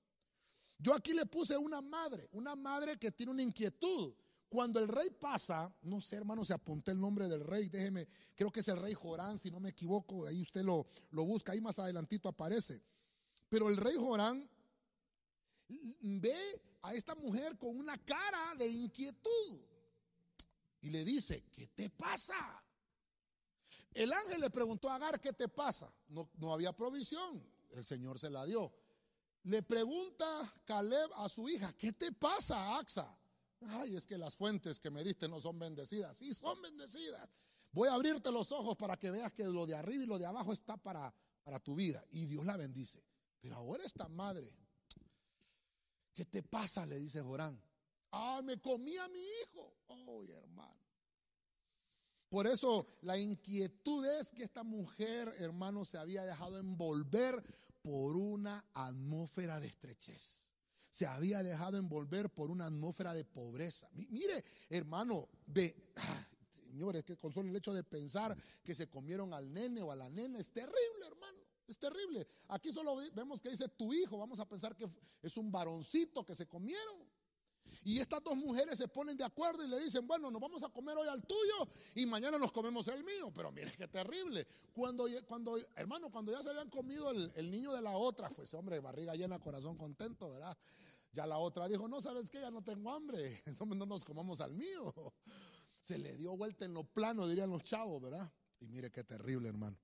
Yo 0.79 0.93
aquí 0.93 1.15
le 1.15 1.25
puse 1.25 1.57
una 1.57 1.81
madre, 1.81 2.29
una 2.33 2.55
madre 2.57 2.99
que 2.99 3.13
tiene 3.13 3.33
una 3.33 3.43
inquietud. 3.43 4.15
Cuando 4.49 4.79
el 4.79 4.89
rey 4.89 5.11
pasa, 5.11 5.75
no 5.83 6.01
sé, 6.01 6.17
hermano, 6.17 6.45
se 6.45 6.55
apunté 6.55 6.93
el 6.93 7.01
nombre 7.01 7.29
del 7.29 7.45
rey, 7.45 7.69
déjeme, 7.69 8.07
creo 8.35 8.53
que 8.53 8.61
es 8.61 8.69
el 8.69 8.79
rey 8.79 8.95
Jorán, 8.95 9.39
si 9.39 9.51
no 9.51 9.59
me 9.59 9.71
equivoco, 9.71 10.27
ahí 10.27 10.41
usted 10.41 10.63
lo, 10.63 10.87
lo 11.11 11.25
busca, 11.25 11.53
ahí 11.53 11.61
más 11.61 11.79
adelantito 11.79 12.29
aparece. 12.29 12.81
Pero 13.49 13.69
el 13.69 13.77
rey 13.77 13.97
Jorán 13.97 14.49
ve 15.69 16.63
a 16.83 16.95
esta 16.95 17.15
mujer 17.17 17.59
con 17.59 17.77
una 17.77 17.97
cara 17.99 18.55
de 18.57 18.69
inquietud 18.69 19.61
y 20.81 20.91
le 20.91 21.05
dice, 21.05 21.45
¿qué 21.51 21.67
te 21.69 21.91
pasa? 21.91 22.63
El 23.93 24.13
ángel 24.13 24.41
le 24.41 24.51
preguntó 24.51 24.91
a 24.91 24.97
Agar, 24.97 25.21
¿qué 25.21 25.33
te 25.33 25.49
pasa? 25.49 25.93
No, 26.09 26.31
no 26.37 26.53
había 26.53 26.73
provisión, 26.73 27.43
el 27.71 27.85
Señor 27.85 28.19
se 28.19 28.31
la 28.31 28.45
dio. 28.45 28.73
Le 29.45 29.63
pregunta 29.63 30.53
Caleb 30.65 31.11
a 31.17 31.29
su 31.29 31.49
hija, 31.49 31.73
¿qué 31.73 31.93
te 31.93 32.13
pasa, 32.13 32.79
Axa? 32.79 33.17
Ay, 33.61 33.97
es 33.97 34.07
que 34.07 34.19
las 34.19 34.37
fuentes 34.37 34.79
que 34.79 34.90
me 34.90 35.03
diste 35.03 35.29
no 35.29 35.40
son 35.40 35.59
bendecidas. 35.59 36.16
Sí, 36.16 36.35
son 36.35 36.61
bendecidas. 36.61 37.29
Voy 37.73 37.88
a 37.88 37.95
abrirte 37.95 38.31
los 38.31 38.53
ojos 38.53 38.77
para 38.77 38.97
que 38.97 39.11
veas 39.11 39.33
que 39.33 39.45
lo 39.45 39.66
de 39.66 39.75
arriba 39.75 40.05
y 40.05 40.07
lo 40.07 40.19
de 40.19 40.27
abajo 40.27 40.53
está 40.53 40.77
para, 40.77 41.12
para 41.42 41.59
tu 41.61 41.75
vida. 41.75 42.05
Y 42.11 42.27
Dios 42.27 42.45
la 42.45 42.57
bendice. 42.57 43.03
Pero 43.40 43.57
ahora 43.57 43.85
esta 43.85 44.09
madre, 44.09 44.55
¿qué 46.14 46.25
te 46.25 46.42
pasa? 46.42 46.87
Le 46.87 46.99
dice 46.99 47.21
Jorán. 47.23 47.61
Ah, 48.12 48.40
me 48.42 48.59
comí 48.61 48.97
a 48.97 49.09
mi 49.09 49.21
hijo. 49.21 49.77
Oh, 49.88 50.23
hermano. 50.25 50.75
Por 52.29 52.47
eso 52.47 52.87
la 53.03 53.19
inquietud 53.19 54.05
es 54.07 54.31
que 54.31 54.42
esta 54.42 54.62
mujer, 54.62 55.35
hermano, 55.38 55.85
se 55.85 55.97
había 55.97 56.25
dejado 56.25 56.59
envolver 56.59 57.42
por 57.83 58.16
una 58.16 58.64
atmósfera 58.75 59.61
de 59.61 59.69
estrechez 59.69 60.46
se 60.97 61.07
había 61.07 61.43
dejado 61.43 61.77
envolver 61.77 62.31
por 62.31 62.51
una 62.51 62.65
atmósfera 62.65 63.13
de 63.13 63.23
pobreza. 63.23 63.87
Mire, 63.93 64.43
hermano, 64.71 65.29
ve, 65.45 65.93
señores, 66.51 67.05
que 67.05 67.19
con 67.19 67.35
solo 67.35 67.51
el 67.51 67.57
hecho 67.57 67.75
de 67.75 67.85
pensar 67.85 68.35
que 68.65 68.73
se 68.75 68.89
comieron 68.89 69.35
al 69.35 69.53
nene 69.53 69.83
o 69.83 69.93
a 69.93 69.97
la 69.97 70.09
nena 70.09 70.39
es 70.39 70.51
terrible, 70.51 71.07
hermano. 71.07 71.39
Es 71.69 71.79
terrible. 71.79 72.27
Aquí 72.49 72.73
solo 72.73 72.97
vemos 73.13 73.43
que 73.43 73.51
dice 73.51 73.69
tu 73.69 73.93
hijo. 73.93 74.17
Vamos 74.17 74.41
a 74.41 74.49
pensar 74.49 74.75
que 74.75 74.89
es 75.21 75.37
un 75.37 75.53
varoncito 75.53 76.25
que 76.25 76.35
se 76.35 76.47
comieron. 76.47 77.07
Y 77.85 77.99
estas 77.99 78.23
dos 78.23 78.37
mujeres 78.37 78.79
se 78.79 78.89
ponen 78.89 79.19
de 79.19 79.25
acuerdo 79.25 79.65
y 79.65 79.69
le 79.69 79.79
dicen, 79.81 80.07
bueno, 80.07 80.31
nos 80.31 80.41
vamos 80.41 80.63
a 80.63 80.69
comer 80.71 80.97
hoy 80.97 81.09
al 81.09 81.23
tuyo 81.27 81.69
y 81.95 82.07
mañana 82.07 82.39
nos 82.39 82.53
comemos 82.53 82.89
el 82.89 83.05
mío. 83.05 83.31
Pero 83.35 83.53
mire 83.53 83.75
qué 83.77 83.87
terrible. 83.87 84.47
Cuando, 84.73 85.07
cuando 85.27 85.59
hermano, 85.75 86.11
cuando 86.11 86.33
ya 86.33 86.43
se 86.43 86.51
habían 86.51 86.71
comido 86.71 87.11
el, 87.11 87.31
el 87.37 87.51
niño 87.51 87.73
de 87.73 87.83
la 87.83 87.91
otra, 87.91 88.31
pues 88.31 88.55
hombre, 88.55 88.81
barriga 88.81 89.15
llena, 89.15 89.39
corazón 89.39 89.77
contento, 89.77 90.31
¿verdad? 90.31 90.57
Ya 91.17 91.27
la 91.27 91.39
otra 91.39 91.67
dijo, 91.67 91.89
no, 91.89 91.99
¿sabes 91.99 92.29
qué? 92.29 92.43
Ya 92.43 92.51
no 92.51 92.63
tengo 92.63 92.93
hambre, 92.93 93.43
no 93.59 93.87
nos 93.87 94.05
comamos 94.05 94.43
al 94.43 94.53
mío. 94.53 94.93
Se 95.81 95.97
le 95.97 96.15
dio 96.15 96.37
vuelta 96.37 96.67
en 96.67 96.75
lo 96.75 96.85
plano, 96.85 97.27
dirían 97.27 97.49
los 97.49 97.63
chavos, 97.63 98.03
¿verdad? 98.03 98.31
Y 98.61 98.69
mire 98.69 98.91
qué 98.91 99.03
terrible, 99.03 99.49
hermano. 99.49 99.79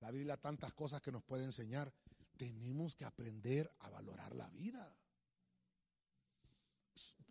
La 0.00 0.10
Biblia, 0.10 0.36
tantas 0.38 0.72
cosas 0.72 1.00
que 1.00 1.12
nos 1.12 1.22
puede 1.22 1.44
enseñar. 1.44 1.94
Tenemos 2.36 2.96
que 2.96 3.04
aprender 3.04 3.72
a 3.78 3.90
valorar 3.90 4.34
la 4.34 4.50
vida. 4.50 4.98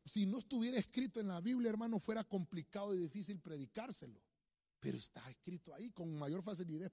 Si 0.06 0.26
no 0.26 0.38
estuviera 0.38 0.78
escrito 0.78 1.20
en 1.20 1.28
la 1.28 1.41
Biblia, 1.41 1.70
hermano, 1.70 2.00
fuera 2.00 2.24
complicado 2.24 2.96
y 2.96 3.00
difícil 3.00 3.41
predicárselo. 3.41 4.22
Pero 4.80 4.98
está 4.98 5.30
escrito 5.30 5.74
ahí 5.74 5.91
con 5.91 6.18
mayor 6.18 6.41
facilidad, 6.41 6.89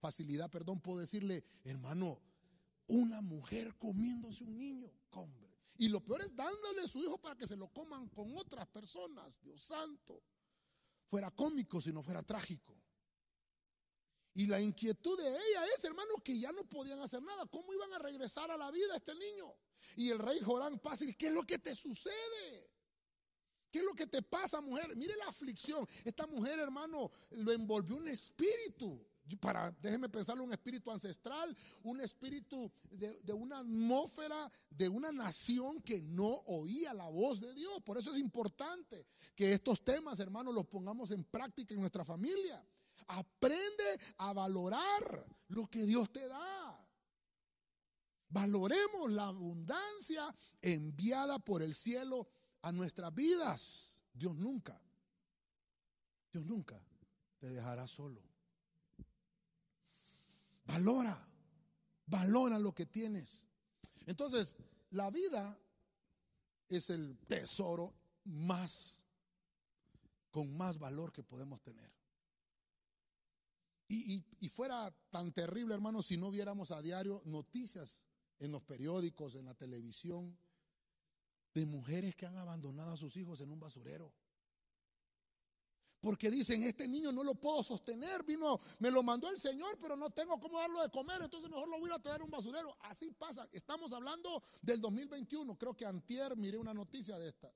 facilidad, 0.00 0.50
perdón, 0.50 0.80
puedo 0.80 0.98
decirle, 0.98 1.44
hermano, 1.62 2.20
una 2.86 3.20
mujer 3.20 3.76
comiéndose 3.76 4.44
un 4.44 4.56
niño. 4.56 4.90
Y 5.76 5.88
lo 5.88 6.04
peor 6.04 6.22
es 6.22 6.34
dándole 6.34 6.86
su 6.86 6.98
hijo 6.98 7.18
para 7.18 7.34
que 7.34 7.46
se 7.46 7.56
lo 7.56 7.68
coman 7.68 8.08
con 8.08 8.36
otras 8.36 8.66
personas, 8.68 9.40
Dios 9.40 9.62
santo. 9.62 10.22
Fuera 11.06 11.30
cómico 11.30 11.80
si 11.80 11.92
no 11.92 12.02
fuera 12.02 12.22
trágico. 12.22 12.74
Y 14.34 14.46
la 14.46 14.60
inquietud 14.60 15.16
de 15.16 15.28
ella 15.28 15.66
es, 15.76 15.84
hermano, 15.84 16.14
que 16.22 16.38
ya 16.38 16.50
no 16.52 16.64
podían 16.64 17.00
hacer 17.00 17.22
nada. 17.22 17.46
¿Cómo 17.46 17.72
iban 17.72 17.92
a 17.92 17.98
regresar 17.98 18.50
a 18.50 18.56
la 18.56 18.70
vida 18.70 18.96
este 18.96 19.14
niño? 19.14 19.54
Y 19.96 20.10
el 20.10 20.18
rey 20.18 20.40
Jorán 20.40 20.78
pasa 20.80 21.04
y 21.04 21.14
¿qué 21.14 21.28
es 21.28 21.32
lo 21.32 21.44
que 21.44 21.58
te 21.58 21.74
sucede? 21.74 22.70
¿Qué 23.70 23.78
es 23.78 23.84
lo 23.84 23.94
que 23.94 24.06
te 24.06 24.22
pasa, 24.22 24.60
mujer? 24.60 24.96
Mire 24.96 25.16
la 25.16 25.26
aflicción. 25.26 25.86
Esta 26.04 26.26
mujer, 26.26 26.58
hermano, 26.58 27.10
lo 27.30 27.52
envolvió 27.52 27.96
un 27.96 28.08
espíritu 28.08 29.04
para, 29.40 29.70
déjeme 29.80 30.08
pensarlo, 30.08 30.44
un 30.44 30.52
espíritu 30.52 30.90
ancestral, 30.90 31.56
un 31.82 32.00
espíritu 32.00 32.70
de, 32.90 33.20
de, 33.22 33.32
una 33.32 33.58
atmósfera 33.58 34.50
de 34.68 34.88
una 34.88 35.12
nación 35.12 35.80
que 35.80 36.02
no 36.02 36.42
oía 36.46 36.92
la 36.92 37.08
voz 37.08 37.40
de 37.40 37.54
Dios. 37.54 37.82
Por 37.82 37.98
eso 37.98 38.12
es 38.12 38.18
importante 38.18 39.06
que 39.34 39.52
estos 39.52 39.82
temas, 39.82 40.20
hermanos, 40.20 40.54
los 40.54 40.66
pongamos 40.66 41.10
en 41.10 41.24
práctica 41.24 41.74
en 41.74 41.80
nuestra 41.80 42.04
familia. 42.04 42.62
Aprende 43.08 43.98
a 44.18 44.32
valorar 44.32 45.26
lo 45.48 45.66
que 45.68 45.84
Dios 45.84 46.12
te 46.12 46.28
da. 46.28 46.80
Valoremos 48.28 49.10
la 49.12 49.28
abundancia 49.28 50.34
enviada 50.60 51.38
por 51.38 51.62
el 51.62 51.74
cielo 51.74 52.28
a 52.62 52.72
nuestras 52.72 53.14
vidas. 53.14 54.00
Dios 54.12 54.36
nunca, 54.36 54.80
Dios 56.32 56.44
nunca 56.44 56.80
te 57.38 57.48
dejará 57.48 57.86
solo. 57.86 58.33
Valora, 60.74 61.16
valora 62.06 62.58
lo 62.58 62.74
que 62.74 62.86
tienes. 62.86 63.46
Entonces, 64.06 64.56
la 64.90 65.08
vida 65.08 65.56
es 66.68 66.90
el 66.90 67.16
tesoro 67.28 67.94
más, 68.24 69.04
con 70.32 70.56
más 70.56 70.76
valor 70.76 71.12
que 71.12 71.22
podemos 71.22 71.62
tener. 71.62 71.92
Y, 73.86 74.24
y, 74.40 74.48
fuera 74.48 74.90
tan 75.10 75.30
terrible, 75.32 75.74
hermano, 75.74 76.02
si 76.02 76.16
no 76.16 76.32
viéramos 76.32 76.72
a 76.72 76.82
diario 76.82 77.22
noticias 77.24 78.02
en 78.40 78.50
los 78.50 78.62
periódicos, 78.64 79.36
en 79.36 79.44
la 79.44 79.54
televisión, 79.54 80.36
de 81.54 81.66
mujeres 81.66 82.16
que 82.16 82.26
han 82.26 82.36
abandonado 82.36 82.94
a 82.94 82.96
sus 82.96 83.16
hijos 83.16 83.40
en 83.40 83.52
un 83.52 83.60
basurero. 83.60 84.12
Porque 86.04 86.30
dicen, 86.30 86.62
este 86.64 86.86
niño 86.86 87.10
no 87.12 87.24
lo 87.24 87.34
puedo 87.34 87.62
sostener, 87.62 88.24
vino, 88.24 88.60
me 88.78 88.90
lo 88.90 89.02
mandó 89.02 89.30
el 89.30 89.38
Señor, 89.38 89.78
pero 89.80 89.96
no 89.96 90.10
tengo 90.10 90.38
cómo 90.38 90.58
darlo 90.58 90.82
de 90.82 90.90
comer, 90.90 91.22
entonces 91.22 91.48
mejor 91.48 91.66
lo 91.66 91.80
voy 91.80 91.90
a 91.90 91.98
traer 91.98 92.20
a 92.20 92.24
un 92.24 92.30
basurero. 92.30 92.76
Así 92.80 93.10
pasa, 93.12 93.48
estamos 93.52 93.90
hablando 93.94 94.42
del 94.60 94.82
2021, 94.82 95.56
creo 95.56 95.74
que 95.74 95.86
antier 95.86 96.36
miré 96.36 96.58
una 96.58 96.74
noticia 96.74 97.18
de 97.18 97.30
esta. 97.30 97.50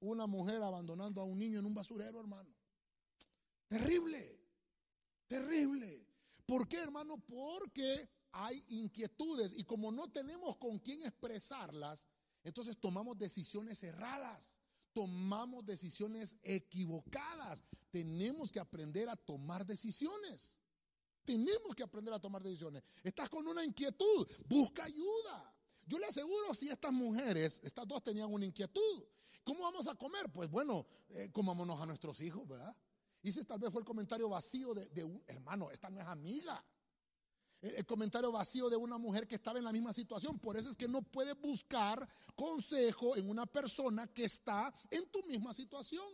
Una 0.00 0.26
mujer 0.26 0.60
abandonando 0.62 1.20
a 1.20 1.24
un 1.24 1.38
niño 1.38 1.60
en 1.60 1.64
un 1.64 1.74
basurero, 1.74 2.18
hermano. 2.18 2.52
Terrible, 3.68 4.36
terrible. 5.28 6.04
¿Por 6.44 6.66
qué, 6.66 6.78
hermano? 6.78 7.18
Porque 7.18 8.10
hay 8.32 8.64
inquietudes 8.70 9.52
y 9.56 9.62
como 9.62 9.92
no 9.92 10.10
tenemos 10.10 10.56
con 10.56 10.80
quién 10.80 11.02
expresarlas, 11.02 12.08
entonces 12.42 12.76
tomamos 12.80 13.16
decisiones 13.16 13.80
erradas 13.84 14.58
tomamos 14.92 15.64
decisiones 15.64 16.36
equivocadas. 16.42 17.62
Tenemos 17.90 18.50
que 18.50 18.60
aprender 18.60 19.08
a 19.08 19.16
tomar 19.16 19.66
decisiones. 19.66 20.58
Tenemos 21.24 21.74
que 21.74 21.82
aprender 21.82 22.12
a 22.14 22.18
tomar 22.18 22.42
decisiones. 22.42 22.82
Estás 23.02 23.28
con 23.28 23.46
una 23.46 23.64
inquietud, 23.64 24.26
busca 24.46 24.84
ayuda. 24.84 25.54
Yo 25.86 25.98
le 25.98 26.06
aseguro 26.06 26.54
si 26.54 26.68
estas 26.68 26.92
mujeres, 26.92 27.60
estas 27.62 27.86
dos 27.86 28.02
tenían 28.02 28.32
una 28.32 28.44
inquietud. 28.44 29.04
¿Cómo 29.44 29.62
vamos 29.62 29.86
a 29.88 29.94
comer? 29.94 30.30
Pues 30.32 30.50
bueno, 30.50 30.86
eh, 31.10 31.30
comámonos 31.32 31.80
a 31.80 31.86
nuestros 31.86 32.20
hijos, 32.20 32.46
¿verdad? 32.46 32.76
Y 33.22 33.28
ese 33.28 33.44
tal 33.44 33.58
vez 33.58 33.70
fue 33.70 33.80
el 33.80 33.86
comentario 33.86 34.28
vacío 34.28 34.74
de, 34.74 34.88
de 34.88 35.04
un 35.04 35.22
hermano, 35.26 35.70
esta 35.70 35.90
no 35.90 36.00
es 36.00 36.06
amiga 36.06 36.64
el 37.62 37.86
comentario 37.86 38.32
vacío 38.32 38.68
de 38.68 38.76
una 38.76 38.98
mujer 38.98 39.26
que 39.26 39.36
estaba 39.36 39.58
en 39.58 39.64
la 39.64 39.72
misma 39.72 39.92
situación. 39.92 40.38
Por 40.38 40.56
eso 40.56 40.68
es 40.68 40.76
que 40.76 40.88
no 40.88 41.00
puedes 41.02 41.40
buscar 41.40 42.08
consejo 42.34 43.16
en 43.16 43.30
una 43.30 43.46
persona 43.46 44.08
que 44.08 44.24
está 44.24 44.74
en 44.90 45.08
tu 45.10 45.22
misma 45.24 45.54
situación. 45.54 46.04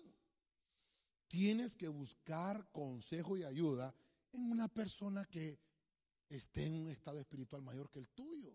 Tienes 1.27 1.75
que 1.75 1.89
buscar 1.89 2.71
consejo 2.71 3.37
y 3.37 3.45
ayuda 3.45 3.95
en 4.33 4.51
una 4.51 4.69
persona 4.69 5.25
que 5.25 5.59
esté 6.29 6.67
en 6.67 6.75
un 6.75 6.89
estado 6.91 7.19
espiritual 7.19 7.63
mayor 7.63 7.91
que 7.91 7.99
el 7.99 8.11
tuyo. 8.11 8.55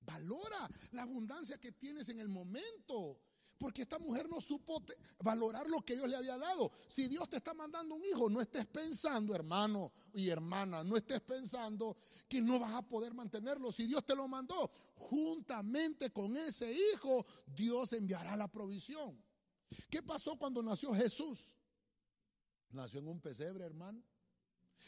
Valora 0.00 0.68
la 0.92 1.02
abundancia 1.02 1.58
que 1.58 1.72
tienes 1.72 2.08
en 2.08 2.20
el 2.20 2.28
momento. 2.28 3.20
Porque 3.64 3.80
esta 3.80 3.98
mujer 3.98 4.28
no 4.28 4.42
supo 4.42 4.84
valorar 5.20 5.66
lo 5.70 5.80
que 5.80 5.94
Dios 5.94 6.06
le 6.06 6.16
había 6.16 6.36
dado. 6.36 6.70
Si 6.86 7.08
Dios 7.08 7.30
te 7.30 7.38
está 7.38 7.54
mandando 7.54 7.94
un 7.94 8.04
hijo, 8.04 8.28
no 8.28 8.42
estés 8.42 8.66
pensando, 8.66 9.34
hermano 9.34 9.90
y 10.12 10.28
hermana, 10.28 10.84
no 10.84 10.98
estés 10.98 11.22
pensando 11.22 11.96
que 12.28 12.42
no 12.42 12.60
vas 12.60 12.74
a 12.74 12.86
poder 12.86 13.14
mantenerlo. 13.14 13.72
Si 13.72 13.86
Dios 13.86 14.04
te 14.04 14.14
lo 14.14 14.28
mandó, 14.28 14.70
juntamente 14.96 16.10
con 16.10 16.36
ese 16.36 16.70
hijo, 16.70 17.24
Dios 17.46 17.94
enviará 17.94 18.36
la 18.36 18.48
provisión. 18.48 19.18
¿Qué 19.88 20.02
pasó 20.02 20.36
cuando 20.36 20.62
nació 20.62 20.92
Jesús? 20.92 21.56
Nació 22.68 23.00
en 23.00 23.08
un 23.08 23.18
pesebre, 23.18 23.64
hermano. 23.64 24.04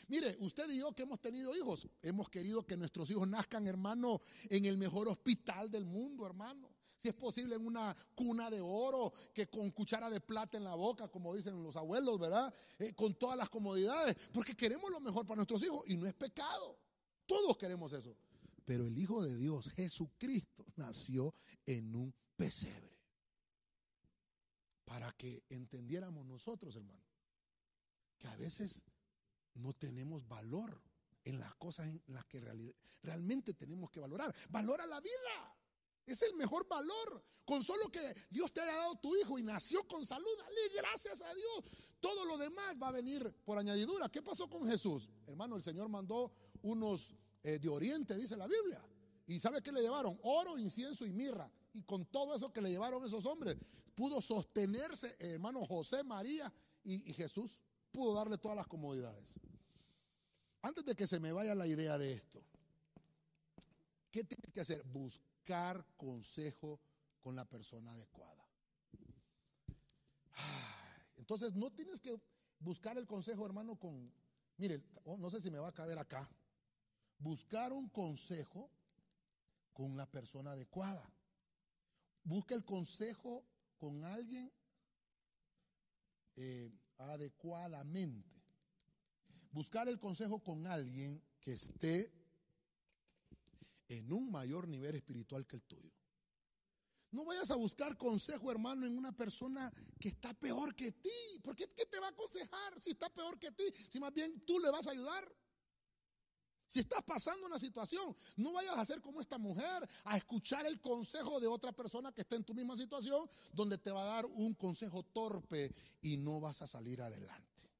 Mire, 0.09 0.37
usted 0.41 0.69
y 0.69 0.81
yo 0.81 0.93
que 0.93 1.05
hemos 1.05 1.23
tenido 1.23 1.57
hijos, 1.57 1.89
hemos 2.03 2.29
querido 2.29 2.67
que 2.67 2.77
nuestros 2.77 3.09
hijos 3.09 3.27
nazcan, 3.27 3.67
hermano, 3.67 4.21
en 4.51 4.67
el 4.67 4.77
mejor 4.77 5.09
hospital 5.09 5.71
del 5.71 5.87
mundo, 5.87 6.27
hermano. 6.27 6.76
Si 6.97 7.09
es 7.09 7.15
posible 7.15 7.57
en 7.57 7.67
una 7.67 7.95
cuna 8.15 8.51
de 8.51 8.61
oro, 8.61 9.13
que 9.35 9.49
con 9.49 9.71
cuchara 9.71 10.09
de 10.09 10.21
plata 10.21 10.57
en 10.57 10.65
la 10.65 10.75
boca, 10.75 11.09
como 11.09 11.35
dicen 11.35 11.63
los 11.63 11.77
abuelos, 11.77 12.19
¿verdad? 12.19 12.53
Eh, 12.79 12.95
con 12.95 13.15
todas 13.15 13.37
las 13.37 13.51
comodidades, 13.51 14.17
porque 14.33 14.57
queremos 14.57 14.91
lo 14.91 15.01
mejor 15.01 15.27
para 15.27 15.37
nuestros 15.37 15.63
hijos 15.63 15.83
y 15.89 15.97
no 15.97 16.07
es 16.07 16.15
pecado. 16.15 16.79
Todos 17.27 17.57
queremos 17.59 17.93
eso. 17.93 18.17
Pero 18.65 18.87
el 18.87 18.99
Hijo 18.99 19.23
de 19.23 19.37
Dios, 19.37 19.71
Jesucristo, 19.71 20.65
nació 20.77 21.33
en 21.67 21.95
un 21.95 22.15
pesebre. 22.35 22.97
Para 24.85 25.13
que 25.13 25.45
entendiéramos 25.51 26.25
nosotros, 26.27 26.75
hermano, 26.77 27.05
que 28.19 28.29
a 28.29 28.37
veces 28.37 28.83
no 29.55 29.73
tenemos 29.73 30.27
valor 30.27 30.83
en 31.25 31.39
las 31.39 31.55
cosas 31.57 31.87
en 31.87 32.03
las 32.07 32.25
que 32.27 32.41
realmente 33.03 33.55
tenemos 33.55 33.91
que 33.91 34.01
valorar. 34.01 34.35
Valora 34.49 34.87
la 34.87 35.01
vida. 35.01 35.57
Es 36.07 36.23
el 36.23 36.35
mejor 36.35 36.67
valor. 36.69 37.23
Con 37.45 37.63
solo 37.63 37.89
que 37.93 38.01
Dios 38.29 38.53
te 38.53 38.61
haya 38.61 38.75
dado 38.75 38.97
tu 38.97 39.15
hijo 39.17 39.39
y 39.39 39.43
nació 39.43 39.87
con 39.87 40.05
salud, 40.05 40.37
dale 40.37 40.69
gracias 40.75 41.23
a 41.23 41.33
Dios. 41.33 41.65
Todo 42.01 42.25
lo 42.25 42.37
demás 42.37 42.77
va 42.83 42.89
a 42.89 42.93
venir 42.93 43.33
por 43.45 43.57
añadidura. 43.57 44.09
¿Qué 44.09 44.21
pasó 44.21 44.51
con 44.51 44.67
Jesús? 44.69 45.09
Hermano, 45.27 45.55
el 45.55 45.63
Señor 45.63 45.89
mandó 45.89 46.33
unos 46.63 47.15
eh, 47.45 47.61
de 47.61 47.69
Oriente, 47.69 48.17
dice 48.17 48.37
la 48.37 48.49
Biblia. 48.49 48.85
¿Y 49.29 49.39
sabe 49.39 49.63
qué 49.63 49.71
le 49.71 49.81
llevaron? 49.81 50.19
Oro, 50.25 50.59
incienso 50.59 51.07
y 51.07 51.13
mirra. 51.13 51.49
Y 51.73 51.83
con 51.83 52.05
todo 52.07 52.35
eso 52.35 52.53
que 52.53 52.61
le 52.61 52.71
llevaron 52.71 53.05
esos 53.05 53.25
hombres, 53.27 53.57
pudo 53.95 54.21
sostenerse, 54.21 55.15
hermano 55.21 55.65
José, 55.67 56.03
María 56.03 56.53
y, 56.83 57.09
y 57.09 57.13
Jesús. 57.13 57.61
Pudo 57.93 58.13
darle 58.13 58.39
todas 58.39 58.57
las 58.57 58.67
comodidades. 58.67 59.39
Antes 60.63 60.85
de 60.85 60.97
que 60.97 61.07
se 61.07 61.21
me 61.21 61.31
vaya 61.31 61.55
la 61.55 61.69
idea 61.69 61.97
de 61.97 62.13
esto, 62.13 62.43
¿qué 64.11 64.25
tiene 64.25 64.51
que 64.53 64.61
hacer? 64.63 64.83
Buscar 64.83 65.36
buscar 65.47 65.87
consejo 65.97 66.81
con 67.21 67.37
la 67.37 67.45
persona 67.45 67.93
adecuada. 67.93 68.45
Entonces 71.17 71.55
no 71.55 71.71
tienes 71.71 72.01
que 72.01 72.21
buscar 72.59 72.99
el 72.99 73.07
consejo, 73.07 73.47
hermano, 73.47 73.77
con, 73.77 74.13
mire, 74.57 74.83
oh, 75.05 75.17
no 75.17 75.31
sé 75.31 75.41
si 75.41 75.53
me 75.53 75.61
va 75.61 75.69
a 75.69 75.75
caber 75.75 76.01
acá, 76.01 76.29
buscar 77.19 77.73
un 77.73 77.89
consejo 77.91 78.69
con 79.73 79.97
la 79.97 80.11
persona 80.11 80.51
adecuada. 80.51 81.09
Busca 82.25 82.57
el 82.57 82.65
consejo 82.65 83.45
con 83.79 84.05
alguien 84.05 84.51
eh, 86.35 86.73
adecuadamente. 86.99 88.43
Buscar 89.53 89.89
el 89.89 90.01
consejo 90.01 90.41
con 90.41 90.67
alguien 90.67 91.23
que 91.41 91.53
esté 91.53 92.13
en 93.89 94.13
un 94.13 94.31
mayor 94.31 94.69
nivel 94.69 94.97
espiritual 94.97 95.47
que 95.47 95.57
el 95.57 95.63
tuyo. 95.63 95.93
No 97.11 97.25
vayas 97.25 97.51
a 97.51 97.57
buscar 97.57 97.97
consejo, 97.97 98.51
hermano, 98.51 98.87
en 98.87 98.97
una 98.99 99.13
persona 99.13 99.73
que 99.99 100.09
está 100.09 100.35
peor 100.35 100.75
que 100.75 100.93
ti. 100.93 101.41
¿Por 101.43 101.55
qué, 101.55 101.67
te 101.67 101.99
va 101.99 102.09
a 102.09 102.11
aconsejar 102.11 102.79
si 102.79 102.91
está 102.91 103.09
peor 103.09 103.39
que 103.39 103.53
ti? 103.53 103.65
Si 103.89 103.99
más 104.01 104.13
bien 104.13 104.41
tú 104.41 104.59
le 104.59 104.71
vas 104.71 104.87
a 104.87 104.91
ayudar. 104.91 105.33
Si 106.67 106.81
estás 106.81 107.03
pasando 107.05 107.47
una 107.47 107.61
situación, 107.61 108.15
no 108.37 108.53
vayas 108.53 108.77
a 108.77 108.85
ser 108.85 109.01
como 109.01 109.21
esta 109.21 109.39
mujer, 109.39 109.89
a 110.05 110.17
escuchar 110.17 110.67
el 110.67 110.81
consejo 110.81 111.39
de 111.39 111.47
otra 111.47 111.71
persona 111.71 112.13
que 112.13 112.23
está 112.23 112.35
en 112.35 112.43
tu 112.43 112.55
misma 112.55 112.77
situación, 112.77 113.31
donde 113.53 113.79
te 113.79 113.93
va 113.93 114.03
a 114.03 114.17
dar 114.17 114.27
un 114.27 114.53
consejo 114.55 115.05
torpe 115.05 115.73
y 116.03 116.17
no 116.17 116.41
vas 116.41 116.61
a 116.63 116.67
salir 116.67 117.01
adelante. 117.01 117.71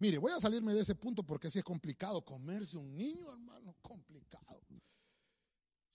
Mire, 0.00 0.18
voy 0.18 0.32
a 0.32 0.40
salirme 0.40 0.74
de 0.74 0.80
ese 0.80 0.96
punto 0.96 1.22
porque 1.22 1.48
si 1.48 1.60
es 1.60 1.64
complicado 1.64 2.24
comerse 2.24 2.76
un 2.76 2.96
niño, 2.96 3.30
hermano, 3.30 3.76
complicado. 3.80 4.51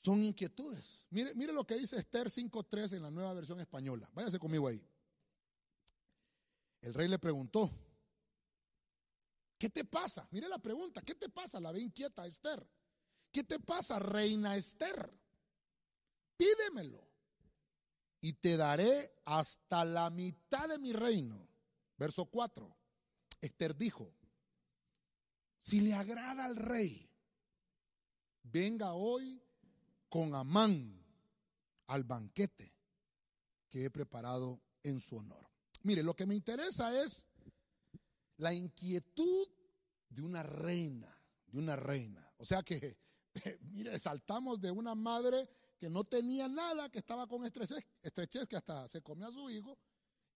Son 0.08 0.24
inquietudes. 0.24 1.06
Mire, 1.10 1.36
mire 1.36 1.52
lo 1.52 1.68
que 1.68 1.76
dice 1.76 1.98
Esther 1.98 2.28
5.3 2.30 2.96
en 2.96 3.04
la 3.04 3.12
nueva 3.12 3.34
versión 3.34 3.60
española. 3.60 4.10
Váyase 4.14 4.40
conmigo 4.40 4.70
ahí. 4.70 4.82
El 6.80 6.94
rey 6.94 7.10
le 7.10 7.20
preguntó, 7.20 7.70
¿qué 9.58 9.70
te 9.70 9.84
pasa? 9.84 10.26
Mire 10.32 10.48
la 10.48 10.60
pregunta, 10.60 11.02
¿qué 11.02 11.14
te 11.14 11.28
pasa? 11.28 11.60
La 11.60 11.74
ve 11.74 11.82
inquieta 11.82 12.26
Esther. 12.26 12.66
¿Qué 13.34 13.44
te 13.44 13.60
pasa, 13.60 14.00
reina 14.00 14.56
Esther? 14.56 15.12
Pídemelo 16.38 17.06
y 18.22 18.32
te 18.32 18.56
daré 18.56 19.14
hasta 19.26 19.84
la 19.84 20.10
mitad 20.10 20.70
de 20.70 20.80
mi 20.80 20.94
reino. 20.94 21.50
Verso 21.98 22.28
4. 22.28 22.74
Esther 23.42 23.76
dijo, 23.76 24.10
si 25.60 25.82
le 25.82 25.94
agrada 25.94 26.46
al 26.46 26.56
rey, 26.56 27.12
venga 28.44 28.94
hoy 28.94 29.44
con 30.10 30.34
Amán 30.36 31.04
al 31.88 32.04
banquete 32.04 32.74
que 33.70 33.86
he 33.86 33.90
preparado 33.90 34.62
en 34.84 35.00
su 35.00 35.18
honor. 35.18 35.48
Mire, 35.84 36.04
lo 36.04 36.16
que 36.16 36.26
me 36.26 36.36
interesa 36.36 37.04
es 37.04 37.28
la 38.38 38.54
inquietud 38.54 39.48
de 40.10 40.22
una 40.22 40.44
reina, 40.44 41.16
de 41.48 41.60
una 41.60 41.76
reina. 41.76 42.32
O 42.38 42.46
sea 42.46 42.64
que, 42.64 42.98
mire, 43.72 43.98
saltamos 44.00 44.60
de 44.60 44.72
una 44.72 44.96
madre 44.96 45.50
que 45.78 45.90
no 45.90 46.04
tenía 46.04 46.48
nada, 46.48 46.90
que 46.90 47.00
estaba 47.00 47.28
con 47.28 47.46
estrechez, 47.46 47.86
estrechez 48.02 48.48
que 48.48 48.56
hasta 48.56 48.88
se 48.88 49.02
comía 49.02 49.28
a 49.28 49.32
su 49.32 49.50
hijo, 49.50 49.78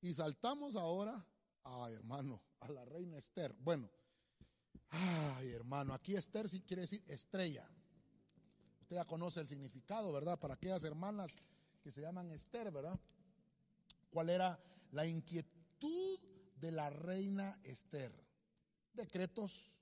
y 0.02 0.14
saltamos 0.14 0.76
ahora, 0.76 1.26
ay 1.64 1.94
hermano, 1.94 2.44
a 2.60 2.70
la 2.70 2.86
reina 2.86 3.18
Esther. 3.18 3.56
Bueno, 3.60 3.90
ay 4.90 5.52
hermano, 5.52 5.94
aquí 5.94 6.16
Esther 6.16 6.48
sí 6.48 6.62
quiere 6.62 6.82
decir 6.82 7.04
estrella 7.08 7.68
ya 8.96 9.06
conoce 9.06 9.40
el 9.40 9.48
significado, 9.48 10.12
¿verdad? 10.12 10.40
Para 10.40 10.56
aquellas 10.56 10.84
hermanas 10.84 11.38
que 11.82 11.92
se 11.92 12.02
llaman 12.02 12.32
Esther, 12.32 12.72
¿verdad? 12.72 13.00
¿Cuál 14.10 14.30
era 14.30 14.60
la 14.92 15.06
inquietud 15.06 16.20
de 16.56 16.72
la 16.72 16.90
reina 16.90 17.60
Esther? 17.64 18.12
Decretos 18.94 19.78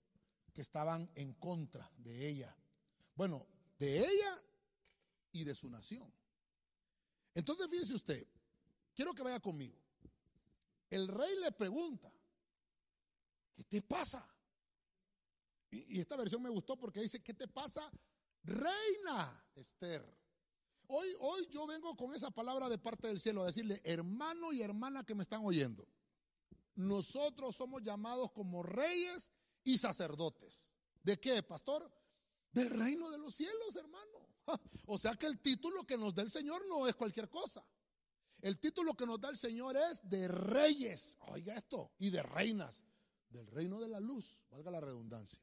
que 0.54 0.62
estaban 0.62 1.10
en 1.16 1.34
contra 1.34 1.90
de 1.98 2.28
ella. 2.28 2.56
Bueno, 3.16 3.46
de 3.78 4.00
ella 4.00 4.42
y 5.32 5.44
de 5.44 5.56
su 5.56 5.70
nación. 5.70 6.12
Entonces, 7.34 7.68
fíjese 7.70 7.96
usted, 7.96 8.28
quiero 8.94 9.14
que 9.14 9.24
vaya 9.24 9.40
conmigo. 9.40 9.78
El 10.90 11.08
rey 11.08 11.36
le 11.42 11.52
pregunta, 11.52 12.12
¿qué 13.56 13.64
te 13.64 13.82
pasa? 13.82 14.28
Y, 15.72 15.98
y 15.98 16.00
esta 16.00 16.16
versión 16.16 16.42
me 16.42 16.50
gustó 16.50 16.78
porque 16.78 17.02
dice, 17.02 17.22
¿qué 17.22 17.34
te 17.34 17.48
pasa? 17.48 17.92
Reina 18.50 19.46
Esther. 19.56 20.04
Hoy, 20.88 21.08
hoy 21.20 21.48
yo 21.52 21.68
vengo 21.68 21.96
con 21.96 22.16
esa 22.16 22.32
palabra 22.32 22.68
de 22.68 22.80
parte 22.80 23.08
del 23.08 23.20
cielo 23.20 23.44
a 23.44 23.48
decirle, 23.48 23.80
hermano 23.84 24.52
y 24.52 24.62
hermana 24.62 25.06
que 25.06 25.14
me 25.14 25.22
están 25.22 25.46
oyendo, 25.46 25.88
nosotros 26.76 27.56
somos 27.56 27.84
llamados 27.84 28.32
como 28.32 28.64
reyes 28.64 29.32
y 29.64 29.78
sacerdotes. 29.78 30.72
¿De 31.04 31.20
qué, 31.20 31.44
pastor? 31.44 31.92
Del 32.52 32.70
reino 32.70 33.12
de 33.12 33.20
los 33.20 33.36
cielos, 33.36 33.76
hermano. 33.76 34.28
O 34.88 34.98
sea 34.98 35.14
que 35.14 35.28
el 35.28 35.40
título 35.40 35.86
que 35.86 35.98
nos 35.98 36.16
da 36.16 36.24
el 36.24 36.32
Señor 36.32 36.66
no 36.68 36.88
es 36.88 36.96
cualquier 36.96 37.30
cosa. 37.30 37.64
El 38.42 38.58
título 38.58 38.96
que 38.96 39.06
nos 39.06 39.20
da 39.20 39.30
el 39.30 39.38
Señor 39.38 39.78
es 39.78 40.10
de 40.10 40.28
reyes, 40.28 41.18
oiga 41.28 41.56
esto, 41.56 41.92
y 42.00 42.10
de 42.10 42.24
reinas, 42.24 42.84
del 43.30 43.46
reino 43.46 43.80
de 43.80 43.90
la 43.90 44.00
luz, 44.00 44.42
valga 44.50 44.72
la 44.72 44.80
redundancia. 44.80 45.42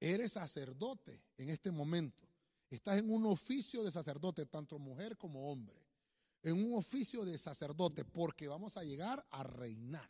Eres 0.00 0.32
sacerdote 0.32 1.22
en 1.36 1.50
este 1.50 1.70
momento. 1.70 2.24
Estás 2.70 2.98
en 2.98 3.10
un 3.10 3.26
oficio 3.26 3.82
de 3.82 3.90
sacerdote, 3.90 4.46
tanto 4.46 4.78
mujer 4.78 5.16
como 5.16 5.50
hombre. 5.50 5.82
En 6.42 6.64
un 6.64 6.78
oficio 6.78 7.24
de 7.24 7.36
sacerdote, 7.36 8.04
porque 8.04 8.46
vamos 8.46 8.76
a 8.76 8.84
llegar 8.84 9.24
a 9.30 9.42
reinar. 9.42 10.08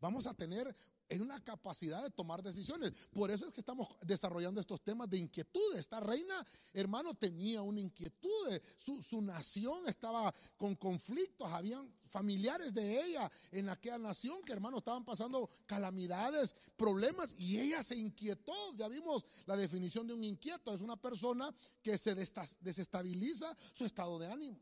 Vamos 0.00 0.26
a 0.26 0.34
tener 0.34 0.74
en 1.08 1.22
una 1.22 1.42
capacidad 1.42 2.02
de 2.02 2.10
tomar 2.10 2.42
decisiones. 2.42 2.92
Por 3.12 3.30
eso 3.30 3.46
es 3.46 3.52
que 3.52 3.60
estamos 3.60 3.88
desarrollando 4.02 4.60
estos 4.60 4.80
temas 4.82 5.08
de 5.08 5.18
inquietud. 5.18 5.76
Esta 5.76 6.00
reina, 6.00 6.46
hermano, 6.72 7.14
tenía 7.14 7.62
una 7.62 7.80
inquietud. 7.80 8.60
Su, 8.76 9.02
su, 9.02 9.22
nación 9.22 9.88
estaba 9.88 10.34
con 10.56 10.74
conflictos. 10.76 11.50
Habían 11.50 11.92
familiares 12.08 12.74
de 12.74 13.04
ella 13.04 13.30
en 13.52 13.68
aquella 13.68 13.98
nación 13.98 14.42
que, 14.42 14.52
hermano, 14.52 14.78
estaban 14.78 15.04
pasando 15.04 15.48
calamidades, 15.66 16.54
problemas. 16.76 17.34
Y 17.38 17.58
ella 17.58 17.82
se 17.82 17.96
inquietó. 17.96 18.54
Ya 18.76 18.88
vimos 18.88 19.24
la 19.46 19.56
definición 19.56 20.06
de 20.06 20.14
un 20.14 20.24
inquieto. 20.24 20.74
Es 20.74 20.80
una 20.80 20.96
persona 20.96 21.54
que 21.82 21.96
se 21.96 22.14
desestabiliza 22.14 23.56
su 23.72 23.84
estado 23.84 24.18
de 24.18 24.30
ánimo. 24.30 24.60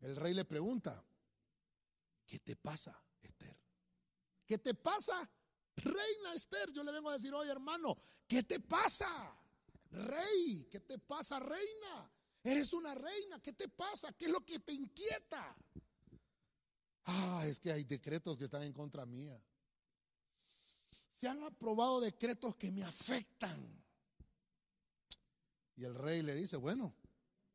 El 0.00 0.14
rey 0.14 0.34
le 0.34 0.44
pregunta, 0.44 1.04
¿qué 2.26 2.38
te 2.38 2.54
pasa, 2.54 3.02
Esther? 3.20 3.55
¿Qué 4.46 4.58
te 4.58 4.74
pasa? 4.74 5.28
Reina 5.76 6.34
Esther, 6.34 6.72
yo 6.72 6.82
le 6.82 6.92
vengo 6.92 7.10
a 7.10 7.14
decir, 7.14 7.34
oye 7.34 7.50
hermano, 7.50 7.96
¿qué 8.26 8.44
te 8.44 8.60
pasa? 8.60 9.36
Rey, 9.90 10.66
¿qué 10.70 10.80
te 10.80 10.98
pasa, 10.98 11.38
reina? 11.38 12.10
Eres 12.42 12.72
una 12.72 12.94
reina, 12.94 13.40
¿qué 13.42 13.52
te 13.52 13.68
pasa? 13.68 14.12
¿Qué 14.12 14.26
es 14.26 14.30
lo 14.30 14.44
que 14.44 14.60
te 14.60 14.72
inquieta? 14.72 15.56
Ah, 17.04 17.44
es 17.46 17.58
que 17.58 17.72
hay 17.72 17.84
decretos 17.84 18.36
que 18.36 18.44
están 18.44 18.62
en 18.62 18.72
contra 18.72 19.04
mía. 19.04 19.40
Se 21.10 21.28
han 21.28 21.42
aprobado 21.42 22.00
decretos 22.00 22.56
que 22.56 22.70
me 22.70 22.84
afectan. 22.84 23.84
Y 25.76 25.84
el 25.84 25.94
rey 25.94 26.22
le 26.22 26.34
dice, 26.34 26.56
bueno, 26.56 26.94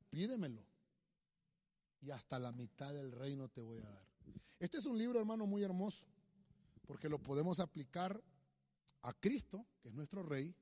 pídemelo. 0.09 0.63
Y 2.01 2.11
hasta 2.11 2.39
la 2.39 2.51
mitad 2.51 2.93
del 2.93 3.11
reino 3.11 3.49
te 3.49 3.61
voy 3.61 3.79
a 3.79 3.89
dar. 3.89 4.05
Este 4.59 4.77
es 4.77 4.85
un 4.85 4.97
libro, 4.97 5.19
hermano, 5.19 5.45
muy 5.45 5.63
hermoso 5.63 6.05
porque 6.91 7.07
lo 7.07 7.23
podemos 7.23 7.61
aplicar 7.61 8.21
a 9.03 9.13
Cristo, 9.13 9.65
que 9.81 9.87
es 9.87 9.93
nuestro 9.93 10.23
rey, 10.23 10.53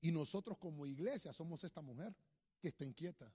y 0.00 0.12
nosotros 0.12 0.56
como 0.56 0.86
iglesia 0.86 1.32
somos 1.32 1.64
esta 1.64 1.82
mujer 1.82 2.14
que 2.60 2.68
está 2.68 2.84
inquieta. 2.84 3.28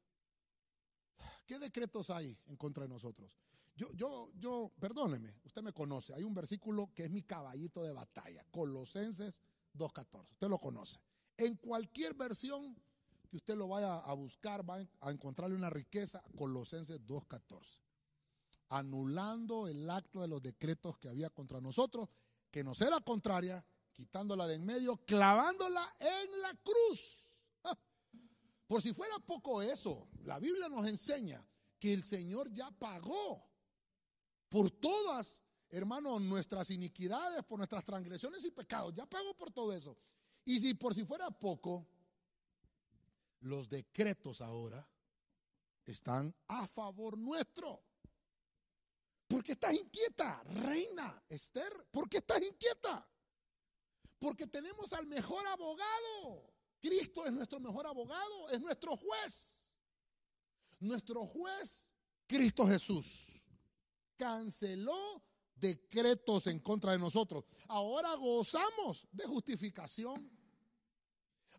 ¿Qué 1.45 1.59
decretos 1.59 2.09
hay 2.09 2.39
en 2.45 2.55
contra 2.55 2.83
de 2.83 2.87
nosotros? 2.87 3.29
Yo, 3.75 3.91
yo, 3.91 4.31
yo, 4.37 4.71
perdóneme, 4.79 5.35
usted 5.43 5.61
me 5.61 5.73
conoce, 5.73 6.13
hay 6.13 6.23
un 6.23 6.33
versículo 6.33 6.93
que 6.95 7.03
es 7.03 7.11
mi 7.11 7.23
caballito 7.23 7.83
de 7.83 7.91
batalla, 7.91 8.45
Colosenses 8.51 9.41
2.14, 9.73 10.31
usted 10.31 10.47
lo 10.47 10.59
conoce. 10.59 11.01
En 11.35 11.57
cualquier 11.57 12.13
versión 12.13 12.73
que 13.29 13.35
usted 13.35 13.57
lo 13.57 13.67
vaya 13.67 13.97
a 13.97 14.13
buscar, 14.13 14.63
va 14.67 14.77
a 15.01 15.11
encontrarle 15.11 15.57
una 15.57 15.69
riqueza, 15.69 16.23
Colosenses 16.37 17.01
2.14 17.01 17.86
anulando 18.69 19.67
el 19.67 19.89
acta 19.89 20.21
de 20.21 20.27
los 20.27 20.41
decretos 20.41 20.97
que 20.97 21.09
había 21.09 21.29
contra 21.29 21.61
nosotros, 21.61 22.09
que 22.51 22.63
nos 22.63 22.81
era 22.81 22.99
contraria, 23.01 23.65
quitándola 23.93 24.47
de 24.47 24.55
en 24.55 24.65
medio, 24.65 24.97
clavándola 25.05 25.95
en 25.99 26.41
la 26.41 26.53
cruz. 26.63 27.43
Por 28.67 28.81
si 28.81 28.93
fuera 28.93 29.17
poco 29.19 29.61
eso, 29.61 30.09
la 30.23 30.39
Biblia 30.39 30.67
nos 30.69 30.85
enseña 30.87 31.45
que 31.79 31.93
el 31.93 32.03
Señor 32.03 32.51
ya 32.51 32.69
pagó 32.71 33.47
por 34.49 34.69
todas, 34.71 35.43
hermanos, 35.69 36.21
nuestras 36.21 36.69
iniquidades, 36.69 37.43
por 37.43 37.59
nuestras 37.59 37.83
transgresiones 37.83 38.43
y 38.43 38.51
pecados. 38.51 38.93
Ya 38.93 39.05
pagó 39.05 39.33
por 39.35 39.51
todo 39.51 39.73
eso. 39.73 39.97
Y 40.43 40.59
si 40.59 40.73
por 40.73 40.93
si 40.93 41.05
fuera 41.05 41.29
poco, 41.31 41.87
los 43.41 43.69
decretos 43.69 44.41
ahora 44.41 44.87
están 45.85 46.35
a 46.47 46.67
favor 46.67 47.17
nuestro. 47.17 47.81
¿Por 49.27 49.43
qué 49.43 49.53
estás 49.53 49.73
inquieta, 49.73 50.41
reina 50.43 51.21
Esther? 51.29 51.85
¿Por 51.91 52.09
qué 52.09 52.17
estás 52.17 52.41
inquieta? 52.41 53.07
Porque 54.19 54.47
tenemos 54.47 54.93
al 54.93 55.05
mejor 55.05 55.45
abogado. 55.47 56.53
Cristo 56.79 57.25
es 57.25 57.33
nuestro 57.33 57.59
mejor 57.59 57.85
abogado, 57.85 58.49
es 58.49 58.61
nuestro 58.61 58.95
juez. 58.95 59.77
Nuestro 60.79 61.25
juez, 61.25 61.93
Cristo 62.27 62.65
Jesús, 62.67 63.47
canceló 64.15 65.23
decretos 65.55 66.47
en 66.47 66.59
contra 66.59 66.91
de 66.91 66.99
nosotros. 66.99 67.45
Ahora 67.67 68.13
gozamos 68.15 69.07
de 69.11 69.25
justificación. 69.25 70.29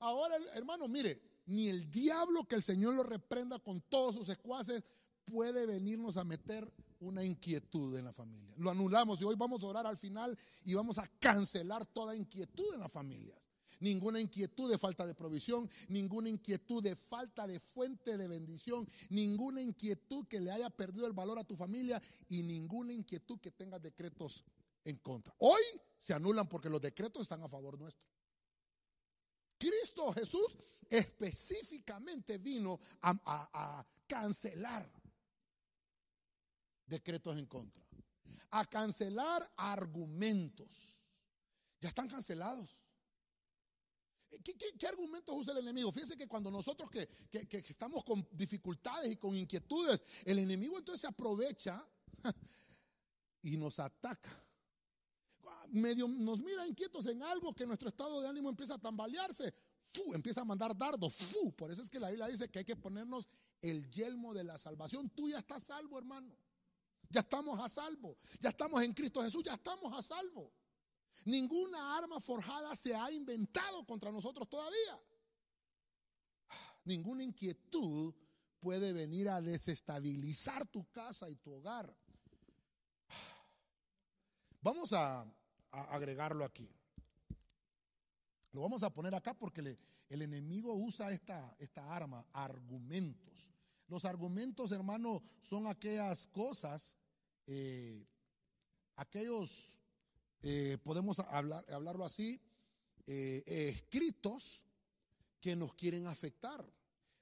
Ahora, 0.00 0.36
hermano, 0.54 0.86
mire, 0.88 1.20
ni 1.46 1.68
el 1.68 1.90
diablo 1.90 2.44
que 2.44 2.54
el 2.54 2.62
Señor 2.62 2.94
lo 2.94 3.02
reprenda 3.02 3.58
con 3.58 3.80
todos 3.82 4.14
sus 4.14 4.28
escuaces 4.28 4.84
puede 5.24 5.66
venirnos 5.66 6.16
a 6.16 6.24
meter 6.24 6.72
una 7.00 7.24
inquietud 7.24 7.96
en 7.96 8.04
la 8.04 8.12
familia. 8.12 8.54
Lo 8.58 8.70
anulamos 8.70 9.20
y 9.20 9.24
hoy 9.24 9.36
vamos 9.36 9.62
a 9.62 9.66
orar 9.66 9.86
al 9.86 9.96
final 9.96 10.36
y 10.64 10.74
vamos 10.74 10.98
a 10.98 11.06
cancelar 11.18 11.86
toda 11.86 12.16
inquietud 12.16 12.74
en 12.74 12.80
las 12.80 12.92
familias. 12.92 13.48
Ninguna 13.80 14.18
inquietud 14.18 14.68
de 14.68 14.76
falta 14.76 15.06
de 15.06 15.14
provisión, 15.14 15.70
ninguna 15.88 16.28
inquietud 16.28 16.82
de 16.82 16.96
falta 16.96 17.46
de 17.46 17.60
fuente 17.60 18.16
de 18.16 18.26
bendición, 18.26 18.88
ninguna 19.10 19.62
inquietud 19.62 20.26
que 20.26 20.40
le 20.40 20.50
haya 20.50 20.68
perdido 20.68 21.06
el 21.06 21.12
valor 21.12 21.38
a 21.38 21.44
tu 21.44 21.56
familia 21.56 22.02
y 22.28 22.42
ninguna 22.42 22.92
inquietud 22.92 23.38
que 23.38 23.52
tenga 23.52 23.78
decretos 23.78 24.44
en 24.84 24.96
contra. 24.96 25.32
Hoy 25.38 25.62
se 25.96 26.12
anulan 26.12 26.48
porque 26.48 26.68
los 26.68 26.80
decretos 26.80 27.22
están 27.22 27.42
a 27.42 27.48
favor 27.48 27.78
nuestro. 27.78 28.04
Cristo 29.58 30.12
Jesús 30.12 30.56
específicamente 30.88 32.38
vino 32.38 32.78
a, 33.02 33.10
a 33.24 33.86
cancelar 34.06 34.90
decretos 36.88 37.36
en 37.36 37.46
contra, 37.46 37.82
a 38.50 38.64
cancelar 38.64 39.50
argumentos. 39.56 41.04
Ya 41.80 41.88
están 41.88 42.08
cancelados. 42.08 42.80
¿Qué, 44.44 44.86
argumentos 44.86 45.34
usa 45.34 45.52
el 45.52 45.60
enemigo? 45.60 45.90
Fíjense 45.90 46.16
que 46.16 46.26
cuando 46.26 46.50
nosotros 46.50 46.90
que, 46.90 47.08
que, 47.30 47.58
estamos 47.58 48.04
con 48.04 48.26
dificultades 48.32 49.12
y 49.12 49.16
con 49.16 49.34
inquietudes, 49.34 50.02
el 50.24 50.38
enemigo 50.38 50.78
entonces 50.78 51.00
se 51.00 51.06
aprovecha 51.06 51.84
y 53.42 53.56
nos 53.56 53.78
ataca. 53.78 54.44
Medio 55.70 56.08
nos 56.08 56.40
mira 56.40 56.66
inquietos 56.66 57.06
en 57.06 57.22
algo 57.22 57.54
que 57.54 57.66
nuestro 57.66 57.88
estado 57.88 58.20
de 58.20 58.28
ánimo 58.28 58.48
empieza 58.48 58.74
a 58.74 58.78
tambalearse. 58.78 59.54
Empieza 60.14 60.42
a 60.42 60.44
mandar 60.44 60.76
dardos. 60.76 61.16
Por 61.56 61.70
eso 61.70 61.82
es 61.82 61.90
que 61.90 62.00
la 62.00 62.08
Biblia 62.08 62.26
dice 62.26 62.48
que 62.48 62.60
hay 62.60 62.64
que 62.64 62.76
ponernos 62.76 63.28
el 63.60 63.90
yelmo 63.90 64.34
de 64.34 64.44
la 64.44 64.58
salvación. 64.58 65.10
Tú 65.10 65.28
ya 65.28 65.38
estás 65.38 65.64
salvo, 65.64 65.98
hermano. 65.98 66.34
Ya 67.08 67.20
estamos 67.20 67.58
a 67.60 67.68
salvo. 67.68 68.18
Ya 68.40 68.50
estamos 68.50 68.82
en 68.82 68.92
Cristo 68.92 69.22
Jesús. 69.22 69.42
Ya 69.42 69.54
estamos 69.54 69.92
a 69.96 70.02
salvo. 70.02 70.52
Ninguna 71.24 71.96
arma 71.96 72.20
forjada 72.20 72.74
se 72.76 72.94
ha 72.94 73.10
inventado 73.10 73.84
contra 73.84 74.12
nosotros 74.12 74.48
todavía. 74.48 75.00
Ninguna 76.84 77.22
inquietud 77.22 78.14
puede 78.60 78.92
venir 78.92 79.28
a 79.28 79.40
desestabilizar 79.40 80.66
tu 80.66 80.84
casa 80.90 81.28
y 81.28 81.36
tu 81.36 81.52
hogar. 81.52 81.94
Vamos 84.60 84.92
a, 84.92 85.26
agregarlo 85.70 86.44
aquí. 86.44 86.68
Lo 88.52 88.62
vamos 88.62 88.82
a 88.82 88.90
poner 88.90 89.14
acá 89.14 89.34
porque 89.34 89.78
el 90.08 90.22
enemigo 90.22 90.74
usa 90.74 91.12
esta, 91.12 91.56
arma, 91.94 92.26
argumentos. 92.32 93.50
Los 93.88 94.04
argumentos, 94.04 94.70
hermano, 94.72 95.22
son 95.40 95.66
aquellas 95.66 96.26
cosas, 96.26 96.94
eh, 97.46 98.06
aquellos, 98.96 99.80
eh, 100.42 100.76
podemos 100.82 101.18
hablar, 101.20 101.64
hablarlo 101.72 102.04
así, 102.04 102.40
eh, 103.06 103.42
escritos 103.46 104.66
que 105.40 105.56
nos 105.56 105.72
quieren 105.72 106.06
afectar. 106.06 106.64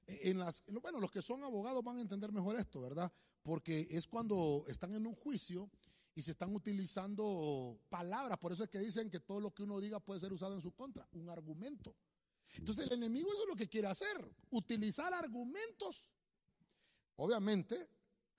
En 0.07 0.39
las, 0.39 0.63
bueno, 0.81 0.99
los 0.99 1.11
que 1.11 1.21
son 1.21 1.43
abogados 1.43 1.83
van 1.83 1.97
a 1.97 2.01
entender 2.01 2.31
mejor 2.33 2.57
esto, 2.57 2.81
¿verdad? 2.81 3.11
Porque 3.43 3.87
es 3.89 4.07
cuando 4.07 4.65
están 4.67 4.93
en 4.93 5.07
un 5.07 5.15
juicio 5.15 5.69
y 6.15 6.21
se 6.21 6.31
están 6.31 6.53
utilizando 6.53 7.79
palabras. 7.87 8.37
Por 8.39 8.51
eso 8.51 8.63
es 8.63 8.69
que 8.69 8.79
dicen 8.79 9.09
que 9.09 9.21
todo 9.21 9.39
lo 9.39 9.53
que 9.53 9.63
uno 9.63 9.79
diga 9.79 10.01
puede 10.01 10.19
ser 10.19 10.33
usado 10.33 10.53
en 10.55 10.61
su 10.61 10.71
contra, 10.71 11.07
un 11.13 11.29
argumento. 11.29 11.95
Entonces 12.55 12.87
el 12.87 12.93
enemigo 12.93 13.31
eso 13.31 13.43
es 13.43 13.49
lo 13.49 13.55
que 13.55 13.69
quiere 13.69 13.87
hacer, 13.87 14.17
utilizar 14.49 15.13
argumentos 15.13 16.09
obviamente, 17.17 17.89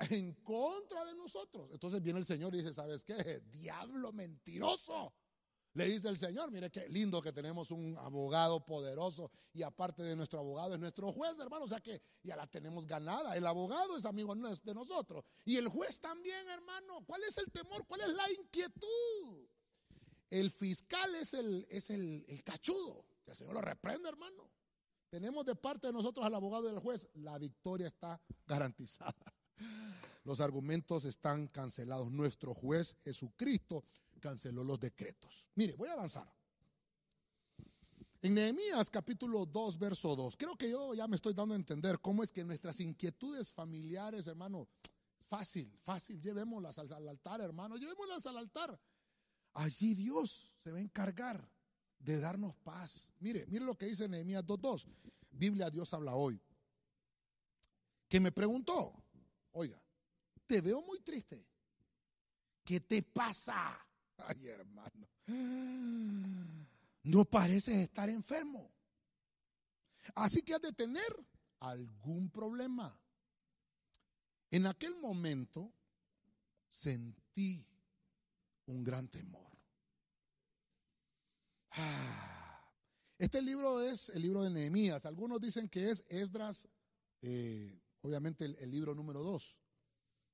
en 0.11 0.33
contra 0.43 1.05
de 1.05 1.15
nosotros. 1.15 1.69
Entonces 1.73 2.03
viene 2.03 2.19
el 2.19 2.25
Señor 2.25 2.55
y 2.55 2.59
dice, 2.59 2.73
¿sabes 2.73 3.05
qué? 3.05 3.15
Diablo 3.51 4.13
mentiroso. 4.13 5.13
Le 5.75 5.85
dice 5.85 6.09
el 6.09 6.19
Señor, 6.19 6.51
mire 6.51 6.71
qué 6.71 6.89
lindo 6.89 7.21
que 7.23 7.33
tenemos 7.33 7.71
un 7.71 7.97
abogado 7.99 8.65
poderoso 8.65 9.31
y 9.53 9.63
aparte 9.63 10.03
de 10.03 10.17
nuestro 10.17 10.41
abogado 10.41 10.75
es 10.75 10.81
nuestro 10.81 11.13
juez, 11.13 11.39
hermano. 11.39 11.67
O 11.67 11.69
sea 11.69 11.79
que 11.79 12.01
ya 12.23 12.35
la 12.35 12.47
tenemos 12.47 12.87
ganada. 12.87 13.37
El 13.37 13.47
abogado 13.47 13.97
es 13.97 14.05
amigo 14.05 14.35
de 14.35 14.75
nosotros 14.75 15.25
y 15.45 15.57
el 15.57 15.69
juez 15.69 16.01
también, 16.01 16.49
hermano. 16.49 17.05
¿Cuál 17.07 17.23
es 17.23 17.37
el 17.39 17.51
temor? 17.53 17.87
¿Cuál 17.87 18.01
es 18.01 18.09
la 18.09 18.33
inquietud? 18.33 19.47
El 20.31 20.51
fiscal 20.51 21.15
es 21.15 21.35
el, 21.35 21.67
es 21.71 21.91
el, 21.91 22.25
el 22.29 22.43
cachudo. 22.43 23.05
Que 23.25 23.33
el 23.33 23.37
Señor 23.37 23.55
lo 23.55 23.61
reprende, 23.61 24.09
hermano 24.09 24.48
tenemos 25.09 25.45
de 25.45 25.55
parte 25.55 25.87
de 25.87 25.93
nosotros 25.93 26.25
al 26.25 26.35
abogado 26.35 26.69
y 26.69 26.73
al 26.73 26.81
juez, 26.81 27.09
la 27.15 27.39
victoria 27.39 27.87
está 27.87 28.21
garantizada. 28.47 29.15
Los 30.25 30.41
argumentos 30.41 31.05
están 31.05 31.49
cancelados. 31.49 32.11
Nuestro 32.11 32.55
juez 32.55 32.97
Jesucristo 33.03 33.85
canceló 34.21 34.65
los 34.65 34.79
decretos. 34.79 35.49
Mire, 35.55 35.75
voy 35.75 35.89
a 35.89 35.93
avanzar. 35.93 36.31
En 38.21 38.35
Nehemías 38.35 38.91
capítulo 38.91 39.47
2, 39.47 39.79
verso 39.79 40.17
2, 40.17 40.37
creo 40.37 40.57
que 40.57 40.69
yo 40.69 40.93
ya 40.93 41.07
me 41.07 41.17
estoy 41.17 41.35
dando 41.35 41.55
a 41.55 41.57
entender 41.57 42.01
cómo 42.01 42.25
es 42.25 42.33
que 42.33 42.45
nuestras 42.45 42.81
inquietudes 42.81 43.53
familiares, 43.53 44.27
hermano, 44.27 44.69
fácil, 45.21 45.73
fácil, 45.83 46.21
llevémoslas 46.21 46.79
al, 46.81 46.93
al 46.93 47.09
altar, 47.09 47.41
hermano, 47.41 47.77
llevémoslas 47.77 48.27
al 48.27 48.39
altar. 48.39 48.79
Allí 49.55 49.95
Dios 49.95 50.57
se 50.59 50.73
va 50.73 50.79
a 50.79 50.81
encargar 50.81 51.49
de 51.99 52.21
darnos 52.21 52.55
paz. 52.57 53.13
Mire, 53.21 53.47
mire 53.47 53.65
lo 53.65 53.77
que 53.77 53.87
dice 53.87 54.09
Nehemías 54.09 54.45
2.2. 54.45 54.87
Biblia 55.31 55.71
Dios 55.71 55.93
habla 55.95 56.15
hoy. 56.15 56.41
Que 58.09 58.21
me 58.21 58.33
preguntó, 58.33 58.95
oiga, 59.53 59.81
te 60.47 60.61
veo 60.61 60.83
muy 60.83 61.01
triste. 61.01 61.47
¿Qué 62.65 62.81
te 62.81 63.03
pasa? 63.03 63.79
Ay, 64.19 64.49
hermano. 64.49 65.09
No 67.03 67.25
pareces 67.25 67.77
estar 67.77 68.09
enfermo. 68.09 68.71
Así 70.15 70.43
que 70.43 70.55
has 70.55 70.63
de 70.63 70.73
tener 70.73 71.27
algún 71.61 72.31
problema. 72.31 72.99
En 74.51 74.67
aquel 74.67 74.95
momento 74.97 75.73
sentí 76.71 77.67
un 78.67 78.85
gran 78.85 79.09
temor. 79.09 79.48
Ah, 81.73 82.19
este 83.19 83.43
libro 83.43 83.81
es 83.81 84.11
el 84.11 84.23
libro 84.23 84.45
de 84.45 84.51
Nehemías. 84.51 85.05
Algunos 85.05 85.41
dicen 85.41 85.69
que 85.69 85.91
es 85.91 86.05
Esdras, 86.09 86.69
eh, 87.21 87.81
obviamente 88.03 88.45
el, 88.45 88.71
libro 88.71 88.95
número 88.95 89.23
dos. 89.23 89.59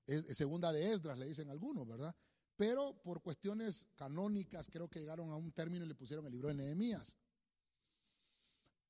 Es, 0.07 0.37
segunda 0.37 0.71
de 0.73 0.93
Esdras, 0.93 1.19
le 1.19 1.27
dicen 1.27 1.49
algunos, 1.51 1.87
¿verdad? 1.87 2.15
Pero 2.57 3.01
por 3.03 3.23
cuestiones 3.23 3.87
canónicas 3.97 4.69
creo 4.69 4.89
que 4.89 5.01
llegaron 5.01 5.31
a 5.31 5.37
un 5.37 5.51
término 5.53 5.85
y 5.85 5.89
le 5.89 5.95
pusieron 5.95 6.27
el 6.27 6.33
libro 6.33 6.49
de 6.49 6.55
Nehemías. 6.55 7.17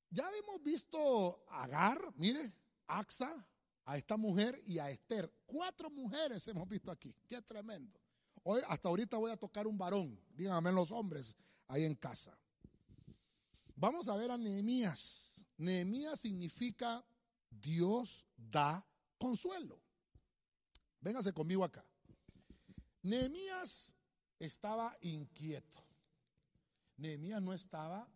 Ya 0.09 0.29
hemos 0.29 0.61
visto 0.61 1.45
a 1.49 1.63
Agar, 1.63 1.99
mire, 2.17 2.53
Axa, 2.87 3.47
a 3.85 3.97
esta 3.97 4.17
mujer 4.17 4.61
y 4.65 4.77
a 4.77 4.89
Esther. 4.89 5.31
Cuatro 5.45 5.89
mujeres 5.89 6.47
hemos 6.47 6.67
visto 6.67 6.91
aquí. 6.91 7.15
Qué 7.25 7.41
tremendo. 7.41 7.99
Hoy, 8.43 8.61
hasta 8.67 8.89
ahorita 8.89 9.17
voy 9.17 9.31
a 9.31 9.37
tocar 9.37 9.65
un 9.67 9.77
varón. 9.77 10.19
Díganme 10.35 10.71
los 10.71 10.91
hombres 10.91 11.35
ahí 11.67 11.83
en 11.83 11.95
casa. 11.95 12.37
Vamos 13.75 14.07
a 14.07 14.15
ver 14.15 14.31
a 14.31 14.37
Nehemías. 14.37 15.45
Nehemías 15.57 16.19
significa 16.19 17.03
Dios 17.49 18.25
da 18.35 18.85
consuelo. 19.17 19.81
Véngase 21.01 21.33
conmigo 21.33 21.63
acá. 21.63 21.85
Nehemías 23.03 23.95
estaba 24.39 24.97
inquieto. 25.01 25.77
Nehemías 26.97 27.41
no 27.41 27.53
estaba 27.53 28.09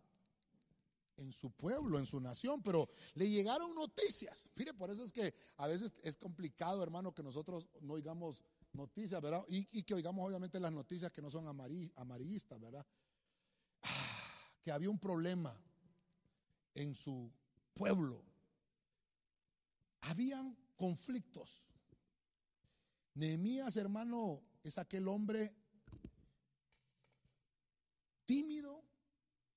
en 1.20 1.32
su 1.32 1.50
pueblo, 1.50 1.98
en 1.98 2.06
su 2.06 2.18
nación, 2.18 2.62
pero 2.62 2.88
le 3.14 3.28
llegaron 3.28 3.74
noticias. 3.74 4.48
Mire, 4.56 4.72
por 4.74 4.90
eso 4.90 5.04
es 5.04 5.12
que 5.12 5.34
a 5.58 5.66
veces 5.68 5.92
es 6.02 6.16
complicado, 6.16 6.82
hermano, 6.82 7.14
que 7.14 7.22
nosotros 7.22 7.68
no 7.82 7.94
oigamos 7.94 8.42
noticias, 8.72 9.20
¿verdad? 9.20 9.44
Y, 9.48 9.82
que 9.82 9.94
oigamos 9.94 10.26
obviamente 10.26 10.58
las 10.58 10.72
noticias 10.72 11.12
que 11.12 11.22
no 11.22 11.30
son 11.30 11.46
amarillistas, 11.46 12.58
¿verdad? 12.58 12.86
Que 14.62 14.72
había 14.72 14.90
un 14.90 14.98
problema 14.98 15.58
en 16.74 16.94
su 16.94 17.30
pueblo. 17.74 18.22
Habían 20.02 20.56
conflictos. 20.76 21.64
Nehemías, 23.14 23.76
hermano, 23.76 24.42
es 24.62 24.78
aquel 24.78 25.08
hombre 25.08 25.54
tímido 28.24 28.84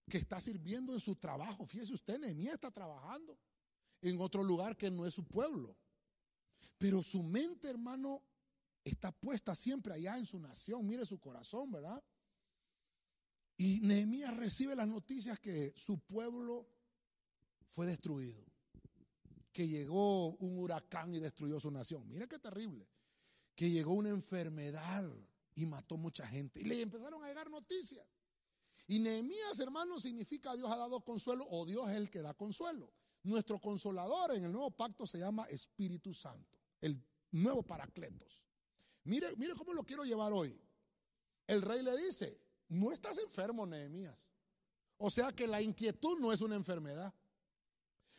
que 0.10 0.18
está 0.18 0.39
sirviendo 0.41 0.93
en 0.93 0.99
su 0.99 1.16
trabajo. 1.16 1.66
Fíjese 1.66 1.93
usted, 1.93 2.20
Nehemías 2.20 2.56
está 2.56 2.72
trabajando 2.72 3.38
en 4.01 4.20
otro 4.20 4.43
lugar 4.43 4.76
que 4.76 4.91
no 4.91 5.06
es 5.06 5.14
su 5.14 5.24
pueblo. 5.24 5.78
Pero 6.78 7.01
su 7.01 7.24
mente, 7.24 7.70
hermano, 7.70 8.22
está 8.84 9.12
puesta 9.12 9.56
siempre 9.56 9.93
allá 9.93 10.18
en 10.18 10.26
su 10.26 10.39
nación. 10.39 10.86
Mire 10.86 11.06
su 11.06 11.20
corazón, 11.20 11.72
¿verdad? 11.72 12.04
Y 13.58 13.82
Nehemías 13.82 14.36
recibe 14.36 14.76
las 14.76 14.88
noticias 14.88 15.39
que 15.39 15.74
su 15.76 15.99
pueblo 15.99 16.68
fue 17.70 17.86
destruido. 17.86 18.43
Que 19.51 19.68
llegó 19.68 20.30
un 20.38 20.58
huracán 20.58 21.14
y 21.14 21.20
destruyó 21.20 21.60
su 21.60 21.70
nación. 21.70 22.10
Mire 22.10 22.28
qué 22.28 22.39
terrible. 22.39 22.88
Que 23.56 23.70
llegó 23.70 23.93
una 23.93 24.10
enfermedad 24.10 25.08
y 25.56 25.66
mató 25.66 25.97
mucha 25.97 26.26
gente. 26.28 26.62
Y 26.62 26.64
le 26.64 26.82
empezaron 26.82 27.24
a 27.24 27.28
llegar 27.28 27.49
noticias. 27.49 28.06
Y 28.88 28.99
Nehemías, 28.99 29.60
hermano, 29.60 29.99
significa 29.99 30.56
Dios 30.56 30.70
ha 30.72 30.76
dado 30.76 31.01
consuelo 31.01 31.45
o 31.49 31.66
Dios 31.66 31.89
es 31.89 31.95
el 31.95 32.10
que 32.10 32.22
da 32.22 32.34
consuelo. 32.34 32.91
Nuestro 33.24 33.60
consolador 33.60 34.36
en 34.36 34.43
el 34.43 34.51
nuevo 34.51 34.72
pacto 34.72 35.08
se 35.08 35.20
llama 35.20 35.45
Espíritu 35.45 36.14
Santo, 36.14 36.60
el 36.82 37.01
nuevo 37.32 37.64
Paracletos. 37.64 38.43
Mire, 39.06 39.36
mire 39.38 39.54
cómo 39.56 39.74
lo 39.74 39.84
quiero 39.84 40.04
llevar 40.04 40.34
hoy. 40.34 40.60
El 41.47 41.62
rey 41.62 41.82
le 41.82 41.95
dice, 41.95 42.42
no 42.74 42.91
estás 42.91 43.17
enfermo, 43.19 43.65
Nehemías. 43.65 44.32
O 44.97 45.09
sea 45.09 45.32
que 45.32 45.47
la 45.47 45.61
inquietud 45.61 46.19
no 46.19 46.32
es 46.32 46.41
una 46.41 46.55
enfermedad. 46.55 47.13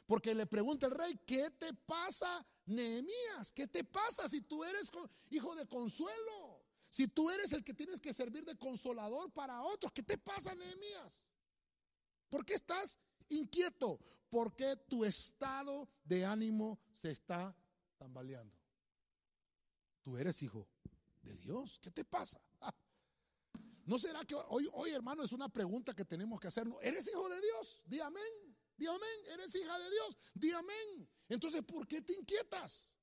Porque 0.06 0.34
le 0.34 0.46
pregunta 0.46 0.86
el 0.86 0.92
rey, 0.92 1.18
¿qué 1.26 1.50
te 1.50 1.72
pasa, 1.72 2.46
Nehemías? 2.66 3.50
¿Qué 3.52 3.66
te 3.66 3.82
pasa 3.84 4.28
si 4.28 4.42
tú 4.42 4.62
eres 4.62 4.90
hijo 5.30 5.54
de 5.56 5.66
consuelo? 5.66 6.62
Si 6.90 7.08
tú 7.08 7.30
eres 7.30 7.52
el 7.52 7.64
que 7.64 7.74
tienes 7.74 8.00
que 8.00 8.12
servir 8.12 8.44
de 8.44 8.56
consolador 8.56 9.32
para 9.32 9.62
otros, 9.62 9.92
¿qué 9.92 10.02
te 10.02 10.18
pasa, 10.18 10.54
Nehemías? 10.54 11.28
¿Por 12.28 12.44
qué 12.44 12.54
estás 12.54 12.98
inquieto? 13.28 13.98
¿Por 14.30 14.54
qué 14.54 14.76
tu 14.76 15.04
estado 15.04 15.88
de 16.04 16.24
ánimo 16.24 16.78
se 16.92 17.10
está 17.10 17.56
tambaleando? 17.96 18.56
Tú 20.02 20.16
eres 20.16 20.42
hijo 20.42 20.68
de 21.22 21.34
Dios. 21.38 21.78
¿Qué 21.80 21.90
te 21.90 22.04
pasa? 22.04 22.40
¿No 23.86 23.98
será 23.98 24.24
que 24.24 24.34
hoy, 24.34 24.68
hoy, 24.72 24.90
hermano, 24.90 25.22
es 25.22 25.32
una 25.32 25.48
pregunta 25.48 25.94
que 25.94 26.04
tenemos 26.04 26.40
que 26.40 26.48
hacernos? 26.48 26.78
¿Eres 26.82 27.06
hijo 27.08 27.28
de 27.28 27.40
Dios? 27.40 27.82
Di 27.84 28.00
amén. 28.00 28.56
Di 28.76 28.86
amén. 28.86 29.20
¿Eres 29.32 29.54
hija 29.54 29.78
de 29.78 29.90
Dios? 29.90 30.18
Di 30.34 30.50
amén. 30.52 31.08
Entonces, 31.28 31.62
¿por 31.62 31.86
qué 31.86 32.00
te 32.00 32.14
inquietas? 32.14 32.96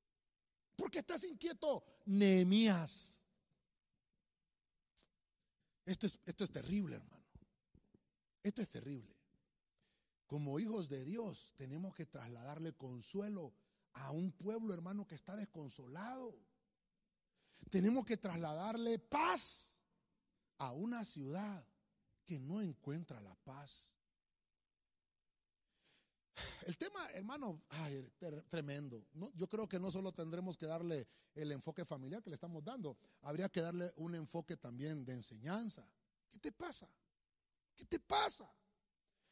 ¿Por 0.75 0.89
qué 0.89 0.99
estás 0.99 1.23
inquieto? 1.23 1.83
Nehemías. 2.05 3.23
Esto 5.85 6.07
es, 6.07 6.19
esto 6.25 6.43
es 6.43 6.51
terrible, 6.51 6.95
hermano. 6.95 7.25
Esto 8.41 8.61
es 8.61 8.69
terrible. 8.69 9.15
Como 10.25 10.59
hijos 10.59 10.89
de 10.89 11.05
Dios, 11.05 11.53
tenemos 11.57 11.93
que 11.93 12.07
trasladarle 12.07 12.73
consuelo 12.73 13.53
a 13.93 14.11
un 14.11 14.31
pueblo, 14.31 14.73
hermano, 14.73 15.07
que 15.07 15.15
está 15.15 15.35
desconsolado. 15.35 16.39
Tenemos 17.69 18.05
que 18.05 18.17
trasladarle 18.17 18.97
paz 18.97 19.70
a 20.61 20.71
una 20.73 21.03
ciudad 21.03 21.65
que 22.23 22.39
no 22.39 22.61
encuentra 22.61 23.19
la 23.19 23.33
paz. 23.33 23.91
El 26.67 26.77
tema, 26.77 27.09
hermano, 27.13 27.63
tremendo. 28.47 29.03
yo 29.33 29.49
creo 29.49 29.67
que 29.67 29.79
no 29.79 29.89
solo 29.89 30.11
tendremos 30.11 30.57
que 30.57 30.67
darle 30.67 31.07
el 31.33 31.51
enfoque 31.51 31.83
familiar 31.83 32.21
que 32.21 32.29
le 32.29 32.35
estamos 32.35 32.63
dando, 32.63 32.95
habría 33.21 33.49
que 33.49 33.61
darle 33.61 33.91
un 33.95 34.13
enfoque 34.13 34.55
también 34.55 35.03
de 35.03 35.13
enseñanza. 35.13 35.83
¿Qué 36.29 36.37
te 36.37 36.51
pasa? 36.51 36.87
¿Qué 37.75 37.85
te 37.85 37.99
pasa? 37.99 38.47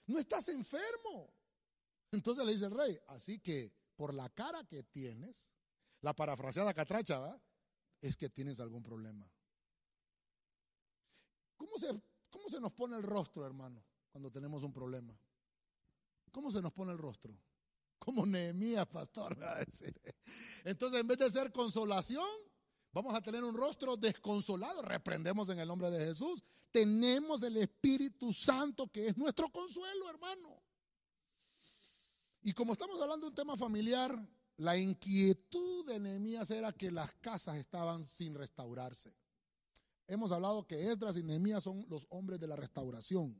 No 0.08 0.18
estás 0.18 0.50
enfermo. 0.50 1.32
Entonces 2.12 2.44
le 2.44 2.54
dice 2.54 2.66
el 2.66 2.72
rey, 2.72 3.00
así 3.08 3.40
que 3.40 3.72
por 3.96 4.16
la 4.16 4.30
cara 4.30 4.64
que 4.64 4.82
tienes, 4.82 5.52
la 6.02 6.16
parafraseada 6.16 6.74
catracha, 6.74 7.20
¿va? 7.20 7.40
es 8.02 8.18
que 8.18 8.30
tienes 8.30 8.60
algún 8.60 8.82
problema. 8.82 9.32
¿Cómo 11.60 11.78
se, 11.78 11.88
¿Cómo 12.30 12.50
se 12.50 12.62
nos 12.62 12.72
pone 12.72 12.96
el 12.96 13.04
rostro, 13.04 13.46
hermano, 13.46 13.84
cuando 14.12 14.32
tenemos 14.32 14.64
un 14.64 14.72
problema? 14.72 15.14
¿Cómo 16.32 16.50
se 16.50 16.62
nos 16.62 16.72
pone 16.72 16.94
el 16.94 16.98
rostro? 16.98 17.38
Como 18.00 18.26
Nehemías, 18.26 18.88
pastor, 18.88 19.38
va 19.42 19.58
a 19.58 19.66
decir. 19.66 19.94
Entonces, 20.64 21.02
en 21.02 21.08
vez 21.08 21.18
de 21.18 21.30
ser 21.30 21.52
consolación, 21.52 22.26
vamos 22.94 23.14
a 23.14 23.22
tener 23.22 23.44
un 23.44 23.54
rostro 23.54 23.98
desconsolado. 23.98 24.82
Reprendemos 24.82 25.50
en 25.50 25.60
el 25.60 25.68
nombre 25.68 25.92
de 25.92 26.06
Jesús. 26.06 26.42
Tenemos 26.72 27.44
el 27.44 27.58
Espíritu 27.58 28.32
Santo 28.32 28.88
que 28.88 29.08
es 29.08 29.18
nuestro 29.18 29.50
consuelo, 29.50 30.10
hermano. 30.10 30.64
Y 32.42 32.54
como 32.54 32.72
estamos 32.72 33.02
hablando 33.02 33.26
de 33.26 33.32
un 33.32 33.36
tema 33.36 33.58
familiar, 33.58 34.18
la 34.56 34.78
inquietud 34.78 35.86
de 35.86 36.00
Nehemías 36.00 36.52
era 36.52 36.72
que 36.72 36.90
las 36.90 37.12
casas 37.16 37.58
estaban 37.58 38.06
sin 38.06 38.34
restaurarse. 38.34 39.14
Hemos 40.10 40.32
hablado 40.32 40.66
que 40.66 40.90
Esdras 40.90 41.18
y 41.18 41.24
Nehemías 41.24 41.62
son 41.62 41.86
los 41.88 42.08
hombres 42.10 42.40
de 42.40 42.48
la 42.48 42.56
restauración. 42.56 43.40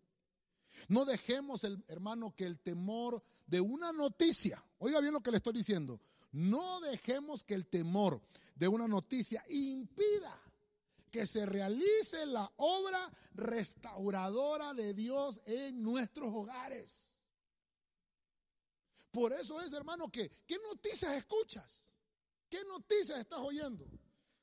No 0.88 1.04
dejemos, 1.04 1.64
el, 1.64 1.84
hermano, 1.88 2.36
que 2.36 2.46
el 2.46 2.60
temor 2.60 3.24
de 3.48 3.60
una 3.60 3.92
noticia, 3.92 4.64
oiga 4.78 5.02
bien 5.02 5.14
lo 5.14 5.22
que 5.22 5.32
le 5.32 5.38
estoy 5.38 5.54
diciendo, 5.54 6.00
no 6.32 6.80
dejemos 6.82 7.44
que 7.44 7.56
el 7.56 7.66
temor 7.66 8.22
de 8.54 8.68
una 8.68 8.88
noticia 8.88 9.44
impida 9.50 10.40
que 11.10 11.26
se 11.26 11.44
realice 11.48 12.28
la 12.28 12.52
obra 12.58 13.12
restauradora 13.34 14.76
de 14.76 14.94
Dios 14.94 15.42
en 15.46 15.82
nuestros 15.82 16.32
hogares. 16.32 17.16
Por 19.10 19.34
eso 19.34 19.60
es, 19.60 19.74
hermano, 19.74 20.12
que 20.12 20.30
¿qué 20.46 20.60
noticias 20.60 21.18
escuchas? 21.18 21.92
¿Qué 22.48 22.64
noticias 22.66 23.18
estás 23.18 23.40
oyendo? 23.40 23.88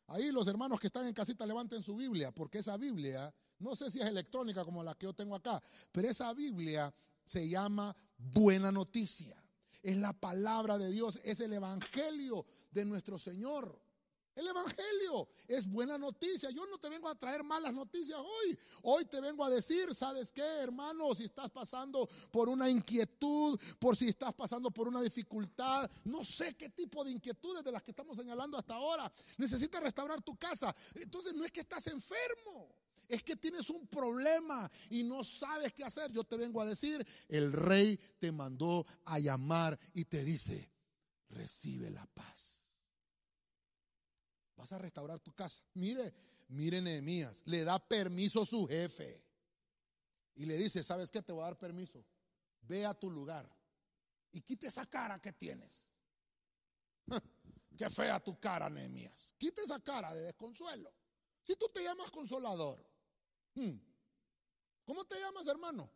Ahí 0.08 0.30
los 0.30 0.46
hermanos 0.46 0.78
que 0.78 0.86
están 0.86 1.06
en 1.06 1.14
casita 1.14 1.44
levanten 1.46 1.82
su 1.82 1.96
Biblia, 1.96 2.32
porque 2.32 2.58
esa 2.58 2.76
Biblia, 2.76 3.34
no 3.58 3.74
sé 3.74 3.90
si 3.90 4.00
es 4.00 4.06
electrónica 4.06 4.64
como 4.64 4.82
la 4.84 4.94
que 4.94 5.06
yo 5.06 5.12
tengo 5.12 5.34
acá, 5.34 5.60
pero 5.90 6.08
esa 6.08 6.32
Biblia 6.32 6.94
se 7.24 7.48
llama 7.48 7.94
Buena 8.16 8.70
Noticia. 8.70 9.42
Es 9.82 9.96
la 9.96 10.12
palabra 10.12 10.78
de 10.78 10.90
Dios, 10.90 11.20
es 11.24 11.40
el 11.40 11.52
Evangelio 11.52 12.46
de 12.70 12.84
nuestro 12.84 13.18
Señor. 13.18 13.80
El 14.36 14.46
Evangelio 14.48 15.28
es 15.48 15.66
buena 15.66 15.96
noticia. 15.96 16.50
Yo 16.50 16.66
no 16.66 16.76
te 16.78 16.90
vengo 16.90 17.08
a 17.08 17.14
traer 17.14 17.42
malas 17.42 17.72
noticias 17.72 18.18
hoy. 18.18 18.58
Hoy 18.82 19.06
te 19.06 19.18
vengo 19.18 19.42
a 19.42 19.48
decir, 19.48 19.94
¿sabes 19.94 20.30
qué, 20.30 20.42
hermano? 20.42 21.14
Si 21.14 21.24
estás 21.24 21.50
pasando 21.50 22.06
por 22.30 22.50
una 22.50 22.68
inquietud, 22.68 23.58
por 23.78 23.96
si 23.96 24.08
estás 24.08 24.34
pasando 24.34 24.70
por 24.70 24.88
una 24.88 25.00
dificultad, 25.00 25.90
no 26.04 26.22
sé 26.22 26.54
qué 26.54 26.68
tipo 26.68 27.02
de 27.02 27.12
inquietudes 27.12 27.64
de 27.64 27.72
las 27.72 27.82
que 27.82 27.92
estamos 27.92 28.14
señalando 28.14 28.58
hasta 28.58 28.74
ahora, 28.74 29.10
necesitas 29.38 29.82
restaurar 29.82 30.20
tu 30.20 30.36
casa. 30.36 30.74
Entonces 30.94 31.34
no 31.34 31.42
es 31.42 31.50
que 31.50 31.60
estás 31.60 31.86
enfermo. 31.86 32.76
Es 33.08 33.22
que 33.22 33.36
tienes 33.36 33.70
un 33.70 33.86
problema 33.86 34.70
y 34.90 35.02
no 35.02 35.24
sabes 35.24 35.72
qué 35.72 35.82
hacer. 35.82 36.12
Yo 36.12 36.24
te 36.24 36.36
vengo 36.36 36.60
a 36.60 36.66
decir, 36.66 37.06
el 37.28 37.52
rey 37.52 37.98
te 38.18 38.32
mandó 38.32 38.84
a 39.06 39.18
llamar 39.18 39.78
y 39.94 40.04
te 40.04 40.24
dice, 40.24 40.70
recibe 41.30 41.88
la 41.88 42.04
paz. 42.06 42.55
Vas 44.56 44.72
a 44.72 44.78
restaurar 44.78 45.20
tu 45.20 45.32
casa. 45.32 45.62
Mire, 45.74 46.12
mire 46.48 46.80
Nehemías, 46.80 47.42
le 47.46 47.64
da 47.64 47.78
permiso 47.78 48.42
a 48.42 48.46
su 48.46 48.66
jefe. 48.66 49.22
Y 50.34 50.44
le 50.44 50.56
dice, 50.56 50.82
¿sabes 50.82 51.10
qué? 51.10 51.22
Te 51.22 51.32
voy 51.32 51.42
a 51.42 51.46
dar 51.46 51.58
permiso. 51.58 52.04
Ve 52.62 52.84
a 52.84 52.94
tu 52.94 53.10
lugar 53.10 53.48
y 54.32 54.42
quite 54.42 54.66
esa 54.66 54.84
cara 54.84 55.18
que 55.18 55.32
tienes. 55.32 55.88
Qué 57.76 57.88
fea 57.90 58.18
tu 58.20 58.38
cara, 58.38 58.68
Nehemías. 58.68 59.34
Quite 59.38 59.62
esa 59.62 59.80
cara 59.80 60.14
de 60.14 60.22
desconsuelo. 60.22 60.92
Si 61.42 61.56
tú 61.56 61.68
te 61.72 61.82
llamas 61.82 62.10
consolador, 62.10 62.84
hmm, 63.54 63.76
¿cómo 64.84 65.04
te 65.04 65.18
llamas, 65.20 65.46
hermano? 65.46 65.90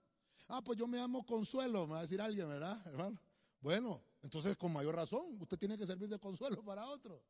Ah, 0.49 0.63
pues 0.63 0.79
yo 0.79 0.87
me 0.87 0.99
llamo 0.99 1.25
Consuelo, 1.27 1.87
me 1.87 1.95
va 1.95 1.99
a 1.99 2.03
decir 2.03 2.21
alguien, 2.21 2.49
¿verdad, 2.49 2.81
hermano? 2.87 3.21
Bueno, 3.61 4.03
entonces 4.23 4.57
con 4.57 4.73
mayor 4.73 4.95
razón, 4.95 5.37
usted 5.41 5.59
tiene 5.59 5.77
que 5.77 5.87
servir 5.87 6.09
de 6.09 6.19
consuelo 6.19 6.65
para 6.65 6.87
otro. 6.87 7.23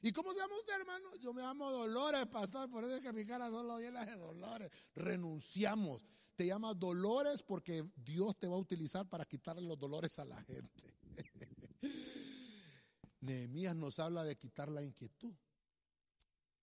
¿Y 0.00 0.12
cómo 0.12 0.32
se 0.32 0.40
llama 0.40 0.56
usted, 0.58 0.74
hermano? 0.74 1.14
Yo 1.16 1.32
me 1.32 1.42
llamo 1.42 1.70
Dolores, 1.70 2.26
pastor, 2.26 2.70
por 2.70 2.84
eso 2.84 2.96
es 2.96 3.00
que 3.00 3.12
mi 3.12 3.24
cara 3.24 3.48
solo 3.48 3.78
llena 3.78 4.04
de 4.04 4.16
dolores. 4.16 4.70
Renunciamos. 4.94 6.04
Te 6.36 6.46
llamas 6.46 6.78
Dolores 6.78 7.42
porque 7.42 7.88
Dios 7.94 8.36
te 8.36 8.48
va 8.48 8.56
a 8.56 8.58
utilizar 8.58 9.08
para 9.08 9.24
quitarle 9.24 9.62
los 9.62 9.78
dolores 9.78 10.18
a 10.18 10.24
la 10.24 10.42
gente. 10.42 10.94
Nehemías 13.20 13.76
nos 13.76 13.98
habla 14.00 14.24
de 14.24 14.36
quitar 14.36 14.68
la 14.68 14.82
inquietud 14.82 15.34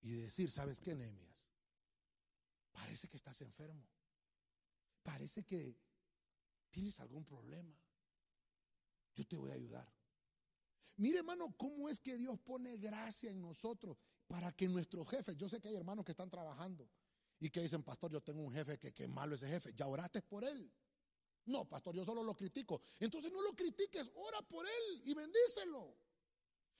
y 0.01 0.11
decir, 0.11 0.51
¿sabes 0.51 0.81
qué, 0.81 0.93
Nehemías? 0.93 1.47
Parece 2.71 3.07
que 3.07 3.17
estás 3.17 3.39
enfermo. 3.41 3.87
Parece 5.03 5.43
que 5.43 5.75
tienes 6.69 6.99
algún 6.99 7.23
problema. 7.23 7.75
Yo 9.15 9.25
te 9.25 9.37
voy 9.37 9.51
a 9.51 9.55
ayudar. 9.55 10.00
Mire, 11.01 11.17
hermano, 11.17 11.51
cómo 11.57 11.89
es 11.89 11.99
que 11.99 12.15
Dios 12.15 12.39
pone 12.41 12.77
gracia 12.77 13.31
en 13.31 13.41
nosotros 13.41 13.97
para 14.27 14.51
que 14.51 14.67
nuestros 14.67 15.09
jefes, 15.09 15.35
yo 15.35 15.49
sé 15.49 15.59
que 15.59 15.69
hay 15.69 15.75
hermanos 15.75 16.05
que 16.05 16.11
están 16.11 16.29
trabajando 16.29 16.87
y 17.39 17.49
que 17.49 17.59
dicen, 17.59 17.81
pastor, 17.81 18.11
yo 18.11 18.21
tengo 18.21 18.43
un 18.43 18.51
jefe 18.51 18.77
que, 18.77 18.93
que 18.93 19.07
malo 19.07 19.33
ese 19.33 19.47
jefe, 19.47 19.73
ya 19.73 19.87
oraste 19.87 20.21
por 20.21 20.43
él. 20.43 20.71
No, 21.45 21.67
pastor, 21.67 21.95
yo 21.95 22.05
solo 22.05 22.21
lo 22.21 22.35
critico. 22.35 22.83
Entonces 22.99 23.31
no 23.31 23.41
lo 23.41 23.55
critiques, 23.55 24.11
ora 24.13 24.43
por 24.43 24.63
él 24.67 25.01
y 25.03 25.15
bendícelo. 25.15 25.97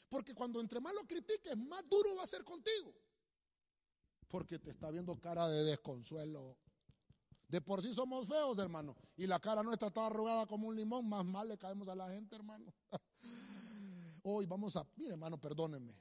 Porque 0.07 0.35
cuando 0.35 0.61
entre 0.61 0.79
más 0.79 0.93
lo 0.93 1.01
critiques, 1.07 1.57
más 1.57 1.83
duro 1.89 2.15
va 2.15 2.21
a 2.21 2.27
ser 2.27 2.43
contigo. 2.43 2.93
Porque 4.27 4.59
te 4.59 4.69
está 4.69 4.91
viendo 4.91 5.19
cara 5.19 5.49
de 5.49 5.63
desconsuelo. 5.63 6.59
De 7.47 7.59
por 7.59 7.81
sí 7.81 7.91
somos 7.91 8.27
feos, 8.27 8.59
hermano. 8.59 8.95
Y 9.17 9.25
la 9.25 9.39
cara 9.39 9.63
nuestra 9.63 9.87
está 9.87 10.05
arrugada 10.05 10.45
como 10.45 10.67
un 10.67 10.75
limón. 10.75 11.09
Más 11.09 11.25
mal 11.25 11.47
le 11.47 11.57
caemos 11.57 11.89
a 11.89 11.95
la 11.95 12.07
gente, 12.11 12.35
hermano. 12.35 12.71
Hoy 14.23 14.45
vamos 14.45 14.75
a, 14.75 14.87
mire 14.97 15.11
hermano, 15.11 15.39
perdónenme. 15.39 15.95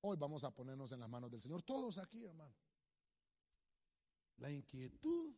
Hoy 0.00 0.16
vamos 0.16 0.44
a 0.44 0.50
ponernos 0.50 0.92
en 0.92 1.00
las 1.00 1.08
manos 1.08 1.30
del 1.30 1.40
Señor. 1.40 1.62
Todos 1.62 1.98
aquí, 1.98 2.24
hermano. 2.24 2.54
La 4.38 4.50
inquietud 4.50 5.34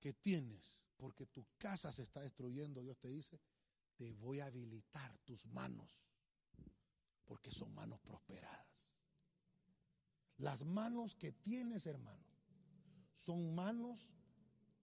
que 0.00 0.12
tienes 0.12 0.86
porque 0.96 1.26
tu 1.26 1.46
casa 1.58 1.92
se 1.92 2.02
está 2.02 2.20
destruyendo, 2.20 2.82
Dios 2.82 2.98
te 2.98 3.08
dice, 3.08 3.40
te 3.96 4.12
voy 4.12 4.40
a 4.40 4.46
habilitar 4.46 5.16
tus 5.18 5.46
manos, 5.46 6.04
porque 7.24 7.50
son 7.50 7.74
manos 7.74 8.00
prosperadas. 8.00 8.98
Las 10.38 10.64
manos 10.64 11.14
que 11.14 11.32
tienes, 11.32 11.86
hermano, 11.86 12.24
son 13.14 13.54
manos 13.54 14.12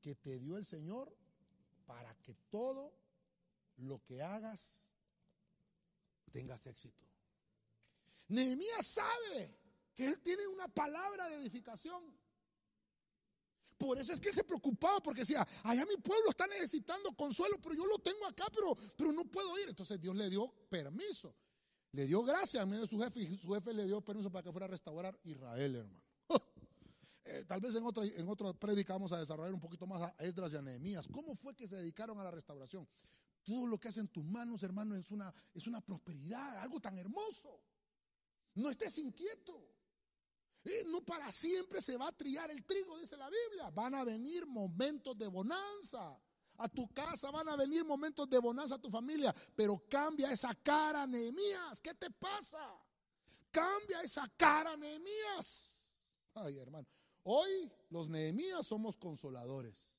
que 0.01 0.15
te 0.15 0.39
dio 0.39 0.57
el 0.57 0.65
Señor 0.65 1.15
para 1.85 2.15
que 2.15 2.35
todo 2.49 2.93
lo 3.77 4.03
que 4.03 4.21
hagas 4.21 4.92
tengas 6.33 6.65
éxito. 6.65 7.05
Nehemías 8.27 8.85
sabe 8.85 9.55
que 9.93 10.07
él 10.07 10.19
tiene 10.21 10.47
una 10.47 10.67
palabra 10.67 11.29
de 11.29 11.35
edificación. 11.35 12.03
Por 13.77 13.99
eso 13.99 14.13
es 14.13 14.19
que 14.19 14.29
él 14.29 14.35
se 14.35 14.43
preocupaba 14.43 15.01
porque 15.01 15.21
decía, 15.21 15.47
allá 15.63 15.85
mi 15.85 15.97
pueblo 15.97 16.29
está 16.29 16.47
necesitando 16.47 17.13
consuelo, 17.13 17.57
pero 17.61 17.75
yo 17.75 17.85
lo 17.85 17.99
tengo 17.99 18.25
acá, 18.25 18.45
pero, 18.51 18.75
pero 18.97 19.11
no 19.11 19.25
puedo 19.25 19.57
ir. 19.59 19.69
Entonces 19.69 19.99
Dios 19.99 20.15
le 20.15 20.29
dio 20.29 20.51
permiso, 20.69 21.35
le 21.91 22.07
dio 22.07 22.23
gracia 22.23 22.61
a 22.61 22.65
medio 22.65 22.81
de 22.81 22.87
su 22.87 22.99
jefe 22.99 23.19
y 23.21 23.37
su 23.37 23.53
jefe 23.53 23.73
le 23.73 23.85
dio 23.85 24.01
permiso 24.01 24.31
para 24.31 24.43
que 24.43 24.51
fuera 24.51 24.65
a 24.65 24.69
restaurar 24.69 25.17
Israel, 25.23 25.75
hermano. 25.75 26.03
Eh, 27.25 27.45
tal 27.47 27.61
vez 27.61 27.73
en 27.73 27.85
otra, 27.85 28.03
en 28.03 28.85
vamos 28.85 29.13
a 29.13 29.17
desarrollar 29.17 29.53
un 29.53 29.59
poquito 29.61 29.87
más 29.87 30.01
a 30.01 30.13
Esdras 30.19 30.51
y 30.51 30.57
a 30.57 30.61
Nehemías. 30.61 31.07
¿Cómo 31.07 31.37
fue 31.37 31.55
que 31.55 31.69
se 31.69 31.77
dedicaron 31.77 32.19
a 32.19 32.23
la 32.25 32.31
restauración? 32.31 32.85
Todo 33.43 33.67
lo 33.67 33.79
que 33.79 33.89
hacen 33.89 34.07
tus 34.07 34.23
manos, 34.23 34.63
hermano, 34.63 34.95
es 34.95 35.11
una, 35.11 35.33
es 35.53 35.67
una 35.67 35.81
prosperidad, 35.81 36.59
algo 36.59 36.79
tan 36.79 36.97
hermoso. 36.97 37.61
No 38.55 38.69
estés 38.69 38.97
inquieto. 38.99 39.73
Eh, 40.63 40.85
no 40.87 41.03
para 41.03 41.29
siempre 41.31 41.81
se 41.81 41.97
va 41.97 42.07
a 42.07 42.11
triar 42.13 42.49
el 42.51 42.63
trigo, 42.63 42.97
dice 42.97 43.17
la 43.17 43.29
Biblia. 43.29 43.69
Van 43.71 43.95
a 43.95 44.03
venir 44.03 44.45
momentos 44.45 45.17
de 45.17 45.27
bonanza. 45.27 46.17
A 46.57 46.69
tu 46.69 46.87
casa 46.93 47.31
van 47.31 47.49
a 47.49 47.55
venir 47.55 47.83
momentos 47.83 48.29
de 48.29 48.39
bonanza 48.39 48.75
a 48.75 48.81
tu 48.81 48.89
familia. 48.89 49.35
Pero 49.55 49.83
cambia 49.89 50.31
esa 50.31 50.53
cara, 50.55 51.05
Nehemías. 51.05 51.81
¿Qué 51.81 51.93
te 51.95 52.09
pasa? 52.11 52.79
Cambia 53.51 54.01
esa 54.01 54.25
cara, 54.37 54.77
Nehemías. 54.77 55.93
Ay, 56.35 56.57
hermano. 56.57 56.87
Hoy 57.23 57.71
los 57.89 58.07
Nehemías 58.07 58.65
somos 58.65 58.95
consoladores. 58.95 59.95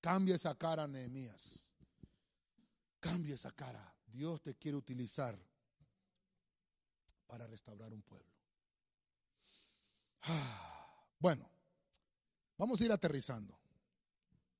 Cambia 0.00 0.36
esa 0.36 0.54
cara, 0.56 0.88
Nehemías. 0.88 1.69
Cambia 3.00 3.34
esa 3.34 3.50
cara. 3.52 3.94
Dios 4.06 4.42
te 4.42 4.54
quiere 4.54 4.76
utilizar 4.76 5.36
para 7.26 7.46
restaurar 7.46 7.92
un 7.92 8.02
pueblo. 8.02 8.30
Bueno, 11.18 11.48
vamos 12.56 12.80
a 12.80 12.84
ir 12.84 12.92
aterrizando. 12.92 13.58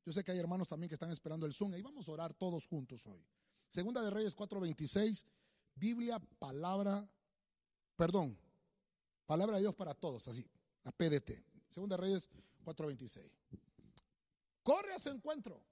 Yo 0.05 0.13
sé 0.13 0.25
que 0.25 0.33
hay 0.33 0.39
hermanos 0.39 0.69
también 0.69 0.89
que 0.89 0.95
están 0.95 1.11
esperando 1.11 1.47
el 1.47 1.53
Zoom 1.53 1.75
y 1.75 1.83
vamos 1.83 2.09
a 2.09 2.13
orar 2.13 2.35
todos 2.35 2.67
juntos 2.67 3.07
hoy. 3.07 3.25
Segunda 3.71 4.03
de 4.03 4.11
Reyes 4.11 4.35
4:26, 4.37 5.27
Biblia, 5.75 6.19
palabra, 6.39 7.09
perdón, 7.97 8.39
palabra 9.27 9.57
de 9.57 9.63
Dios 9.63 9.75
para 9.75 9.95
todos, 9.95 10.27
así, 10.29 10.49
la 10.83 10.93
PDT. 10.93 11.45
Segunda 11.69 11.97
de 11.97 12.03
Reyes 12.03 12.29
4:26. 12.65 13.31
Corre 14.63 14.93
a 14.93 14.97
ese 14.97 15.11
encuentro. 15.11 15.63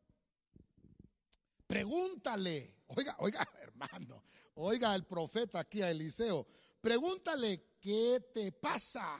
Pregúntale, 1.69 2.77
oiga, 2.97 3.15
oiga, 3.19 3.47
hermano, 3.61 4.25
oiga 4.55 4.95
el 4.95 5.05
profeta 5.05 5.61
aquí 5.61 5.83
a 5.83 5.91
Eliseo, 5.91 6.47
pregúntale, 6.81 7.77
¿qué 7.79 8.21
te 8.33 8.53
pasa? 8.53 9.19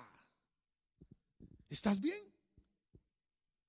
¿Estás 1.69 2.01
bien? 2.01 2.19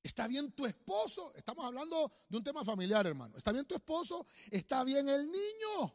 ¿Está 0.01 0.27
bien 0.27 0.53
tu 0.53 0.65
esposo? 0.65 1.33
Estamos 1.35 1.65
hablando 1.65 2.09
de 2.29 2.37
un 2.37 2.43
tema 2.43 2.63
familiar, 2.63 3.05
hermano. 3.05 3.37
¿Está 3.37 3.51
bien 3.51 3.65
tu 3.65 3.75
esposo? 3.75 4.25
¿Está 4.49 4.85
bien 4.85 5.09
el 5.09 5.29
niño? 5.29 5.93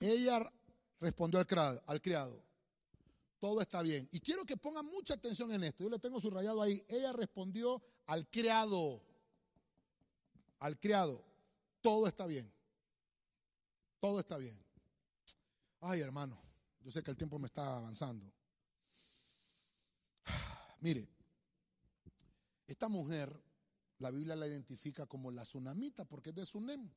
Ella 0.00 0.50
respondió 0.98 1.40
al 1.40 1.46
criado, 1.46 1.82
al 1.86 2.00
criado. 2.00 2.42
Todo 3.38 3.60
está 3.60 3.82
bien. 3.82 4.08
Y 4.12 4.20
quiero 4.20 4.46
que 4.46 4.56
pongan 4.56 4.86
mucha 4.86 5.12
atención 5.12 5.52
en 5.52 5.64
esto. 5.64 5.84
Yo 5.84 5.90
le 5.90 5.98
tengo 5.98 6.18
subrayado 6.18 6.62
ahí. 6.62 6.82
Ella 6.88 7.12
respondió 7.12 7.82
al 8.06 8.26
criado. 8.30 9.02
Al 10.58 10.80
criado 10.80 11.31
todo 11.82 12.06
está 12.06 12.26
bien. 12.26 12.50
Todo 14.00 14.20
está 14.20 14.38
bien. 14.38 14.56
Ay, 15.80 16.00
hermano, 16.00 16.40
yo 16.80 16.90
sé 16.90 17.02
que 17.02 17.10
el 17.10 17.16
tiempo 17.16 17.38
me 17.38 17.46
está 17.46 17.76
avanzando. 17.76 18.32
Mire, 20.80 21.08
esta 22.66 22.88
mujer, 22.88 23.30
la 23.98 24.10
Biblia 24.10 24.36
la 24.36 24.46
identifica 24.46 25.06
como 25.06 25.30
la 25.30 25.42
tsunamita 25.42 26.04
porque 26.04 26.30
es 26.30 26.36
de 26.36 26.46
Sunem. 26.46 26.88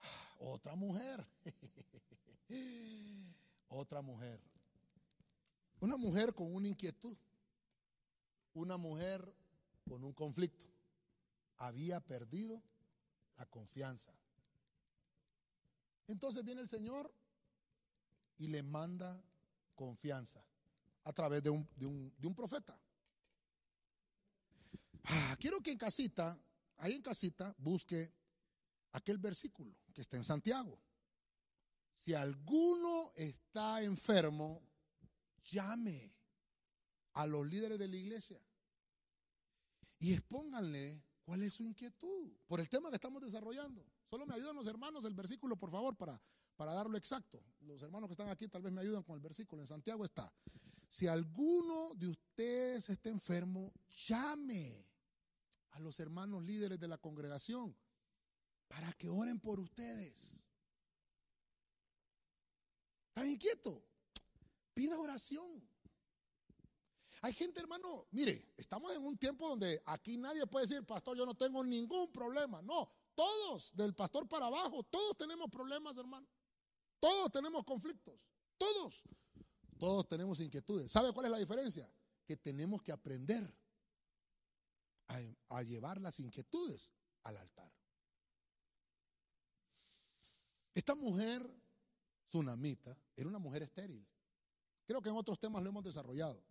Otra 0.38 0.76
mujer. 0.76 1.26
Otra 3.68 4.02
mujer. 4.02 4.40
Una 5.80 5.96
mujer 5.96 6.32
con 6.32 6.54
una 6.54 6.68
inquietud. 6.68 7.16
Una 8.54 8.76
mujer 8.76 9.34
con 9.88 10.04
un 10.04 10.12
conflicto. 10.12 10.64
Había 11.56 12.00
perdido 12.00 12.62
la 13.36 13.46
confianza. 13.46 14.12
Entonces 16.06 16.44
viene 16.44 16.60
el 16.60 16.68
Señor 16.68 17.12
y 18.36 18.48
le 18.48 18.62
manda 18.62 19.22
confianza 19.74 20.44
a 21.04 21.12
través 21.12 21.42
de 21.42 21.50
un, 21.50 21.68
de 21.76 22.26
un, 22.26 22.34
profeta. 22.34 22.78
Ah, 25.04 25.36
quiero 25.38 25.60
que 25.60 25.70
en 25.70 25.78
casita, 25.78 26.38
ahí 26.78 26.94
en 26.94 27.02
casita, 27.02 27.54
busque 27.58 28.12
aquel 28.92 29.18
versículo 29.18 29.74
que 29.92 30.00
está 30.00 30.16
en 30.16 30.24
Santiago. 30.24 30.80
Si 31.92 32.14
alguno 32.14 33.12
está 33.14 33.82
enfermo, 33.82 34.62
llame 35.44 36.12
a 37.12 37.26
los 37.26 37.46
líderes 37.46 37.78
de 37.78 37.88
la 37.88 37.96
iglesia 37.96 38.40
y 39.98 40.12
expónganle 40.12 41.02
cuál 41.24 41.42
es 41.42 41.54
su 41.54 41.64
inquietud 41.64 42.32
por 42.46 42.60
el 42.60 42.68
tema 42.68 42.90
que 42.90 42.96
estamos 42.96 43.22
desarrollando. 43.22 43.84
Solo 44.08 44.26
me 44.26 44.34
ayudan 44.34 44.56
los 44.56 44.66
hermanos 44.66 45.04
el 45.04 45.14
versículo, 45.14 45.56
por 45.56 45.70
favor, 45.70 45.96
para, 45.96 46.20
para 46.56 46.72
darlo 46.72 46.96
exacto. 46.96 47.42
Los 47.60 47.82
hermanos 47.82 48.08
que 48.08 48.12
están 48.12 48.28
aquí 48.28 48.48
tal 48.48 48.62
vez 48.62 48.72
me 48.72 48.80
ayudan 48.80 49.02
con 49.02 49.16
el 49.16 49.20
versículo. 49.20 49.62
En 49.62 49.66
Santiago 49.66 50.04
está. 50.04 50.32
Si 50.88 51.06
alguno 51.06 51.94
de 51.94 52.08
ustedes 52.08 52.88
está 52.90 53.08
enfermo, 53.08 53.72
llame 54.06 54.86
a 55.70 55.80
los 55.80 55.98
hermanos 55.98 56.44
líderes 56.44 56.78
de 56.78 56.86
la 56.86 56.98
congregación 56.98 57.76
para 58.68 58.92
que 58.92 59.08
oren 59.08 59.40
por 59.40 59.58
ustedes. 59.58 60.42
¿Están 63.08 63.28
inquieto? 63.30 63.82
Pida 64.72 64.98
oración. 64.98 65.62
Hay 67.22 67.32
gente, 67.32 67.60
hermano, 67.60 68.06
mire, 68.10 68.52
estamos 68.56 68.92
en 68.92 69.02
un 69.02 69.16
tiempo 69.16 69.48
donde 69.48 69.82
aquí 69.86 70.16
nadie 70.16 70.46
puede 70.46 70.66
decir, 70.66 70.84
pastor, 70.84 71.16
yo 71.16 71.24
no 71.24 71.34
tengo 71.34 71.64
ningún 71.64 72.12
problema. 72.12 72.60
No, 72.62 72.90
todos, 73.14 73.74
del 73.74 73.94
pastor 73.94 74.28
para 74.28 74.46
abajo, 74.46 74.82
todos 74.84 75.16
tenemos 75.16 75.50
problemas, 75.50 75.96
hermano. 75.96 76.26
Todos 77.00 77.30
tenemos 77.30 77.64
conflictos. 77.64 78.18
Todos. 78.56 79.04
Todos 79.78 80.08
tenemos 80.08 80.40
inquietudes. 80.40 80.90
¿Sabe 80.90 81.12
cuál 81.12 81.26
es 81.26 81.32
la 81.32 81.38
diferencia? 81.38 81.90
Que 82.26 82.36
tenemos 82.36 82.82
que 82.82 82.92
aprender 82.92 83.54
a, 85.48 85.62
llevar 85.62 86.00
las 86.00 86.18
inquietudes 86.20 86.92
al 87.24 87.36
altar. 87.36 87.70
Esta 90.72 90.94
mujer 90.94 91.48
tsunamita 92.28 92.98
era 93.14 93.28
una 93.28 93.38
mujer 93.38 93.62
estéril. 93.62 94.06
Creo 94.86 95.00
que 95.00 95.08
en 95.08 95.16
otros 95.16 95.38
temas 95.38 95.62
lo 95.62 95.68
hemos 95.68 95.84
desarrollado. 95.84 96.42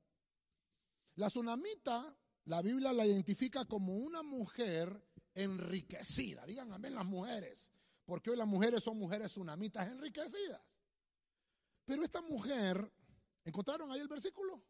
La 1.15 1.27
tsunamita, 1.27 2.15
la 2.45 2.61
Biblia 2.61 2.93
la 2.93 3.05
identifica 3.05 3.65
como 3.65 3.95
una 3.95 4.23
mujer 4.23 5.07
enriquecida. 5.33 6.45
Digan 6.45 6.71
amén 6.73 6.95
las 6.95 7.05
mujeres, 7.05 7.71
porque 8.05 8.31
hoy 8.31 8.37
las 8.37 8.47
mujeres 8.47 8.83
son 8.83 8.97
mujeres 8.97 9.31
tsunamitas 9.31 9.87
enriquecidas. 9.87 10.81
Pero 11.85 12.03
esta 12.03 12.21
mujer, 12.21 12.91
¿encontraron 13.43 13.91
ahí 13.91 13.99
el 13.99 14.07
versículo? 14.07 14.63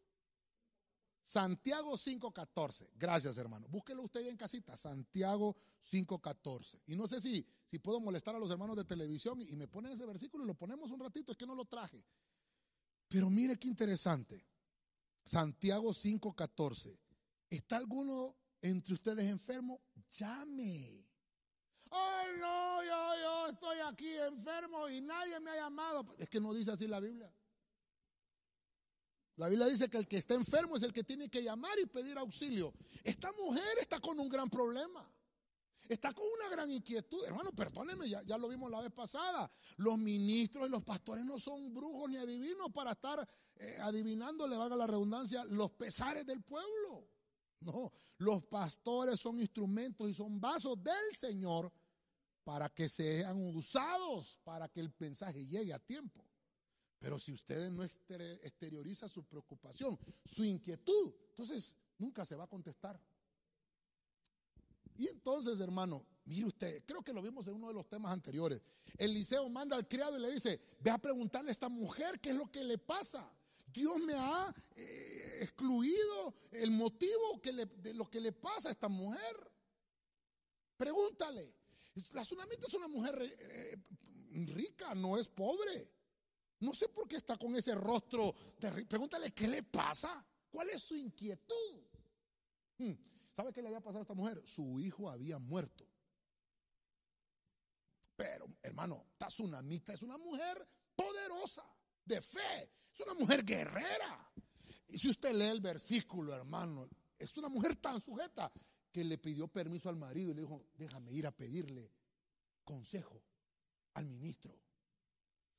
Santiago 1.22 1.94
5.14. 1.94 2.90
Gracias, 2.96 3.38
hermano. 3.38 3.66
Búsquelo 3.68 4.02
usted 4.02 4.26
en 4.26 4.36
casita. 4.36 4.76
Santiago 4.76 5.56
5.14. 5.82 6.82
Y 6.86 6.96
no 6.96 7.06
sé 7.06 7.20
si, 7.20 7.46
si 7.64 7.78
puedo 7.78 7.98
molestar 7.98 8.36
a 8.36 8.38
los 8.38 8.50
hermanos 8.50 8.76
de 8.76 8.84
televisión 8.84 9.40
y, 9.40 9.56
me 9.56 9.66
ponen 9.66 9.92
ese 9.92 10.04
versículo 10.04 10.44
y 10.44 10.46
lo 10.46 10.54
ponemos 10.54 10.90
un 10.90 11.00
ratito. 11.00 11.32
Es 11.32 11.38
que 11.38 11.46
no 11.46 11.54
lo 11.54 11.64
traje. 11.64 12.04
Pero 13.08 13.30
mire 13.30 13.58
qué 13.58 13.68
interesante. 13.68 14.44
Santiago 15.24 15.90
5.14. 15.90 16.98
¿Está 17.50 17.76
alguno 17.76 18.36
entre 18.60 18.94
ustedes 18.94 19.26
enfermo? 19.26 19.80
Llame. 20.10 21.06
Ay, 21.90 22.32
no, 22.40 22.82
yo, 22.82 23.14
yo 23.22 23.46
estoy 23.48 23.78
aquí 23.86 24.10
enfermo 24.16 24.88
y 24.88 25.00
nadie 25.00 25.38
me 25.40 25.50
ha 25.50 25.56
llamado. 25.56 26.04
Es 26.18 26.28
que 26.28 26.40
no 26.40 26.52
dice 26.52 26.72
así 26.72 26.86
la 26.86 27.00
Biblia. 27.00 27.32
La 29.36 29.48
Biblia 29.48 29.66
dice 29.66 29.88
que 29.88 29.98
el 29.98 30.06
que 30.06 30.16
está 30.16 30.34
enfermo 30.34 30.76
es 30.76 30.82
el 30.82 30.92
que 30.92 31.02
tiene 31.02 31.28
que 31.28 31.42
llamar 31.42 31.76
y 31.82 31.86
pedir 31.86 32.16
auxilio. 32.18 32.72
Esta 33.02 33.32
mujer 33.32 33.78
está 33.80 33.98
con 33.98 34.18
un 34.20 34.28
gran 34.28 34.48
problema. 34.48 35.10
Está 35.88 36.12
con 36.12 36.24
una 36.38 36.48
gran 36.48 36.70
inquietud. 36.70 37.24
Hermano, 37.26 37.50
perdóneme, 37.52 38.08
ya, 38.08 38.22
ya, 38.22 38.38
lo 38.38 38.48
vimos 38.48 38.70
la 38.70 38.80
vez 38.80 38.92
pasada. 38.92 39.50
Los 39.76 39.98
ministros 39.98 40.68
y 40.68 40.70
los 40.70 40.82
pastores 40.82 41.24
no 41.24 41.38
son 41.38 41.74
brujos 41.74 42.08
ni 42.08 42.16
adivinos 42.16 42.70
para 42.72 42.92
estar 42.92 43.28
eh, 43.56 43.78
adivinando, 43.80 44.46
le 44.46 44.56
valga 44.56 44.76
la 44.76 44.86
redundancia, 44.86 45.44
los 45.46 45.70
pesares 45.72 46.26
del 46.26 46.42
pueblo. 46.42 47.08
No, 47.60 47.92
los 48.18 48.44
pastores 48.44 49.18
son 49.18 49.40
instrumentos 49.40 50.08
y 50.08 50.14
son 50.14 50.40
vasos 50.40 50.82
del 50.82 51.14
Señor 51.16 51.72
para 52.44 52.68
que 52.68 52.88
sean 52.88 53.40
usados 53.40 54.38
para 54.44 54.68
que 54.68 54.80
el 54.80 54.92
mensaje 54.98 55.46
llegue 55.46 55.72
a 55.72 55.78
tiempo. 55.78 56.24
Pero 56.98 57.18
si 57.18 57.32
usted 57.32 57.70
no 57.70 57.82
exterioriza 57.82 59.08
su 59.08 59.24
preocupación, 59.24 59.98
su 60.24 60.44
inquietud, 60.44 61.12
entonces 61.30 61.74
nunca 61.98 62.24
se 62.24 62.36
va 62.36 62.44
a 62.44 62.48
contestar. 62.48 63.00
Y 64.96 65.08
entonces, 65.08 65.58
hermano, 65.60 66.06
mire 66.24 66.46
usted, 66.46 66.84
creo 66.84 67.02
que 67.02 67.12
lo 67.12 67.20
vimos 67.20 67.46
en 67.48 67.54
uno 67.54 67.68
de 67.68 67.74
los 67.74 67.88
temas 67.88 68.12
anteriores. 68.12 68.62
Eliseo 68.96 69.48
manda 69.48 69.76
al 69.76 69.88
criado 69.88 70.16
y 70.16 70.20
le 70.20 70.30
dice, 70.30 70.60
ve 70.80 70.90
a 70.90 70.98
preguntarle 70.98 71.50
a 71.50 71.52
esta 71.52 71.68
mujer 71.68 72.20
qué 72.20 72.30
es 72.30 72.36
lo 72.36 72.50
que 72.50 72.62
le 72.62 72.78
pasa. 72.78 73.30
Dios 73.74 73.98
me 73.98 74.14
ha 74.14 74.54
eh, 74.76 75.38
excluido 75.42 76.32
el 76.52 76.70
motivo 76.70 77.40
de 77.42 77.92
lo 77.92 78.08
que 78.08 78.20
le 78.20 78.30
pasa 78.30 78.68
a 78.68 78.72
esta 78.72 78.88
mujer. 78.88 79.52
Pregúntale. 80.76 81.52
La 82.12 82.22
tsunamita 82.22 82.66
es 82.66 82.74
una 82.74 82.86
mujer 82.88 83.20
eh, 83.20 83.76
rica, 84.46 84.94
no 84.94 85.18
es 85.18 85.26
pobre. 85.28 85.90
No 86.60 86.72
sé 86.72 86.88
por 86.88 87.08
qué 87.08 87.16
está 87.16 87.36
con 87.36 87.54
ese 87.56 87.74
rostro 87.74 88.32
terrible. 88.60 88.86
Pregúntale 88.86 89.32
qué 89.32 89.48
le 89.48 89.64
pasa. 89.64 90.24
¿Cuál 90.50 90.70
es 90.70 90.82
su 90.82 90.94
inquietud? 90.94 91.82
Hmm. 92.78 92.94
¿Sabe 93.32 93.52
qué 93.52 93.60
le 93.60 93.68
había 93.68 93.80
pasado 93.80 93.98
a 93.98 94.02
esta 94.02 94.14
mujer? 94.14 94.40
Su 94.46 94.78
hijo 94.78 95.10
había 95.10 95.40
muerto. 95.40 95.84
Pero, 98.14 98.46
hermano, 98.62 99.06
esta 99.10 99.26
tsunamita 99.26 99.92
es 99.92 100.02
una 100.02 100.16
mujer 100.16 100.64
poderosa, 100.94 101.64
de 102.04 102.20
fe. 102.20 102.70
Es 102.92 103.00
una 103.00 103.14
mujer 103.14 103.44
guerrera. 103.44 104.32
Y 104.88 104.98
si 104.98 105.08
usted 105.10 105.32
lee 105.32 105.46
el 105.46 105.60
versículo, 105.60 106.34
hermano, 106.34 106.88
es 107.18 107.36
una 107.36 107.48
mujer 107.48 107.76
tan 107.76 108.00
sujeta 108.00 108.52
que 108.92 109.02
le 109.02 109.18
pidió 109.18 109.48
permiso 109.48 109.88
al 109.88 109.96
marido 109.96 110.30
y 110.30 110.34
le 110.34 110.42
dijo, 110.42 110.66
déjame 110.76 111.12
ir 111.12 111.26
a 111.26 111.32
pedirle 111.32 111.90
consejo 112.64 113.20
al 113.94 114.06
ministro. 114.06 114.56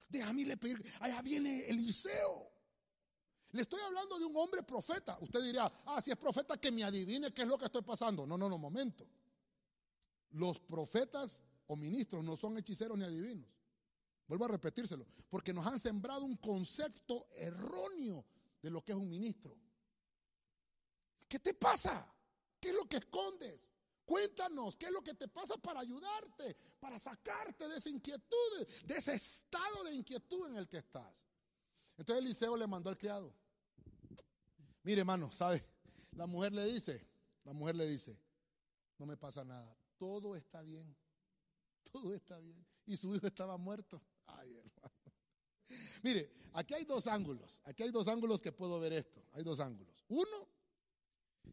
Déjame 0.08 0.44
irle 0.44 0.58
pedir. 0.58 0.82
Allá 1.02 1.22
viene 1.22 1.68
Eliseo. 1.68 2.52
Le 3.52 3.62
estoy 3.62 3.82
hablando 3.82 4.20
de 4.20 4.26
un 4.26 4.36
hombre 4.38 4.64
profeta. 4.64 5.18
Usted 5.22 5.42
dirá, 5.44 5.72
ah, 5.86 6.02
si 6.02 6.12
es 6.12 6.18
profeta, 6.18 6.58
que 6.58 6.72
me 6.72 6.84
adivine 6.84 7.34
qué 7.34 7.44
es 7.44 7.48
lo 7.48 7.58
que 7.58 7.66
estoy 7.66 7.82
pasando. 7.82 8.26
No, 8.26 8.38
no, 8.38 8.50
no, 8.50 8.58
momento. 8.58 9.08
Los 10.32 10.60
profetas 10.60 11.42
o 11.68 11.76
ministros 11.76 12.24
no 12.24 12.36
son 12.36 12.58
hechiceros 12.58 12.98
ni 12.98 13.06
adivinos. 13.06 13.50
Vuelvo 14.28 14.46
a 14.46 14.50
repetírselo, 14.50 15.06
porque 15.30 15.54
nos 15.54 15.66
han 15.68 15.80
sembrado 15.80 16.26
un 16.26 16.38
concepto 16.38 17.28
erróneo 17.36 18.26
de 18.62 18.72
lo 18.72 18.84
que 18.84 18.92
es 18.92 18.98
un 18.98 19.10
ministro. 19.10 19.56
¿Qué 21.28 21.40
te 21.40 21.54
pasa? 21.54 22.12
¿Qué 22.60 22.70
es 22.70 22.76
lo 22.76 22.86
que 22.86 22.98
escondes? 22.98 23.72
Cuéntanos 24.06 24.76
qué 24.76 24.86
es 24.86 24.92
lo 24.92 25.04
que 25.04 25.16
te 25.16 25.28
pasa 25.28 25.58
para 25.58 25.80
ayudarte, 25.80 26.56
para 26.80 27.00
sacarte 27.00 27.68
de 27.68 27.78
esa 27.78 27.90
inquietud, 27.90 28.68
de 28.86 28.96
ese 28.96 29.14
estado 29.14 29.84
de 29.84 29.96
inquietud 29.96 30.48
en 30.48 30.58
el 30.58 30.68
que 30.68 30.78
estás. 30.78 31.26
Entonces 31.98 32.24
Eliseo 32.24 32.56
le 32.56 32.68
mandó 32.68 32.90
al 32.90 32.98
criado. 32.98 33.34
Mire, 34.84 35.02
hermano, 35.02 35.32
¿sabe? 35.32 35.66
La 36.12 36.28
mujer 36.28 36.54
le 36.54 36.66
dice, 36.66 37.08
la 37.44 37.54
mujer 37.54 37.76
le 37.76 37.88
dice, 37.88 38.16
no 39.00 39.06
me 39.06 39.18
pasa 39.18 39.44
nada, 39.44 39.76
todo 39.98 40.36
está 40.36 40.62
bien, 40.62 40.96
todo 41.92 42.14
está 42.14 42.38
bien. 42.40 42.64
Y 42.86 42.96
su 42.98 43.14
hijo 43.16 43.26
estaba 43.26 43.58
muerto. 43.58 44.02
Ay, 44.28 44.56
hermano. 44.56 44.94
Mire, 46.04 46.32
aquí 46.54 46.74
hay 46.74 46.86
dos 46.86 47.08
ángulos, 47.08 47.62
aquí 47.64 47.84
hay 47.84 47.92
dos 47.92 48.08
ángulos 48.08 48.42
que 48.42 48.52
puedo 48.52 48.80
ver 48.80 48.94
esto, 48.94 49.26
hay 49.34 49.44
dos 49.44 49.60
ángulos. 49.60 50.04
Uno, 50.08 50.48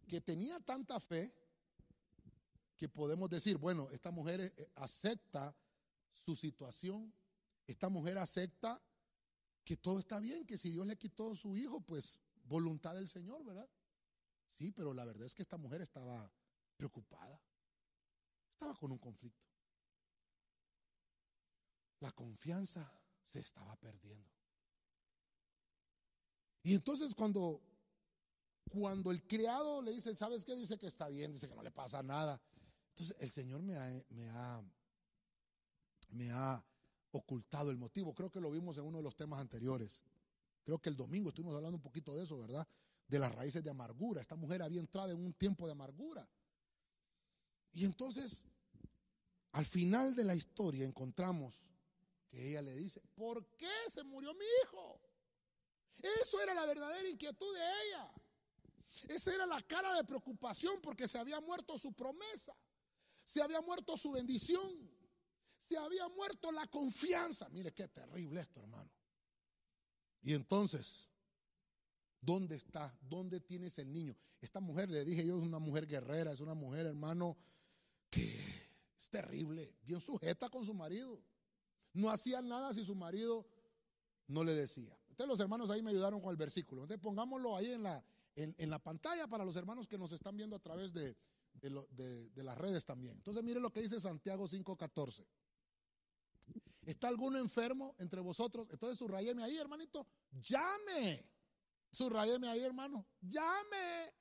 que 0.06 0.20
tenía 0.20 0.60
tanta 0.60 1.00
fe 1.00 1.34
que 2.76 2.88
podemos 2.88 3.30
decir, 3.30 3.56
bueno, 3.58 3.88
esta 3.90 4.10
mujer 4.10 4.40
eh, 4.40 4.70
acepta 4.74 5.56
su 6.12 6.34
situación, 6.34 7.12
esta 7.66 7.88
mujer 7.88 8.18
acepta 8.18 8.82
que 9.64 9.76
todo 9.76 9.98
está 9.98 10.18
bien, 10.18 10.44
que 10.44 10.58
si 10.58 10.70
Dios 10.70 10.86
le 10.86 10.96
quitó 10.96 11.32
a 11.32 11.36
su 11.36 11.56
hijo, 11.56 11.80
pues 11.80 12.18
voluntad 12.44 12.94
del 12.94 13.08
Señor, 13.08 13.44
¿verdad? 13.44 13.68
Sí, 14.48 14.72
pero 14.72 14.92
la 14.92 15.04
verdad 15.04 15.24
es 15.24 15.34
que 15.34 15.42
esta 15.42 15.56
mujer 15.56 15.80
estaba 15.80 16.30
preocupada. 16.76 17.40
Estaba 18.52 18.74
con 18.74 18.92
un 18.92 18.98
conflicto. 18.98 19.51
La 22.02 22.10
confianza 22.10 22.92
se 23.24 23.38
estaba 23.38 23.76
perdiendo. 23.76 24.28
Y 26.64 26.74
entonces 26.74 27.14
cuando 27.14 27.62
cuando 28.72 29.12
el 29.12 29.22
criado 29.24 29.82
le 29.82 29.92
dice, 29.92 30.16
¿sabes 30.16 30.44
qué? 30.44 30.56
Dice 30.56 30.78
que 30.78 30.88
está 30.88 31.08
bien, 31.08 31.32
dice 31.32 31.48
que 31.48 31.54
no 31.54 31.62
le 31.62 31.70
pasa 31.70 32.02
nada. 32.02 32.40
Entonces 32.90 33.16
el 33.20 33.30
Señor 33.30 33.62
me 33.62 33.76
ha, 33.76 34.04
me 34.10 34.28
ha, 34.30 34.62
me 36.10 36.30
ha 36.32 36.64
ocultado 37.12 37.70
el 37.70 37.76
motivo. 37.76 38.14
Creo 38.14 38.30
que 38.30 38.40
lo 38.40 38.50
vimos 38.50 38.76
en 38.78 38.84
uno 38.84 38.98
de 38.98 39.04
los 39.04 39.14
temas 39.14 39.40
anteriores. 39.40 40.02
Creo 40.64 40.80
que 40.80 40.88
el 40.88 40.96
domingo 40.96 41.28
estuvimos 41.28 41.54
hablando 41.54 41.76
un 41.76 41.82
poquito 41.82 42.16
de 42.16 42.24
eso, 42.24 42.36
¿verdad? 42.36 42.66
De 43.06 43.20
las 43.20 43.32
raíces 43.32 43.62
de 43.62 43.70
amargura. 43.70 44.20
Esta 44.20 44.34
mujer 44.34 44.60
había 44.60 44.80
entrado 44.80 45.12
en 45.12 45.24
un 45.24 45.34
tiempo 45.34 45.66
de 45.66 45.72
amargura. 45.72 46.28
Y 47.72 47.84
entonces, 47.84 48.44
al 49.52 49.66
final 49.66 50.16
de 50.16 50.24
la 50.24 50.34
historia 50.34 50.84
encontramos 50.84 51.60
que 52.32 52.48
ella 52.48 52.62
le 52.62 52.74
dice, 52.74 52.98
¿por 53.14 53.46
qué 53.58 53.70
se 53.88 54.02
murió 54.04 54.32
mi 54.32 54.46
hijo? 54.64 54.98
Eso 56.22 56.40
era 56.40 56.54
la 56.54 56.64
verdadera 56.64 57.06
inquietud 57.06 57.54
de 57.54 57.60
ella. 57.60 58.10
Esa 59.08 59.34
era 59.34 59.44
la 59.44 59.60
cara 59.60 59.94
de 59.94 60.04
preocupación 60.04 60.80
porque 60.80 61.06
se 61.06 61.18
había 61.18 61.40
muerto 61.40 61.78
su 61.78 61.92
promesa, 61.92 62.56
se 63.22 63.42
había 63.42 63.60
muerto 63.60 63.98
su 63.98 64.12
bendición, 64.12 64.90
se 65.58 65.76
había 65.76 66.08
muerto 66.08 66.50
la 66.52 66.66
confianza. 66.68 67.50
Mire 67.50 67.74
qué 67.74 67.88
terrible 67.88 68.40
esto, 68.40 68.60
hermano. 68.60 68.90
Y 70.22 70.32
entonces, 70.32 71.10
¿dónde 72.18 72.56
está? 72.56 72.96
¿Dónde 73.02 73.40
tienes 73.40 73.78
el 73.78 73.92
niño? 73.92 74.16
Esta 74.40 74.60
mujer, 74.60 74.88
le 74.88 75.04
dije 75.04 75.26
yo, 75.26 75.36
es 75.36 75.42
una 75.42 75.58
mujer 75.58 75.86
guerrera, 75.86 76.32
es 76.32 76.40
una 76.40 76.54
mujer, 76.54 76.86
hermano, 76.86 77.36
que 78.08 78.24
es 78.96 79.10
terrible, 79.10 79.76
bien 79.82 80.00
sujeta 80.00 80.48
con 80.48 80.64
su 80.64 80.72
marido. 80.72 81.22
No 81.92 82.10
hacía 82.10 82.40
nada 82.42 82.72
si 82.72 82.84
su 82.84 82.94
marido 82.94 83.46
no 84.26 84.44
le 84.44 84.54
decía. 84.54 84.96
Entonces 85.08 85.28
los 85.28 85.40
hermanos 85.40 85.70
ahí 85.70 85.82
me 85.82 85.90
ayudaron 85.90 86.20
con 86.20 86.30
el 86.30 86.36
versículo. 86.36 86.82
Entonces 86.82 87.02
pongámoslo 87.02 87.56
ahí 87.56 87.70
en 87.72 87.82
la, 87.82 88.02
en, 88.34 88.70
la 88.70 88.78
pantalla 88.78 89.26
para 89.26 89.44
los 89.44 89.56
hermanos 89.56 89.86
que 89.86 89.98
nos 89.98 90.12
están 90.12 90.36
viendo 90.36 90.56
a 90.56 90.58
través 90.58 90.92
de, 90.94 91.16
de, 91.52 92.42
las 92.42 92.56
redes 92.56 92.84
también. 92.86 93.16
Entonces 93.16 93.42
mire 93.42 93.60
lo 93.60 93.70
que 93.70 93.82
dice 93.82 94.00
Santiago 94.00 94.48
5:14. 94.48 95.26
¿Está 96.86 97.08
alguno 97.08 97.38
enfermo 97.38 97.94
entre 97.98 98.20
vosotros? 98.20 98.66
Entonces 98.70 98.98
subrayeme 98.98 99.42
ahí, 99.44 99.56
hermanito. 99.56 100.06
Llame. 100.30 101.28
Subrayeme 101.92 102.48
ahí, 102.48 102.60
hermano. 102.60 103.06
Llame 103.20 104.12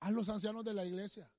a 0.00 0.10
los 0.10 0.28
ancianos 0.28 0.64
de 0.64 0.72
la 0.72 0.86
iglesia. 0.86 1.30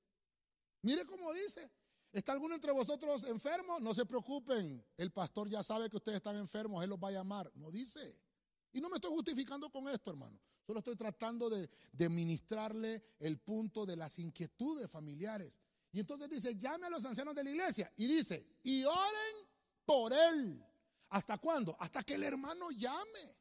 Mire 0.82 1.06
cómo 1.06 1.32
dice. 1.32 1.70
¿Está 2.12 2.32
alguno 2.32 2.54
entre 2.56 2.72
vosotros 2.72 3.24
enfermo? 3.24 3.78
No 3.78 3.94
se 3.94 4.04
preocupen. 4.04 4.84
El 4.96 5.12
pastor 5.12 5.48
ya 5.48 5.62
sabe 5.62 5.88
que 5.88 5.96
ustedes 5.96 6.16
están 6.16 6.36
enfermos. 6.36 6.82
Él 6.82 6.90
los 6.90 6.98
va 6.98 7.08
a 7.08 7.12
llamar. 7.12 7.50
No 7.54 7.70
dice. 7.70 8.18
Y 8.72 8.80
no 8.80 8.88
me 8.88 8.96
estoy 8.96 9.12
justificando 9.12 9.70
con 9.70 9.88
esto, 9.88 10.10
hermano. 10.10 10.38
Solo 10.66 10.80
estoy 10.80 10.96
tratando 10.96 11.48
de, 11.48 11.68
de 11.92 12.08
ministrarle 12.08 13.14
el 13.18 13.38
punto 13.38 13.86
de 13.86 13.96
las 13.96 14.18
inquietudes 14.18 14.90
familiares. 14.90 15.58
Y 15.92 16.00
entonces 16.00 16.28
dice, 16.28 16.56
llame 16.56 16.86
a 16.86 16.90
los 16.90 17.04
ancianos 17.04 17.34
de 17.34 17.44
la 17.44 17.50
iglesia. 17.50 17.92
Y 17.96 18.06
dice, 18.06 18.58
y 18.62 18.84
oren 18.84 19.36
por 19.84 20.12
él. 20.12 20.64
¿Hasta 21.10 21.38
cuándo? 21.38 21.76
Hasta 21.78 22.02
que 22.02 22.14
el 22.14 22.24
hermano 22.24 22.70
llame. 22.70 23.36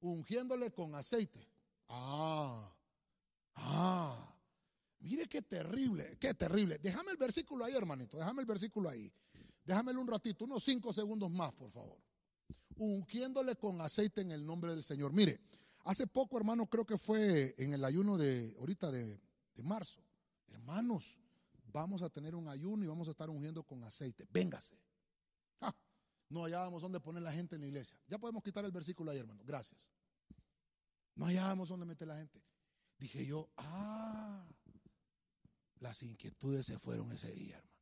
Ungiéndole 0.00 0.70
con 0.72 0.94
aceite. 0.94 1.46
Ah, 1.88 2.74
ah. 3.54 4.37
Mire 5.00 5.26
qué 5.26 5.42
terrible, 5.42 6.16
qué 6.20 6.34
terrible. 6.34 6.78
Déjame 6.78 7.12
el 7.12 7.16
versículo 7.16 7.64
ahí, 7.64 7.74
hermanito. 7.74 8.16
Déjame 8.16 8.40
el 8.40 8.46
versículo 8.46 8.88
ahí. 8.88 9.12
Déjamelo 9.64 10.00
un 10.00 10.08
ratito, 10.08 10.44
unos 10.44 10.64
cinco 10.64 10.92
segundos 10.92 11.30
más, 11.30 11.52
por 11.52 11.70
favor. 11.70 11.98
Ungiéndole 12.76 13.54
con 13.56 13.80
aceite 13.80 14.22
en 14.22 14.30
el 14.30 14.44
nombre 14.44 14.70
del 14.70 14.82
Señor. 14.82 15.12
Mire, 15.12 15.40
hace 15.84 16.06
poco, 16.06 16.38
hermano, 16.38 16.66
creo 16.66 16.86
que 16.86 16.96
fue 16.96 17.54
en 17.58 17.74
el 17.74 17.84
ayuno 17.84 18.16
de 18.16 18.56
ahorita 18.58 18.90
de, 18.90 19.20
marzo. 19.62 20.00
Hermanos, 20.48 21.18
vamos 21.72 22.02
a 22.02 22.08
tener 22.08 22.34
un 22.34 22.48
ayuno 22.48 22.84
y 22.84 22.86
vamos 22.86 23.08
a 23.08 23.10
estar 23.10 23.28
ungiendo 23.28 23.62
con 23.62 23.84
aceite. 23.84 24.26
Véngase. 24.30 24.78
Ah, 25.60 25.74
no 26.30 26.44
hallábamos 26.44 26.80
dónde 26.80 26.98
poner 27.00 27.22
la 27.22 27.32
gente 27.32 27.56
en 27.56 27.60
la 27.60 27.66
iglesia. 27.66 27.98
Ya 28.06 28.18
podemos 28.18 28.42
quitar 28.42 28.64
el 28.64 28.72
versículo 28.72 29.10
ahí, 29.10 29.18
hermano. 29.18 29.42
Gracias. 29.44 29.90
No 31.14 31.26
hallábamos 31.26 31.68
dónde 31.68 31.84
meter 31.84 32.08
la 32.08 32.16
gente. 32.16 32.40
Dije 32.98 33.26
yo, 33.26 33.48
ah, 33.56 34.46
las 35.80 36.02
inquietudes 36.02 36.66
se 36.66 36.78
fueron 36.78 37.12
ese 37.12 37.32
día, 37.32 37.56
hermano. 37.56 37.78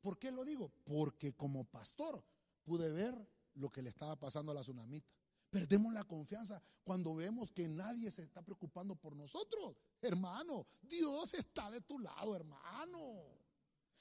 ¿Por 0.00 0.18
qué 0.18 0.30
lo 0.30 0.44
digo? 0.44 0.70
Porque 0.84 1.34
como 1.34 1.64
pastor 1.64 2.22
pude 2.62 2.90
ver 2.90 3.14
lo 3.54 3.70
que 3.70 3.82
le 3.82 3.88
estaba 3.88 4.16
pasando 4.16 4.52
a 4.52 4.54
la 4.54 4.60
tsunamita. 4.60 5.08
Perdemos 5.48 5.92
la 5.92 6.04
confianza 6.04 6.62
cuando 6.84 7.14
vemos 7.14 7.50
que 7.50 7.66
nadie 7.66 8.10
se 8.10 8.22
está 8.22 8.42
preocupando 8.42 8.94
por 8.94 9.16
nosotros. 9.16 9.76
Hermano, 10.00 10.66
Dios 10.82 11.34
está 11.34 11.70
de 11.70 11.80
tu 11.80 11.98
lado, 11.98 12.36
hermano. 12.36 13.24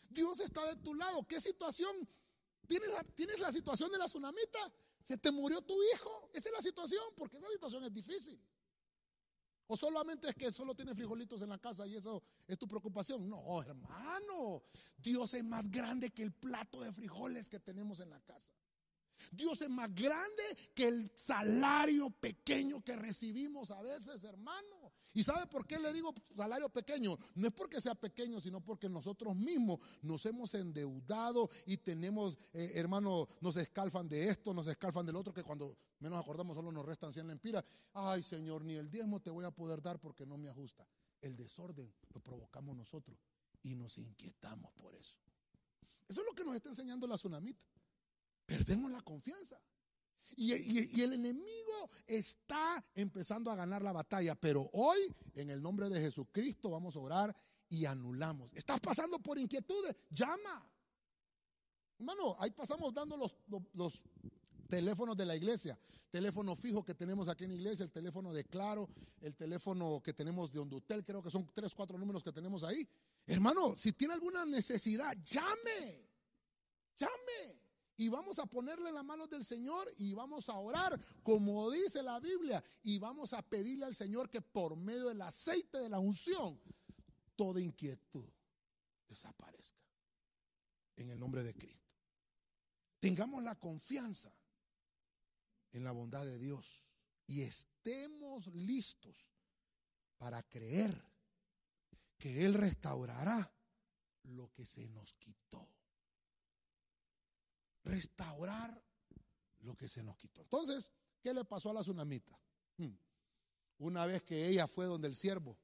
Dios 0.09 0.39
está 0.41 0.65
de 0.67 0.75
tu 0.75 0.93
lado. 0.93 1.25
¿Qué 1.27 1.39
situación? 1.39 2.07
¿Tienes 2.67 2.89
la, 2.91 3.03
¿Tienes 3.03 3.39
la 3.39 3.51
situación 3.51 3.91
de 3.91 3.97
la 3.97 4.05
tsunamita? 4.05 4.59
¿Se 5.01 5.17
te 5.17 5.31
murió 5.31 5.61
tu 5.61 5.73
hijo? 5.93 6.29
Esa 6.33 6.49
es 6.49 6.53
la 6.53 6.61
situación, 6.61 7.03
porque 7.15 7.37
esa 7.37 7.49
situación 7.49 7.83
es 7.85 7.93
difícil. 7.93 8.39
¿O 9.71 9.77
solamente 9.77 10.27
es 10.27 10.33
que 10.35 10.51
solo 10.51 10.73
tiene 10.73 10.95
frijolitos 10.95 11.43
en 11.43 11.49
la 11.49 11.59
casa 11.59 11.85
y 11.85 11.95
eso 11.95 12.23
es 12.47 12.57
tu 12.57 12.67
preocupación? 12.67 13.29
No, 13.29 13.61
hermano. 13.61 14.63
Dios 14.97 15.35
es 15.35 15.43
más 15.43 15.69
grande 15.69 16.09
que 16.09 16.23
el 16.23 16.31
plato 16.31 16.81
de 16.81 16.91
frijoles 16.91 17.51
que 17.51 17.59
tenemos 17.59 17.99
en 17.99 18.09
la 18.09 18.19
casa. 18.19 18.51
Dios 19.31 19.61
es 19.61 19.69
más 19.69 19.93
grande 19.93 20.43
que 20.73 20.87
el 20.87 21.11
salario 21.15 22.09
pequeño 22.09 22.83
que 22.83 22.95
recibimos 22.95 23.71
a 23.71 23.81
veces, 23.81 24.23
hermano. 24.23 24.93
¿Y 25.13 25.23
sabe 25.23 25.47
por 25.47 25.65
qué 25.65 25.79
le 25.79 25.91
digo 25.91 26.13
salario 26.35 26.69
pequeño? 26.69 27.17
No 27.35 27.47
es 27.47 27.53
porque 27.53 27.81
sea 27.81 27.95
pequeño, 27.95 28.39
sino 28.39 28.61
porque 28.61 28.87
nosotros 28.87 29.35
mismos 29.35 29.79
nos 30.01 30.25
hemos 30.25 30.53
endeudado 30.53 31.49
y 31.65 31.77
tenemos, 31.77 32.37
eh, 32.53 32.73
hermano, 32.75 33.27
nos 33.41 33.57
escalfan 33.57 34.07
de 34.07 34.29
esto, 34.29 34.53
nos 34.53 34.67
escalfan 34.67 35.05
del 35.05 35.15
otro, 35.15 35.33
que 35.33 35.43
cuando 35.43 35.77
menos 35.99 36.19
acordamos 36.19 36.55
solo 36.55 36.71
nos 36.71 36.85
restan 36.85 37.11
100 37.11 37.27
lempiras. 37.27 37.63
Ay, 37.93 38.21
Señor, 38.21 38.63
ni 38.63 38.75
el 38.75 38.89
diezmo 38.89 39.19
te 39.19 39.31
voy 39.31 39.45
a 39.45 39.51
poder 39.51 39.81
dar 39.81 39.99
porque 39.99 40.25
no 40.25 40.37
me 40.37 40.49
ajusta. 40.49 40.87
El 41.21 41.35
desorden 41.35 41.91
lo 42.13 42.21
provocamos 42.21 42.75
nosotros 42.75 43.17
y 43.63 43.75
nos 43.75 43.97
inquietamos 43.97 44.71
por 44.73 44.95
eso. 44.95 45.17
Eso 46.07 46.21
es 46.21 46.27
lo 46.27 46.33
que 46.33 46.43
nos 46.43 46.55
está 46.55 46.69
enseñando 46.69 47.07
la 47.07 47.15
tsunamita. 47.15 47.65
Perdemos 48.49 48.89
la 48.89 49.01
confianza. 49.03 49.61
Y, 50.35 51.01
el 51.01 51.13
enemigo 51.13 51.89
está 52.07 52.83
empezando 52.95 53.51
a 53.51 53.55
ganar 53.55 53.83
la 53.83 53.91
batalla, 53.91 54.33
pero 54.33 54.67
hoy, 54.73 54.99
en 55.35 55.51
el 55.51 55.61
nombre 55.61 55.87
de 55.87 56.01
Jesucristo, 56.01 56.71
vamos 56.71 56.95
a 56.95 56.99
orar 56.99 57.35
y 57.69 57.85
anulamos. 57.85 58.51
Estás 58.53 58.79
pasando 58.79 59.19
por 59.19 59.37
inquietudes, 59.37 59.95
llama. 60.09 60.67
Hermano, 61.99 62.37
ahí 62.39 62.49
pasamos 62.49 62.91
dando 62.91 63.17
los, 63.17 63.35
los, 63.73 64.01
teléfonos 64.67 65.17
de 65.17 65.25
la 65.25 65.35
iglesia, 65.35 65.77
teléfono 66.11 66.55
fijo 66.55 66.83
que 66.83 66.93
tenemos 66.93 67.27
aquí 67.27 67.43
en 67.43 67.51
la 67.51 67.55
iglesia, 67.55 67.83
el 67.83 67.91
teléfono 67.91 68.31
de 68.31 68.45
Claro, 68.45 68.87
el 69.21 69.35
teléfono 69.35 69.99
que 70.03 70.13
tenemos 70.13 70.51
de 70.51 70.59
Hondutel, 70.59 71.03
creo 71.03 71.21
que 71.23 71.31
son 71.31 71.47
tres, 71.53 71.73
cuatro 71.73 71.97
números 71.97 72.23
que 72.23 72.31
tenemos 72.31 72.63
ahí. 72.63 72.87
Hermano, 73.25 73.75
si 73.75 73.93
tiene 73.93 74.13
alguna 74.13 74.45
necesidad, 74.45 75.17
llame, 75.23 76.07
llame 76.95 77.68
y 77.99 78.07
vamos 78.07 78.39
a 78.39 78.45
ponerle 78.45 78.93
la 78.93 79.03
mano 79.03 79.27
del 79.27 79.43
Señor 79.43 79.93
y 79.97 80.13
vamos 80.13 80.47
a 80.47 80.57
orar, 80.57 80.97
como 81.21 81.69
dice 81.69 82.01
la 82.01 82.17
Biblia, 82.21 82.63
y 82.81 82.97
vamos 82.97 83.33
a 83.33 83.41
pedirle 83.41 83.83
al 83.83 83.93
Señor 83.93 84.29
que 84.29 84.41
por 84.41 84.77
medio 84.77 85.09
del 85.09 85.21
aceite 85.21 85.79
de 85.79 85.89
la 85.89 85.99
unción, 85.99 86.57
toda 87.35 87.59
inquietud 87.59 88.25
desaparezca. 89.05 89.83
En 90.95 91.09
el 91.09 91.19
nombre 91.19 91.43
de 91.43 91.53
Cristo. 91.53 91.93
Tengamos 93.01 93.43
la 93.43 93.59
confianza 93.59 94.33
en 95.73 95.83
la 95.83 95.91
bondad 95.91 96.25
de 96.25 96.39
Dios 96.39 96.89
y 97.27 97.41
estemos 97.41 98.47
listos 98.47 99.27
para 100.17 100.41
creer 100.43 101.05
que 102.17 102.45
Él 102.45 102.53
restaurará 102.53 103.53
lo 104.23 104.53
que 104.53 104.65
se 104.65 104.87
nos 104.87 105.15
quitó 105.15 105.78
restaurar 107.83 108.83
lo 109.61 109.75
que 109.75 109.87
se 109.87 110.03
nos 110.03 110.17
quitó. 110.17 110.41
Entonces, 110.41 110.91
¿qué 111.21 111.33
le 111.33 111.45
pasó 111.45 111.69
a 111.69 111.73
la 111.73 111.81
tsunamita? 111.81 112.39
Hmm. 112.77 112.95
Una 113.79 114.05
vez 114.05 114.23
que 114.23 114.47
ella 114.47 114.67
fue 114.67 114.85
donde 114.85 115.07
el 115.07 115.15
siervo, 115.15 115.57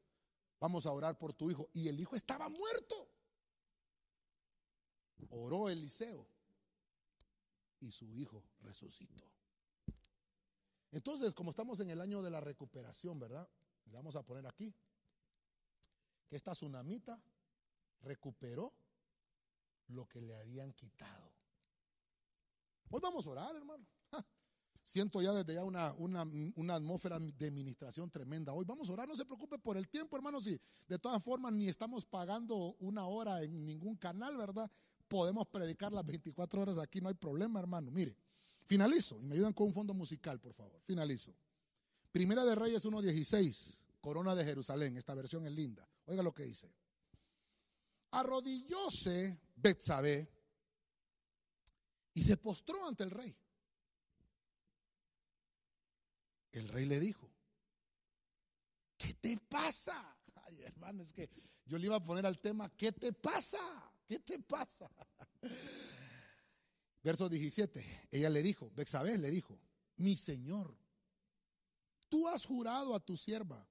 vamos 0.60 0.86
a 0.86 0.92
orar 0.92 1.18
por 1.18 1.34
tu 1.34 1.52
hijo, 1.52 1.70
y 1.74 1.88
el 1.88 2.00
hijo 2.00 2.16
estaba 2.16 2.50
muerto. 2.50 3.10
Oró 5.30 5.70
Eliseo 5.70 6.28
y 7.80 7.92
su 7.92 8.14
hijo 8.16 8.44
resucitó. 8.62 9.26
Entonces, 10.92 11.34
como 11.34 11.50
estamos 11.50 11.80
en 11.82 11.90
el 11.90 12.00
año 12.00 12.22
de 12.22 12.30
la 12.30 12.40
recuperación, 12.40 13.20
¿verdad? 13.20 13.48
Le 13.86 13.94
vamos 13.94 14.16
a 14.16 14.24
poner 14.24 14.48
aquí 14.48 14.74
que 16.28 16.36
esta 16.36 16.54
tsunamita 16.54 17.22
recuperó 18.02 18.74
lo 19.88 20.08
que 20.08 20.22
le 20.22 20.36
habían 20.36 20.74
quitado. 20.74 21.25
Hoy 22.96 23.02
vamos 23.04 23.28
a 23.28 23.30
orar, 23.32 23.54
hermano. 23.54 23.86
Siento 24.82 25.22
ya 25.22 25.34
desde 25.34 25.56
ya 25.56 25.66
una, 25.66 25.92
una, 25.98 26.76
atmósfera 26.76 27.20
de 27.20 27.46
administración 27.46 28.10
tremenda. 28.10 28.54
Hoy 28.54 28.64
vamos 28.64 28.88
a 28.88 28.94
orar, 28.94 29.06
no 29.06 29.18
se 29.18 29.26
preocupe 29.26 29.60
por 29.60 29.76
el 29.76 29.90
tiempo, 29.90 30.16
hermano. 30.16 30.40
Si 30.40 30.58
de 30.88 30.98
todas 30.98 31.22
formas 31.22 31.52
ni 31.52 31.68
estamos 31.68 32.06
pagando 32.06 32.56
una 32.80 33.06
hora 33.06 33.44
en 33.44 33.66
ningún 33.66 33.98
canal, 33.98 34.38
¿verdad? 34.38 34.72
Podemos 35.10 35.46
predicar 35.50 35.92
las 35.92 36.06
24 36.06 36.62
horas 36.62 36.78
aquí, 36.78 37.02
no 37.02 37.10
hay 37.10 37.16
problema, 37.16 37.60
hermano. 37.60 37.92
Mire, 37.92 38.16
finalizo 38.64 39.20
y 39.20 39.26
me 39.26 39.36
ayudan 39.36 39.52
con 39.52 39.68
un 39.68 39.74
fondo 39.74 39.94
musical, 39.94 40.40
por 40.40 40.54
favor. 40.54 40.80
Finalizo. 40.82 41.36
Primera 42.14 42.46
de 42.46 42.56
Reyes 42.56 42.86
1.16, 42.86 43.88
Corona 44.00 44.36
de 44.36 44.46
Jerusalén. 44.46 44.96
Esta 44.96 45.14
versión 45.16 45.46
es 45.46 45.52
linda. 45.52 45.86
Oiga 46.06 46.24
lo 46.24 46.34
que 46.34 46.46
dice. 46.46 46.74
Arrodillóse 48.12 49.38
Betsabé 49.54 50.35
y 52.16 52.24
se 52.24 52.38
postró 52.38 52.88
ante 52.88 53.04
el 53.04 53.12
rey. 53.12 53.38
El 56.54 56.70
rey 56.70 56.86
le 56.86 57.00
dijo, 57.00 57.30
¿qué 58.98 59.14
te 59.16 59.38
pasa? 59.38 60.18
Ay, 60.46 60.64
hermano, 60.64 61.04
es 61.04 61.12
que 61.14 61.30
yo 61.66 61.78
le 61.78 61.86
iba 61.88 61.98
a 61.98 62.04
poner 62.04 62.26
al 62.26 62.40
tema, 62.40 62.72
¿qué 62.76 62.94
te 62.94 63.12
pasa? 63.12 63.60
¿Qué 64.08 64.20
te 64.20 64.40
pasa? 64.40 64.90
Verso 67.04 67.28
17, 67.28 68.08
ella 68.12 68.30
le 68.30 68.42
dijo, 68.42 68.72
Bexabé 68.74 69.18
le 69.18 69.30
dijo, 69.30 69.60
mi 69.98 70.16
señor, 70.16 70.76
tú 72.10 72.28
has 72.30 72.46
jurado 72.46 72.96
a 72.96 73.00
tu 73.00 73.18
sierva 73.18 73.68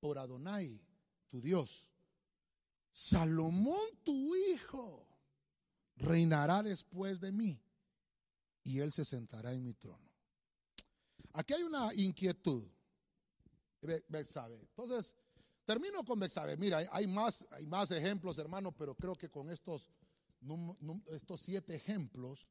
por 0.00 0.18
Adonai, 0.18 0.80
tu 1.28 1.40
Dios, 1.40 1.92
Salomón 2.90 3.86
tu 4.02 4.34
hijo 4.34 5.07
reinará 5.98 6.62
después 6.62 7.20
de 7.20 7.32
mí 7.32 7.60
y 8.64 8.80
él 8.80 8.92
se 8.92 9.04
sentará 9.04 9.52
en 9.52 9.64
mi 9.64 9.74
trono. 9.74 10.08
Aquí 11.32 11.54
hay 11.54 11.62
una 11.62 11.92
inquietud. 11.94 12.64
Bexabe. 14.08 14.58
Entonces, 14.60 15.14
termino 15.64 16.04
con 16.04 16.18
Bexabe. 16.18 16.56
Mira, 16.56 16.82
hay 16.90 17.06
más, 17.06 17.46
hay 17.52 17.64
más 17.66 17.90
ejemplos, 17.90 18.38
hermano, 18.38 18.72
pero 18.72 18.94
creo 18.96 19.14
que 19.14 19.30
con 19.30 19.50
estos, 19.50 19.88
estos 21.06 21.40
siete 21.40 21.76
ejemplos 21.76 22.48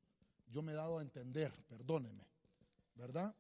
yo 0.48 0.62
me 0.62 0.72
he 0.72 0.76
dado 0.76 1.00
a 1.00 1.02
entender, 1.02 1.52
perdóneme, 1.68 2.26
¿verdad? 2.96 3.36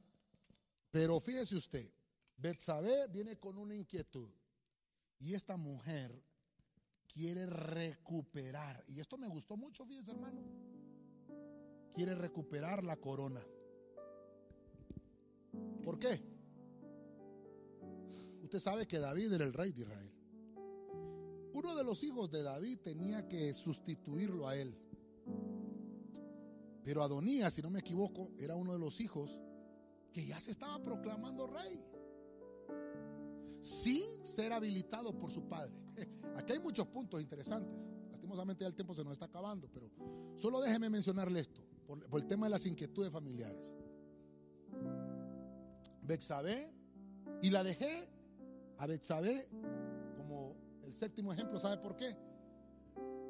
Pero 0.91 1.19
fíjese 1.19 1.55
usted, 1.55 1.89
Bexabe 2.35 3.07
viene 3.07 3.37
con 3.37 3.57
una 3.57 3.73
inquietud 3.73 4.29
y 5.19 5.33
esta 5.33 5.55
mujer 5.57 6.21
quiere 7.07 7.45
recuperar, 7.45 8.83
y 8.87 8.99
esto 8.99 9.17
me 9.17 9.27
gustó 9.27 9.57
mucho, 9.57 9.85
fíjese 9.85 10.11
hermano, 10.11 10.43
quiere 11.93 12.15
recuperar 12.15 12.83
la 12.83 12.97
corona. 12.97 13.43
¿Por 15.83 15.97
qué? 15.97 16.21
Usted 18.43 18.59
sabe 18.59 18.87
que 18.87 18.99
David 18.99 19.33
era 19.33 19.45
el 19.45 19.53
rey 19.53 19.71
de 19.71 19.81
Israel. 19.81 20.13
Uno 21.53 21.75
de 21.75 21.83
los 21.83 22.03
hijos 22.03 22.29
de 22.29 22.43
David 22.43 22.79
tenía 22.79 23.27
que 23.27 23.51
sustituirlo 23.53 24.47
a 24.47 24.55
él. 24.55 24.77
Pero 26.83 27.03
Adonías, 27.03 27.53
si 27.53 27.61
no 27.61 27.69
me 27.69 27.79
equivoco, 27.79 28.31
era 28.37 28.55
uno 28.55 28.73
de 28.73 28.79
los 28.79 29.01
hijos 29.01 29.41
que 30.13 30.25
ya 30.25 30.39
se 30.39 30.51
estaba 30.51 30.81
proclamando 30.81 31.47
rey. 31.47 31.83
Sin 33.59 34.25
ser 34.25 34.53
habilitado 34.53 35.17
por 35.17 35.31
su 35.31 35.47
padre. 35.47 35.73
Aquí 36.35 36.53
hay 36.53 36.59
muchos 36.59 36.87
puntos 36.87 37.21
interesantes. 37.21 37.87
Lastimosamente 38.11 38.63
ya 38.63 38.67
el 38.67 38.75
tiempo 38.75 38.93
se 38.93 39.03
nos 39.03 39.13
está 39.13 39.25
acabando, 39.25 39.69
pero 39.71 39.89
solo 40.35 40.61
déjeme 40.61 40.89
mencionarle 40.89 41.39
esto, 41.39 41.61
por, 41.85 42.05
por 42.07 42.21
el 42.21 42.27
tema 42.27 42.45
de 42.45 42.51
las 42.51 42.65
inquietudes 42.65 43.11
familiares. 43.11 43.73
Bexabé 46.01 46.73
y 47.41 47.49
la 47.49 47.63
dejé 47.63 48.07
a 48.77 48.87
Bexabé 48.87 49.47
como 50.15 50.55
el 50.83 50.93
séptimo 50.93 51.33
ejemplo. 51.33 51.59
¿Sabe 51.59 51.77
por 51.77 51.95
qué? 51.95 52.15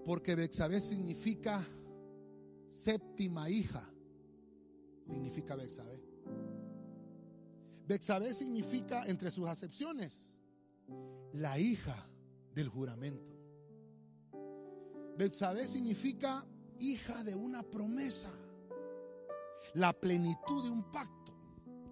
Porque 0.05 0.35
Bexabé 0.35 0.79
significa 0.79 1.65
séptima 2.69 3.49
hija. 3.49 3.83
Significa 5.07 5.55
Bexabé. 5.55 6.06
Bexabé 7.87 8.33
significa, 8.33 9.05
entre 9.05 9.31
sus 9.31 9.47
acepciones, 9.47 10.35
la 11.31 11.57
hija 11.57 12.09
del 12.53 12.67
juramento. 12.67 13.33
Bexabé 15.17 15.65
significa 15.67 16.45
hija 16.79 17.23
de 17.23 17.33
una 17.33 17.63
promesa, 17.63 18.29
la 19.73 19.93
plenitud 19.93 20.65
de 20.65 20.69
un 20.69 20.91
pacto. 20.91 21.33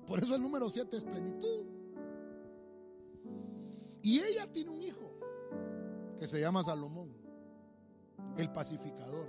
Por 0.06 0.22
eso 0.22 0.36
el 0.36 0.42
número 0.42 0.70
7 0.70 0.98
es 0.98 1.04
plenitud. 1.06 1.66
Y 4.02 4.20
ella 4.20 4.52
tiene 4.52 4.72
un 4.72 4.82
hijo 4.82 5.18
que 6.20 6.28
se 6.28 6.42
llama 6.42 6.62
Salomón, 6.62 7.16
el 8.38 8.52
pacificador. 8.52 9.28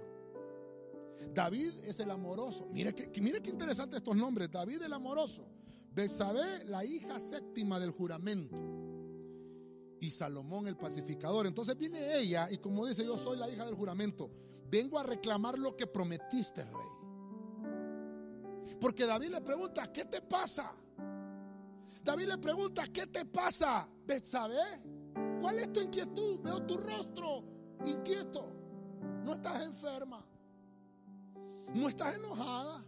David 1.33 1.73
es 1.85 2.01
el 2.01 2.11
amoroso. 2.11 2.67
Mire 2.73 2.93
que, 2.93 3.21
mire 3.21 3.41
qué 3.41 3.51
interesante 3.51 3.99
estos 3.99 4.17
nombres. 4.17 4.51
David 4.51 4.83
el 4.83 4.93
amoroso. 4.93 5.56
Besabé, 5.97 6.67
la 6.67 6.85
hija 6.85 7.19
séptima 7.19 7.81
del 7.81 7.91
juramento. 7.91 8.55
Y 9.99 10.11
Salomón 10.11 10.69
el 10.69 10.77
pacificador. 10.77 11.47
Entonces 11.47 11.75
viene 11.79 12.19
ella 12.19 12.51
y 12.51 12.59
como 12.59 12.85
dice, 12.87 13.03
yo 13.03 13.17
soy 13.17 13.39
la 13.39 13.49
hija 13.49 13.65
del 13.65 13.75
juramento. 13.75 14.31
Vengo 14.71 14.99
a 14.99 15.05
reclamar 15.05 15.59
lo 15.59 15.75
que 15.75 15.87
prometiste, 15.87 16.63
rey. 16.65 17.77
Porque 18.79 19.07
David 19.07 19.31
le 19.31 19.41
pregunta, 19.41 19.91
¿qué 19.91 20.05
te 20.05 20.21
pasa? 20.21 20.71
David 22.05 22.27
le 22.27 22.37
pregunta, 22.37 22.85
¿qué 22.93 23.07
te 23.07 23.25
pasa? 23.25 23.89
¿Sabe? 24.23 24.59
¿Cuál 25.41 25.61
es 25.61 25.73
tu 25.73 25.81
inquietud? 25.81 26.41
Veo 26.43 26.63
tu 26.67 26.77
rostro 26.77 27.43
inquieto. 27.87 28.53
No 29.25 29.33
estás 29.33 29.65
enferma. 29.65 30.23
No 31.73 31.89
estás 31.89 32.17
enojada. 32.17 32.85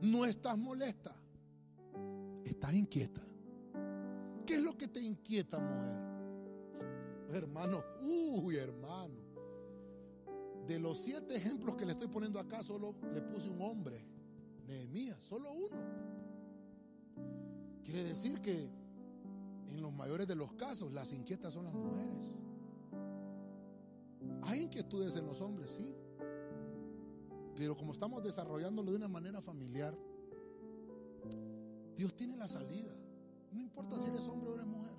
No 0.00 0.24
estás 0.24 0.58
molesta. 0.58 1.14
Estás 2.56 2.72
inquieta. 2.72 3.20
¿Qué 4.46 4.54
es 4.54 4.62
lo 4.62 4.78
que 4.78 4.88
te 4.88 4.98
inquieta, 4.98 5.60
mujer? 5.60 7.36
Hermano, 7.36 7.84
uy, 8.02 8.56
hermano. 8.56 9.14
De 10.66 10.80
los 10.80 10.98
siete 10.98 11.36
ejemplos 11.36 11.76
que 11.76 11.84
le 11.84 11.92
estoy 11.92 12.08
poniendo 12.08 12.40
acá, 12.40 12.62
solo 12.62 12.94
le 13.12 13.20
puse 13.20 13.50
un 13.50 13.60
hombre 13.60 14.02
Nehemías, 14.66 15.22
solo 15.22 15.52
uno. 15.52 15.76
Quiere 17.84 18.04
decir 18.04 18.40
que 18.40 18.66
en 19.68 19.82
los 19.82 19.92
mayores 19.92 20.26
de 20.26 20.34
los 20.34 20.52
casos 20.54 20.90
las 20.92 21.12
inquietas 21.12 21.52
son 21.52 21.66
las 21.66 21.74
mujeres. 21.74 22.34
Hay 24.44 24.62
inquietudes 24.62 25.14
en 25.16 25.26
los 25.26 25.42
hombres, 25.42 25.72
sí. 25.72 25.94
Pero 27.54 27.76
como 27.76 27.92
estamos 27.92 28.24
desarrollándolo 28.24 28.92
de 28.92 28.96
una 28.96 29.08
manera 29.08 29.42
familiar, 29.42 29.96
Dios 31.96 32.14
tiene 32.14 32.36
la 32.36 32.46
salida. 32.46 32.94
No 33.52 33.60
importa 33.60 33.98
si 33.98 34.08
eres 34.08 34.28
hombre 34.28 34.50
o 34.50 34.54
eres 34.54 34.66
mujer. 34.66 34.92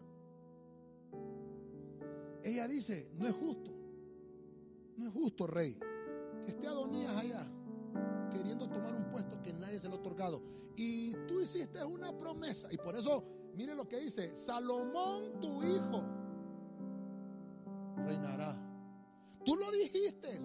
Ella 2.44 2.68
dice, 2.68 3.12
no 3.16 3.28
es 3.28 3.34
justo. 3.34 3.72
No 4.98 5.08
es 5.08 5.14
justo, 5.14 5.46
rey, 5.46 5.78
que 6.44 6.52
esté 6.52 6.68
Adonías 6.68 7.16
allá 7.16 7.48
queriendo 8.32 8.68
tomar 8.68 8.96
un 8.96 9.06
puesto 9.12 9.42
que 9.42 9.54
nadie 9.54 9.80
se 9.80 9.88
lo 9.88 9.96
ha 9.96 9.98
otorgado. 10.00 10.42
Y 10.76 11.14
tú 11.28 11.42
hiciste 11.42 11.84
una 11.84 12.16
promesa. 12.16 12.68
Y 12.72 12.78
por 12.78 12.96
eso, 12.96 13.24
mire 13.56 13.76
lo 13.76 13.88
que 13.88 14.00
dice, 14.00 14.36
Salomón 14.36 15.40
tu 15.40 15.64
hijo 15.64 16.04
reinará. 18.06 18.56
Tú 19.46 19.56
lo 19.56 19.72
dijiste. 19.72 20.40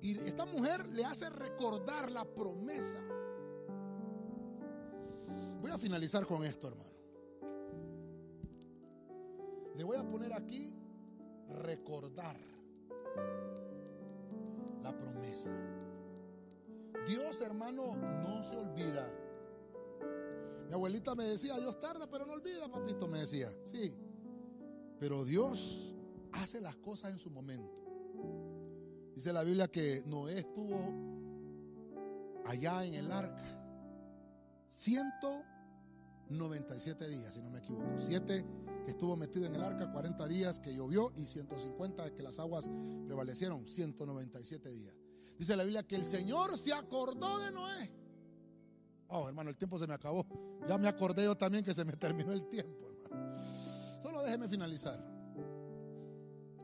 Y 0.00 0.18
esta 0.18 0.44
mujer 0.46 0.86
le 0.88 1.04
hace 1.04 1.30
recordar 1.30 2.10
la 2.10 2.24
promesa. 2.24 3.00
Voy 5.62 5.70
a 5.70 5.78
finalizar 5.78 6.26
con 6.26 6.42
esto, 6.44 6.66
hermano. 6.66 6.90
Le 9.76 9.84
voy 9.84 9.96
a 9.96 10.02
poner 10.02 10.32
aquí 10.32 10.74
recordar 11.62 12.36
la 14.82 14.92
promesa. 14.98 15.52
Dios, 17.06 17.40
hermano, 17.40 17.94
no 17.94 18.42
se 18.42 18.56
olvida. 18.56 19.08
Mi 20.66 20.72
abuelita 20.74 21.14
me 21.14 21.24
decía, 21.24 21.56
Dios 21.60 21.78
tarda, 21.78 22.10
pero 22.10 22.26
no 22.26 22.32
olvida, 22.32 22.68
papito, 22.68 23.06
me 23.06 23.18
decía. 23.18 23.48
Sí, 23.64 23.94
pero 24.98 25.24
Dios 25.24 25.94
hace 26.32 26.60
las 26.60 26.76
cosas 26.78 27.12
en 27.12 27.18
su 27.18 27.30
momento. 27.30 27.82
Dice 29.14 29.32
la 29.32 29.44
Biblia 29.44 29.68
que 29.68 30.02
Noé 30.06 30.40
estuvo 30.40 30.76
allá 32.46 32.84
en 32.84 32.94
el 32.94 33.12
arca 33.12 33.62
197 36.32 37.08
días, 37.08 37.34
si 37.34 37.42
no 37.42 37.50
me 37.50 37.58
equivoco. 37.58 37.98
Siete 37.98 38.44
que 38.84 38.90
estuvo 38.90 39.16
metido 39.16 39.46
en 39.46 39.54
el 39.54 39.62
arca, 39.62 39.92
40 39.92 40.26
días 40.28 40.58
que 40.58 40.74
llovió 40.74 41.12
y 41.16 41.26
150 41.26 42.14
que 42.14 42.22
las 42.22 42.38
aguas 42.38 42.68
prevalecieron, 43.06 43.66
197 43.66 44.70
días. 44.70 44.94
Dice 45.38 45.56
la 45.56 45.62
Biblia 45.62 45.82
que 45.82 45.96
el 45.96 46.04
Señor 46.04 46.56
se 46.56 46.72
acordó 46.72 47.38
de 47.38 47.52
Noé. 47.52 47.92
Oh, 49.08 49.28
hermano, 49.28 49.50
el 49.50 49.56
tiempo 49.56 49.78
se 49.78 49.86
me 49.86 49.94
acabó. 49.94 50.26
Ya 50.66 50.78
me 50.78 50.88
acordé 50.88 51.24
yo 51.24 51.36
también 51.36 51.64
que 51.64 51.74
se 51.74 51.84
me 51.84 51.92
terminó 51.92 52.32
el 52.32 52.48
tiempo, 52.48 52.88
hermano. 52.88 53.38
Solo 54.02 54.22
déjeme 54.22 54.48
finalizar. 54.48 54.98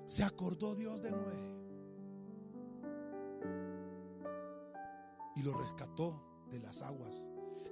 Se 0.07 0.25
acordó 0.25 0.75
Dios 0.75 1.03
de 1.03 1.11
Noé. 1.11 1.59
Y 5.37 5.43
lo 5.43 5.53
rescató 5.53 6.47
de 6.51 6.59
las 6.59 6.83
aguas. 6.83 7.28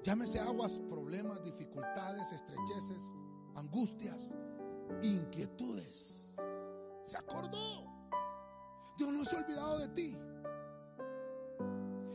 Llámese 0.06 0.38
aguas, 0.38 0.78
problemas, 0.88 1.42
dificultades, 1.42 2.30
estrecheces, 2.30 3.12
angustias, 3.56 4.36
inquietudes. 5.02 6.36
Se 7.02 7.16
acordó. 7.16 7.86
Dios 8.96 9.10
no 9.10 9.24
se 9.24 9.34
ha 9.34 9.40
olvidado 9.40 9.78
de 9.80 9.88
ti. 9.88 10.16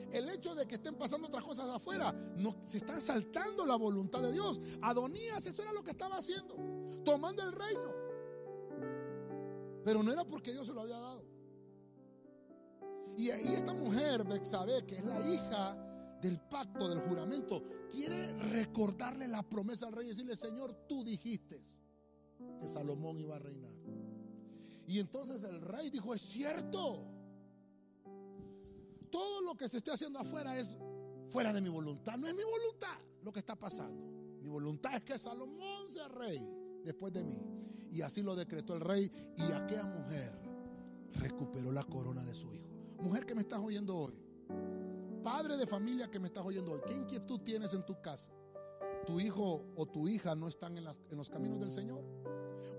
El 0.09 0.29
hecho 0.29 0.55
de 0.55 0.65
que 0.65 0.75
estén 0.75 0.95
pasando 0.95 1.27
otras 1.27 1.43
cosas 1.43 1.67
afuera, 1.67 2.13
no, 2.37 2.55
se 2.63 2.77
están 2.77 3.01
saltando 3.01 3.65
la 3.65 3.75
voluntad 3.75 4.21
de 4.21 4.31
Dios. 4.31 4.61
Adonías, 4.81 5.45
eso 5.45 5.61
era 5.61 5.73
lo 5.73 5.83
que 5.83 5.91
estaba 5.91 6.15
haciendo, 6.15 6.55
tomando 7.03 7.43
el 7.43 7.51
reino. 7.51 7.93
Pero 9.83 10.01
no 10.01 10.13
era 10.13 10.23
porque 10.23 10.53
Dios 10.53 10.65
se 10.65 10.73
lo 10.73 10.79
había 10.79 10.97
dado. 10.97 11.25
Y 13.17 13.31
ahí 13.31 13.53
esta 13.53 13.73
mujer, 13.73 14.23
Bexabé, 14.23 14.85
que 14.85 14.95
es 14.95 15.03
la 15.03 15.19
hija 15.27 15.90
del 16.21 16.39
pacto, 16.39 16.87
del 16.87 16.99
juramento, 16.99 17.63
quiere 17.89 18.33
recordarle 18.51 19.27
la 19.27 19.43
promesa 19.43 19.87
al 19.87 19.93
rey 19.93 20.07
y 20.07 20.09
decirle, 20.09 20.35
Señor, 20.35 20.85
tú 20.87 21.03
dijiste 21.03 21.61
que 22.59 22.67
Salomón 22.67 23.19
iba 23.19 23.35
a 23.35 23.39
reinar. 23.39 23.73
Y 24.87 24.99
entonces 24.99 25.43
el 25.43 25.61
rey 25.61 25.89
dijo, 25.89 26.13
es 26.13 26.21
cierto. 26.21 27.07
Todo 29.09 29.41
lo 29.41 29.55
que 29.55 29.67
se 29.67 29.77
esté 29.77 29.91
haciendo 29.91 30.19
afuera 30.19 30.57
es 30.57 30.77
fuera 31.29 31.51
de 31.53 31.61
mi 31.61 31.69
voluntad. 31.69 32.17
No 32.17 32.27
es 32.27 32.35
mi 32.35 32.43
voluntad 32.43 32.97
lo 33.23 33.31
que 33.31 33.39
está 33.39 33.55
pasando. 33.55 34.01
Mi 34.41 34.49
voluntad 34.49 34.95
es 34.95 35.03
que 35.03 35.17
Salomón 35.17 35.89
sea 35.89 36.07
rey 36.07 36.47
después 36.83 37.13
de 37.13 37.23
mí. 37.23 37.37
Y 37.91 38.01
así 38.01 38.21
lo 38.21 38.35
decretó 38.35 38.73
el 38.73 38.81
rey 38.81 39.11
y 39.37 39.51
aquella 39.51 39.85
mujer 39.85 40.33
recuperó 41.19 41.71
la 41.71 41.83
corona 41.83 42.23
de 42.23 42.33
su 42.33 42.53
hijo. 42.53 42.67
Mujer 42.99 43.25
que 43.25 43.35
me 43.35 43.41
estás 43.41 43.59
oyendo 43.59 43.97
hoy. 43.97 44.13
Padre 45.23 45.57
de 45.57 45.67
familia 45.67 46.09
que 46.09 46.19
me 46.19 46.27
estás 46.27 46.45
oyendo 46.45 46.71
hoy. 46.71 46.81
¿Qué 46.85 46.93
inquietud 46.93 47.39
tienes 47.41 47.73
en 47.73 47.85
tu 47.85 48.01
casa? 48.01 48.31
¿Tu 49.05 49.19
hijo 49.19 49.65
o 49.75 49.85
tu 49.85 50.07
hija 50.07 50.35
no 50.35 50.47
están 50.47 50.77
en, 50.77 50.85
los 51.17 51.29
caminos 51.29 51.59
del 51.59 51.71
Señor? 51.71 52.03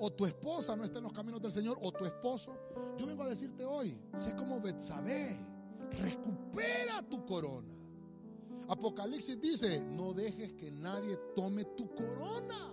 o 0.04 0.12
tu 0.12 0.26
esposa 0.26 0.74
no 0.74 0.82
está 0.82 0.98
en 0.98 1.04
los 1.04 1.12
caminos 1.12 1.40
del 1.40 1.52
Señor, 1.52 1.78
o 1.80 1.92
tu 1.92 2.04
esposo. 2.04 2.52
Yo 2.98 3.06
vengo 3.06 3.22
a 3.22 3.28
decirte 3.28 3.64
hoy, 3.64 3.96
sé 4.14 4.34
como 4.34 4.60
Betsabé, 4.60 5.38
recupera 6.00 7.02
tu 7.08 7.24
corona. 7.24 7.72
Apocalipsis 8.68 9.40
dice, 9.40 9.86
no 9.86 10.12
dejes 10.12 10.54
que 10.54 10.72
nadie 10.72 11.16
tome 11.36 11.64
tu 11.76 11.94
corona. 11.94 12.71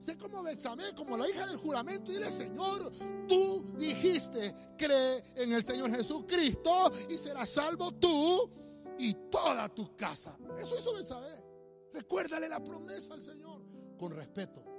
Sé 0.00 0.16
como 0.16 0.42
Betsabé, 0.42 0.92
como 0.96 1.16
la 1.16 1.28
hija 1.28 1.46
del 1.46 1.58
juramento, 1.58 2.10
y 2.10 2.14
dile, 2.14 2.28
Señor, 2.28 2.90
tú 3.28 3.64
dijiste, 3.78 4.52
cree 4.76 5.22
en 5.36 5.52
el 5.52 5.62
Señor 5.62 5.90
Jesucristo 5.90 6.90
y 7.08 7.16
serás 7.16 7.50
salvo 7.50 7.92
tú 7.92 8.50
y 8.98 9.14
toda 9.30 9.68
tu 9.68 9.94
casa. 9.94 10.36
Eso 10.58 10.76
hizo 10.76 10.94
Betsabé. 10.94 11.44
Recuérdale 11.92 12.48
la 12.48 12.64
promesa 12.64 13.14
al 13.14 13.22
Señor 13.22 13.62
con 13.96 14.10
respeto 14.10 14.70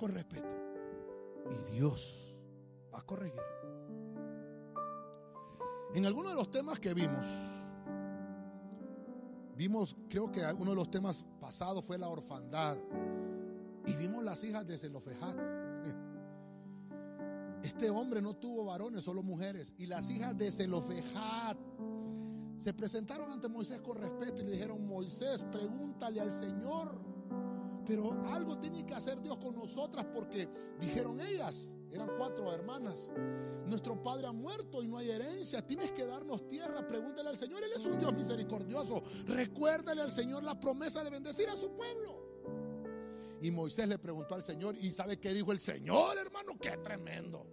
con 0.00 0.14
respeto. 0.14 0.56
Y 1.50 1.74
Dios 1.74 2.38
va 2.92 3.00
a 3.00 3.02
corregirlo. 3.02 3.42
En 5.94 6.06
algunos 6.06 6.32
de 6.32 6.38
los 6.38 6.50
temas 6.50 6.80
que 6.80 6.94
vimos, 6.94 7.26
vimos, 9.56 9.96
creo 10.08 10.32
que 10.32 10.42
uno 10.58 10.70
de 10.70 10.76
los 10.76 10.90
temas 10.90 11.22
pasados 11.38 11.84
fue 11.84 11.98
la 11.98 12.08
orfandad. 12.08 12.78
Y 13.86 13.96
vimos 13.96 14.22
las 14.22 14.42
hijas 14.44 14.66
de 14.66 14.78
Zelofejat. 14.78 15.36
Este 17.62 17.90
hombre 17.90 18.22
no 18.22 18.34
tuvo 18.34 18.64
varones, 18.64 19.04
solo 19.04 19.22
mujeres. 19.22 19.74
Y 19.78 19.86
las 19.86 20.10
hijas 20.10 20.36
de 20.36 20.50
Zelofejat 20.50 21.56
se 22.58 22.74
presentaron 22.74 23.30
ante 23.30 23.48
Moisés 23.48 23.80
con 23.80 23.96
respeto 23.96 24.42
y 24.42 24.44
le 24.44 24.52
dijeron, 24.52 24.86
Moisés, 24.86 25.44
pregúntale 25.50 26.20
al 26.20 26.32
Señor 26.32 27.10
pero 27.90 28.12
algo 28.28 28.56
tiene 28.58 28.86
que 28.86 28.94
hacer 28.94 29.20
Dios 29.20 29.38
con 29.38 29.56
nosotras 29.56 30.06
porque 30.14 30.48
dijeron 30.78 31.20
ellas, 31.20 31.70
eran 31.90 32.08
cuatro 32.16 32.52
hermanas, 32.52 33.10
nuestro 33.66 34.00
padre 34.00 34.28
ha 34.28 34.32
muerto 34.32 34.80
y 34.80 34.86
no 34.86 34.96
hay 34.98 35.10
herencia, 35.10 35.66
tienes 35.66 35.90
que 35.90 36.06
darnos 36.06 36.46
tierra, 36.46 36.86
pregúntale 36.86 37.30
al 37.30 37.36
Señor, 37.36 37.64
Él 37.64 37.72
es 37.74 37.84
un 37.84 37.98
Dios 37.98 38.12
misericordioso, 38.12 39.02
recuérdale 39.26 40.02
al 40.02 40.12
Señor 40.12 40.44
la 40.44 40.58
promesa 40.58 41.02
de 41.02 41.10
bendecir 41.10 41.48
a 41.48 41.56
su 41.56 41.72
pueblo. 41.72 42.19
Y 43.40 43.50
Moisés 43.50 43.88
le 43.88 43.98
preguntó 43.98 44.34
al 44.34 44.42
Señor 44.42 44.76
y 44.80 44.90
sabe 44.90 45.18
qué 45.18 45.32
dijo 45.32 45.52
el 45.52 45.60
Señor, 45.60 46.18
hermano, 46.18 46.58
qué 46.60 46.76
tremendo. 46.76 47.46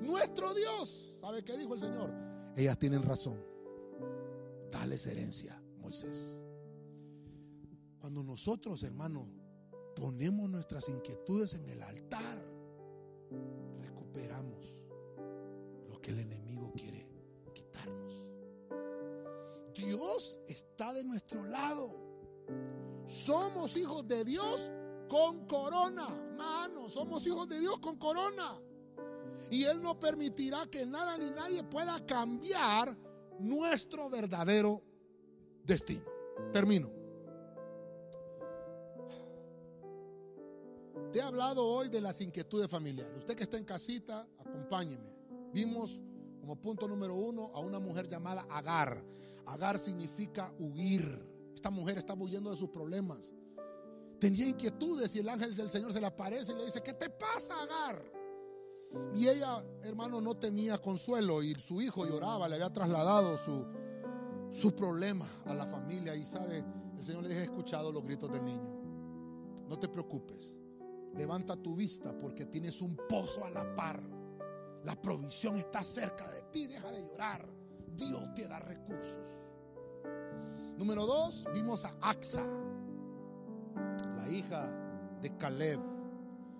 Nuestro 0.00 0.54
Dios, 0.54 1.18
¿sabe 1.20 1.44
qué 1.44 1.56
dijo 1.58 1.74
el 1.74 1.80
Señor? 1.80 2.10
Ellas 2.56 2.78
tienen 2.78 3.02
razón. 3.02 3.38
Dales 4.70 5.06
herencia, 5.06 5.60
Moisés. 5.78 6.42
Cuando 7.98 8.22
nosotros, 8.22 8.82
hermano, 8.82 9.28
ponemos 9.94 10.48
nuestras 10.48 10.88
inquietudes 10.88 11.54
en 11.54 11.68
el 11.68 11.82
altar, 11.82 12.42
recuperamos 13.80 14.80
lo 15.88 16.00
que 16.00 16.12
el 16.12 16.20
enemigo 16.20 16.72
quiere 16.74 17.06
quitarnos. 17.52 18.24
Dios 19.74 20.38
está 20.48 20.94
de 20.94 21.04
nuestro 21.04 21.44
lado. 21.44 21.94
Somos 23.06 23.76
hijos 23.76 24.06
de 24.08 24.24
Dios 24.24 24.72
con 25.08 25.46
corona, 25.46 26.08
mano. 26.36 26.88
Somos 26.88 27.26
hijos 27.26 27.48
de 27.48 27.60
Dios 27.60 27.78
con 27.80 27.96
corona. 27.96 28.60
Y 29.50 29.64
Él 29.64 29.82
no 29.82 29.98
permitirá 29.98 30.66
que 30.66 30.86
nada 30.86 31.18
ni 31.18 31.30
nadie 31.30 31.62
pueda 31.62 32.04
cambiar 32.04 32.96
nuestro 33.38 34.08
verdadero 34.10 34.82
destino. 35.64 36.04
Termino. 36.52 36.96
he 41.18 41.22
hablado 41.22 41.64
hoy 41.64 41.88
de 41.88 42.00
las 42.00 42.20
inquietudes 42.20 42.70
familiares. 42.70 43.16
Usted 43.18 43.34
que 43.34 43.42
está 43.42 43.56
en 43.56 43.64
casita, 43.64 44.26
acompáñeme. 44.38 45.14
Vimos 45.52 46.00
como 46.40 46.60
punto 46.60 46.86
número 46.86 47.14
uno 47.14 47.50
a 47.54 47.60
una 47.60 47.78
mujer 47.78 48.08
llamada 48.08 48.46
Agar. 48.50 49.02
Agar 49.46 49.78
significa 49.78 50.52
huir. 50.58 51.26
Esta 51.54 51.70
mujer 51.70 51.98
estaba 51.98 52.22
huyendo 52.22 52.50
de 52.50 52.56
sus 52.56 52.68
problemas. 52.68 53.32
Tenía 54.18 54.48
inquietudes 54.48 55.14
y 55.16 55.18
el 55.20 55.28
ángel 55.28 55.54
del 55.54 55.70
Señor 55.70 55.92
se 55.92 56.00
le 56.00 56.06
aparece 56.06 56.52
y 56.52 56.56
le 56.56 56.64
dice, 56.64 56.82
¿qué 56.82 56.94
te 56.94 57.10
pasa, 57.10 57.62
Agar? 57.62 58.12
Y 59.14 59.28
ella, 59.28 59.64
hermano, 59.82 60.20
no 60.20 60.36
tenía 60.36 60.78
consuelo 60.78 61.42
y 61.42 61.54
su 61.54 61.82
hijo 61.82 62.06
lloraba, 62.06 62.48
le 62.48 62.54
había 62.54 62.72
trasladado 62.72 63.36
su, 63.36 63.66
su 64.50 64.74
problema 64.74 65.26
a 65.44 65.54
la 65.54 65.66
familia 65.66 66.14
y 66.14 66.24
sabe, 66.24 66.64
el 66.96 67.02
Señor 67.02 67.24
le 67.24 67.28
dijo, 67.28 67.40
he 67.40 67.44
escuchado 67.44 67.92
los 67.92 68.02
gritos 68.04 68.30
del 68.30 68.44
niño. 68.44 68.76
No 69.68 69.78
te 69.78 69.88
preocupes. 69.88 70.56
Levanta 71.14 71.56
tu 71.56 71.74
vista 71.74 72.16
porque 72.18 72.46
tienes 72.46 72.80
un 72.80 72.96
pozo 73.08 73.44
a 73.44 73.50
la 73.50 73.74
par. 73.74 74.02
La 74.84 75.00
provisión 75.00 75.56
está 75.56 75.82
cerca 75.82 76.30
de 76.30 76.42
ti. 76.52 76.66
Deja 76.66 76.90
de 76.92 77.02
llorar. 77.04 77.48
Dios 77.94 78.34
te 78.34 78.46
da 78.46 78.58
recursos. 78.58 79.28
Número 80.76 81.06
dos, 81.06 81.46
vimos 81.54 81.84
a 81.86 81.96
Axa, 82.02 82.44
hija 84.30 84.66
de 85.20 85.36
Caleb. 85.36 85.80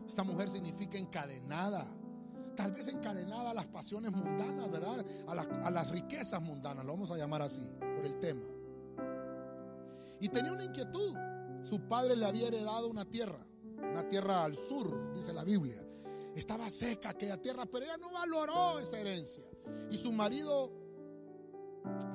Esta 0.06 0.22
mujer 0.22 0.48
significa 0.48 0.98
encadenada. 0.98 1.86
Tal 2.54 2.72
vez 2.72 2.88
encadenada 2.88 3.50
a 3.50 3.54
las 3.54 3.66
pasiones 3.66 4.12
mundanas, 4.12 4.70
¿verdad? 4.70 5.04
A, 5.28 5.70
las 5.70 5.90
riquezas 5.90 6.40
mundanas, 6.40 6.84
lo 6.84 6.92
vamos 6.92 7.10
a 7.10 7.16
llamar 7.16 7.42
así, 7.42 7.68
por 7.78 8.06
el 8.06 8.18
tema. 8.18 8.42
Y 10.20 10.28
tenía 10.28 10.52
una 10.52 10.64
inquietud. 10.64 11.14
Su 11.62 11.80
padre 11.88 12.16
le 12.16 12.24
había 12.24 12.48
heredado 12.48 12.88
una 12.88 13.04
tierra 13.04 13.46
una 13.78 14.08
tierra 14.08 14.44
al 14.44 14.54
sur, 14.54 15.12
dice 15.14 15.32
la 15.32 15.44
Biblia. 15.44 15.82
Estaba 16.34 16.68
seca 16.68 17.10
aquella 17.10 17.40
tierra, 17.40 17.64
pero 17.66 17.84
ella 17.84 17.96
no 17.96 18.12
valoró 18.12 18.78
esa 18.78 18.98
herencia. 18.98 19.44
Y 19.90 19.96
su 19.96 20.12
marido 20.12 20.70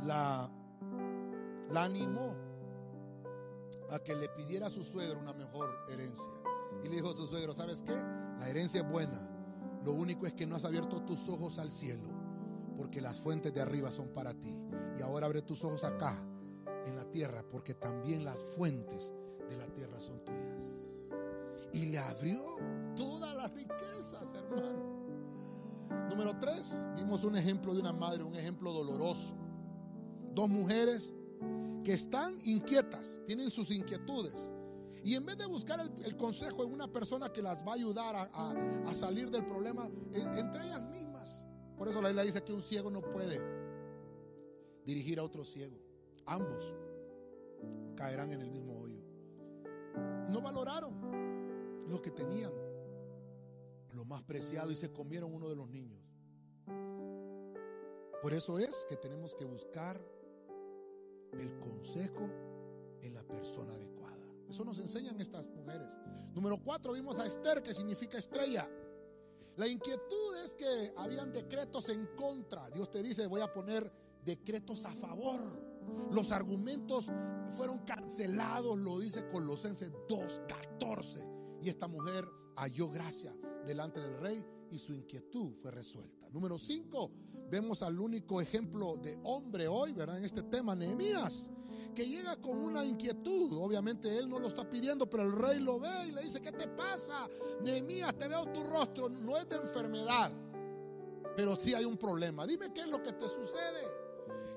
la 0.04 0.52
animó 1.76 2.51
a 3.92 4.00
que 4.00 4.16
le 4.16 4.30
pidiera 4.30 4.68
a 4.68 4.70
su 4.70 4.84
suegro 4.84 5.20
una 5.20 5.34
mejor 5.34 5.70
herencia. 5.90 6.32
Y 6.84 6.88
le 6.88 6.96
dijo 6.96 7.10
a 7.10 7.14
su 7.14 7.28
suegro, 7.28 7.54
¿sabes 7.54 7.84
qué? 7.84 7.94
La 8.40 8.50
herencia 8.50 8.82
es 8.82 8.90
buena. 8.90 9.30
Lo 9.86 9.94
único 9.94 10.26
es 10.26 10.34
que 10.34 10.48
no 10.48 10.56
has 10.56 10.66
abierto 10.66 11.02
tus 11.02 11.28
ojos 11.28 11.58
al 11.58 11.72
cielo, 11.72 12.08
porque 12.78 13.02
las 13.02 13.20
fuentes 13.20 13.54
de 13.54 13.62
arriba 13.62 13.92
son 13.92 14.10
para 14.10 14.34
ti. 14.34 14.58
Y 14.98 15.02
ahora 15.02 15.26
abre 15.26 15.42
tus 15.42 15.64
ojos 15.64 15.84
acá, 15.84 16.16
en 16.86 16.96
la 16.96 17.06
tierra, 17.06 17.44
porque 17.50 17.74
también 17.74 18.24
las 18.24 18.42
fuentes 18.42 19.14
de 19.50 19.58
la 19.58 19.68
tierra 19.68 20.00
son 20.00 20.24
tuyas. 20.24 20.64
Y 21.74 21.86
le 21.88 22.00
abrió 22.00 22.58
todas 22.96 23.36
las 23.36 23.52
riquezas, 23.54 24.34
hermano. 24.34 25.02
Número 26.10 26.38
tres, 26.40 26.88
vimos 26.96 27.24
un 27.24 27.36
ejemplo 27.36 27.74
de 27.74 27.82
una 27.82 27.94
madre, 27.94 28.24
un 28.24 28.36
ejemplo 28.36 28.72
doloroso. 28.72 29.36
Dos 30.34 30.50
mujeres 30.50 31.14
que 31.84 31.94
están 31.94 32.38
inquietas, 32.44 33.22
tienen 33.26 33.50
sus 33.50 33.72
inquietudes. 33.72 34.52
Y 35.04 35.16
en 35.16 35.26
vez 35.26 35.38
de 35.38 35.48
buscar 35.48 35.80
el, 35.80 36.16
consejo 36.16 36.64
en 36.64 36.72
una 36.72 36.92
persona 36.92 37.34
que 37.34 37.42
las 37.42 37.66
va 37.66 37.72
a 37.72 37.76
ayudar 37.76 38.30
a, 38.34 38.94
salir 38.94 39.32
del 39.32 39.44
problema, 39.46 39.90
entre 40.14 40.66
ellas 40.66 40.82
mismas. 40.84 41.44
Por 41.76 41.88
eso 41.88 42.02
la 42.02 42.10
Biblia 42.10 42.24
dice 42.24 42.44
que 42.44 42.54
un 42.54 42.62
ciego 42.62 42.92
no 42.92 43.02
puede 43.02 43.42
dirigir 44.86 45.20
a 45.20 45.24
otro 45.24 45.44
ciego. 45.44 45.82
Ambos 46.28 46.76
caerán 47.96 48.32
en 48.32 48.42
el 48.42 48.52
mismo 48.52 48.80
hoyo. 48.80 49.02
No 50.30 50.42
valoraron 50.42 51.88
lo 51.88 52.00
que 52.02 52.12
tenían, 52.12 52.54
lo 53.94 54.06
más 54.06 54.22
preciado, 54.24 54.72
y 54.72 54.76
se 54.76 54.92
comieron 54.92 55.34
uno 55.34 55.50
de 55.50 55.56
los 55.56 55.68
niños. 55.68 56.00
Por 58.22 58.34
eso 58.34 58.60
es 58.60 58.86
que 58.88 58.98
tenemos 58.98 59.34
que 59.34 59.46
buscar 59.46 60.00
el 61.34 61.58
consejo 61.60 62.30
en 63.02 63.14
la 63.14 63.24
persona 63.24 63.74
adecuada. 63.74 64.18
Eso 64.48 64.66
nos 64.66 64.80
enseñan 64.80 65.20
estas 65.22 65.48
mujeres. 65.48 65.98
Número 66.34 66.58
cuatro, 66.62 66.94
vimos 66.94 67.20
a 67.20 67.26
Esther, 67.26 67.64
que 67.64 67.74
significa 67.74 68.18
estrella. 68.18 68.70
La 69.58 69.68
inquietud 69.68 70.38
es 70.44 70.56
que 70.56 70.94
habían 70.98 71.32
decretos 71.32 71.90
en 71.90 72.08
contra. 72.16 72.70
Dios 72.70 72.90
te 72.90 73.04
dice, 73.04 73.28
voy 73.28 73.42
a 73.42 73.52
poner 73.52 73.92
decretos 74.26 74.86
a 74.86 74.92
favor. 74.92 75.42
Los 76.12 76.32
argumentos 76.32 77.08
fueron 77.50 77.80
cancelados, 77.80 78.78
lo 78.78 79.00
dice 79.00 79.28
Colosenses 79.28 79.92
2.14. 80.08 81.60
Y 81.62 81.70
esta 81.70 81.88
mujer 81.88 82.26
halló 82.56 82.90
gracia 82.90 83.34
delante 83.66 84.02
del 84.02 84.18
rey 84.20 84.46
y 84.72 84.80
su 84.80 84.94
inquietud 84.94 85.54
fue 85.62 85.72
resuelta. 85.72 86.30
Número 86.30 86.58
5, 86.58 87.12
vemos 87.52 87.84
al 87.84 88.00
único 88.00 88.40
ejemplo 88.40 88.96
de 88.96 89.20
hombre 89.24 89.68
hoy, 89.68 89.92
¿verdad? 89.92 90.18
En 90.18 90.24
este 90.24 90.42
tema, 90.44 90.74
Nehemías, 90.74 91.52
que 91.94 92.08
llega 92.08 92.38
con 92.38 92.58
una 92.58 92.86
inquietud. 92.86 93.52
Obviamente 93.62 94.18
él 94.18 94.30
no 94.30 94.40
lo 94.40 94.48
está 94.48 94.68
pidiendo, 94.68 95.10
pero 95.10 95.24
el 95.24 95.34
rey 95.34 95.60
lo 95.60 95.78
ve 95.78 96.08
y 96.08 96.12
le 96.14 96.22
dice, 96.24 96.40
¿qué 96.40 96.54
te 96.54 96.70
pasa? 96.70 97.28
Nehemías, 97.62 98.18
te 98.18 98.30
veo 98.30 98.46
tu 98.46 98.64
rostro, 98.64 99.10
no 99.10 99.38
es 99.38 99.50
de 99.50 99.58
enfermedad, 99.58 100.32
pero 101.36 101.58
sí 101.58 101.74
hay 101.74 101.84
un 101.84 101.98
problema. 101.98 102.48
Dime 102.48 102.74
qué 102.74 102.82
es 102.82 102.88
lo 102.88 103.04
que 103.04 103.12
te 103.12 103.28
sucede. 103.28 104.02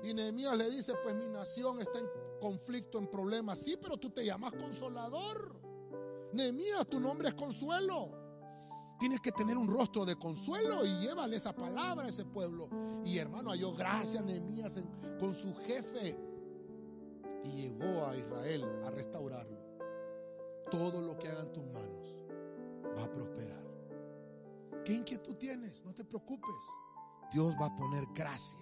Y 0.03 0.13
Nehemías 0.13 0.55
le 0.55 0.69
dice, 0.69 0.93
pues 1.03 1.15
mi 1.15 1.27
nación 1.27 1.81
está 1.81 1.99
en 1.99 2.07
conflicto, 2.39 2.97
en 2.97 3.07
problemas. 3.07 3.59
Sí, 3.59 3.75
pero 3.75 3.97
tú 3.97 4.09
te 4.09 4.23
llamas 4.23 4.53
consolador. 4.53 5.59
Nehemías, 6.31 6.87
tu 6.87 7.01
nombre 7.01 7.27
es 7.27 7.33
consuelo. 7.33 8.24
Tienes 9.05 9.21
que 9.21 9.31
tener 9.31 9.55
un 9.55 9.67
rostro 9.67 10.03
de 10.03 10.15
consuelo 10.15 10.83
y 10.83 10.89
llévale 10.97 11.35
esa 11.35 11.53
palabra 11.53 12.07
a 12.07 12.09
ese 12.09 12.25
pueblo. 12.25 12.67
Y 13.03 13.19
hermano, 13.19 13.51
halló 13.51 13.71
gracia 13.71 14.19
Nehemías 14.23 14.79
con 15.19 15.31
su 15.35 15.53
jefe 15.57 16.17
y 17.43 17.51
llevó 17.51 18.07
a 18.07 18.17
Israel 18.17 18.65
a 18.83 18.89
restaurarlo. 18.89 19.59
Todo 20.71 21.01
lo 21.01 21.19
que 21.19 21.27
hagan 21.27 21.53
tus 21.53 21.63
manos 21.65 22.15
va 22.97 23.03
a 23.03 23.11
prosperar. 23.11 23.63
¿Qué 24.83 24.93
inquietud 24.93 25.35
tienes? 25.35 25.85
No 25.85 25.93
te 25.93 26.03
preocupes. 26.03 26.55
Dios 27.31 27.53
va 27.61 27.67
a 27.67 27.75
poner 27.75 28.07
gracia 28.15 28.59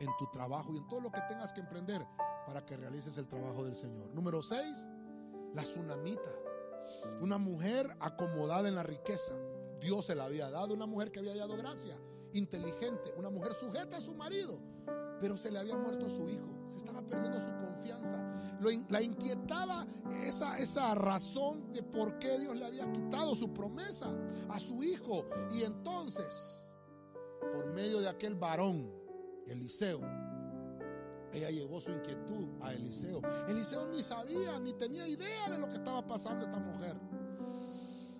en 0.00 0.08
tu 0.18 0.26
trabajo 0.32 0.74
y 0.74 0.78
en 0.78 0.88
todo 0.88 1.02
lo 1.02 1.12
que 1.12 1.20
tengas 1.28 1.52
que 1.52 1.60
emprender 1.60 2.04
para 2.48 2.66
que 2.66 2.76
realices 2.76 3.16
el 3.16 3.28
trabajo 3.28 3.62
del 3.62 3.76
Señor. 3.76 4.12
Número 4.12 4.42
6, 4.42 4.88
la 5.54 5.62
tsunamita. 5.62 6.30
Una 7.20 7.38
mujer 7.38 7.96
acomodada 8.00 8.68
en 8.68 8.74
la 8.74 8.82
riqueza. 8.82 9.34
Dios 9.82 10.06
se 10.06 10.14
la 10.14 10.24
había 10.24 10.48
dado, 10.50 10.74
una 10.74 10.86
mujer 10.86 11.10
que 11.10 11.18
había 11.18 11.32
hallado 11.32 11.56
gracia, 11.56 11.96
inteligente, 12.32 13.12
una 13.16 13.30
mujer 13.30 13.52
sujeta 13.52 13.96
a 13.96 14.00
su 14.00 14.14
marido, 14.14 14.58
pero 15.20 15.36
se 15.36 15.50
le 15.50 15.58
había 15.58 15.76
muerto 15.76 16.08
su 16.08 16.28
hijo, 16.28 16.46
se 16.68 16.76
estaba 16.76 17.02
perdiendo 17.02 17.38
su 17.40 17.50
confianza. 17.58 18.16
la 18.88 19.02
inquietaba 19.02 19.86
esa, 20.24 20.56
esa 20.58 20.94
razón 20.94 21.72
de 21.72 21.82
por 21.82 22.18
qué 22.18 22.38
Dios 22.38 22.54
le 22.56 22.64
había 22.64 22.90
quitado 22.92 23.34
su 23.34 23.52
promesa 23.52 24.08
a 24.48 24.58
su 24.60 24.84
hijo. 24.84 25.26
Y 25.52 25.62
entonces, 25.64 26.62
por 27.52 27.66
medio 27.74 28.00
de 28.00 28.08
aquel 28.08 28.36
varón, 28.36 28.88
Eliseo, 29.48 30.00
ella 31.32 31.50
llevó 31.50 31.80
su 31.80 31.90
inquietud 31.90 32.46
a 32.60 32.72
Eliseo. 32.74 33.20
Eliseo 33.48 33.86
ni 33.88 34.02
sabía 34.02 34.58
ni 34.60 34.74
tenía 34.74 35.08
idea 35.08 35.48
de 35.50 35.58
lo 35.58 35.68
que 35.68 35.76
estaba 35.76 36.06
pasando 36.06 36.44
esta 36.44 36.58
mujer. 36.58 36.94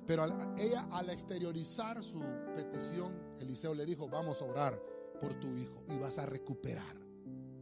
Pero 0.07 0.25
ella 0.59 0.89
al 0.91 1.11
exteriorizar 1.11 2.03
su 2.03 2.21
petición, 2.55 3.13
Eliseo 3.41 3.75
le 3.75 3.87
dijo, 3.87 4.09
vamos 4.09 4.43
a 4.43 4.45
orar 4.45 4.81
por 5.21 5.35
tu 5.35 5.57
hijo 5.57 5.85
y 5.89 5.99
vas 5.99 6.19
a 6.19 6.27
recuperar 6.27 6.97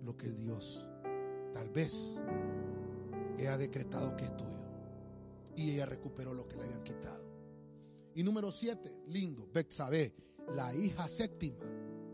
lo 0.03 0.17
que 0.17 0.31
Dios 0.31 0.89
tal 1.53 1.69
vez 1.71 2.21
ha 3.47 3.57
decretado 3.57 4.17
que 4.17 4.25
es 4.25 4.37
tuyo. 4.37 4.61
Y 5.57 5.73
ella 5.73 5.87
recuperó 5.87 6.35
lo 6.35 6.47
que 6.47 6.57
le 6.57 6.65
habían 6.65 6.83
quitado. 6.83 7.25
Y 8.15 8.23
número 8.23 8.51
siete, 8.53 9.03
lindo, 9.07 9.49
Betsabé, 9.53 10.15
la 10.55 10.75
hija 10.75 11.09
séptima. 11.09 11.65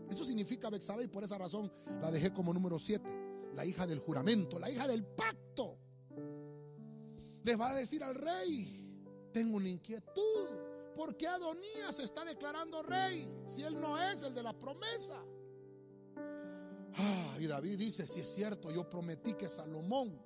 Eso 0.09 0.23
significa 0.23 0.69
Betsabé 0.69 1.05
y 1.05 1.07
por 1.07 1.23
esa 1.23 1.37
razón 1.37 1.71
la 2.01 2.11
dejé 2.11 2.31
como 2.31 2.53
número 2.53 2.79
siete 2.79 3.27
la 3.57 3.65
hija 3.65 3.87
del 3.87 3.99
juramento, 3.99 4.59
la 4.59 4.69
hija 4.69 4.87
del 4.87 5.03
pacto, 5.03 5.79
les 7.43 7.59
va 7.59 7.71
a 7.71 7.73
decir 7.73 8.03
al 8.03 8.13
rey, 8.13 8.76
tengo 9.37 9.57
una 9.57 9.69
inquietud, 9.69 10.47
¿por 10.95 11.15
qué 11.15 11.27
Adonías 11.27 11.97
se 11.97 12.03
está 12.05 12.25
declarando 12.25 12.81
rey 12.81 13.31
si 13.45 13.61
él 13.61 13.79
no 13.79 14.01
es 14.01 14.23
el 14.23 14.33
de 14.33 14.41
la 14.41 14.57
promesa? 14.57 15.23
Ah, 16.95 17.37
y 17.39 17.45
David 17.45 17.77
dice, 17.77 18.07
si 18.07 18.21
es 18.21 18.33
cierto, 18.33 18.71
yo 18.71 18.89
prometí 18.89 19.35
que 19.35 19.47
Salomón 19.47 20.19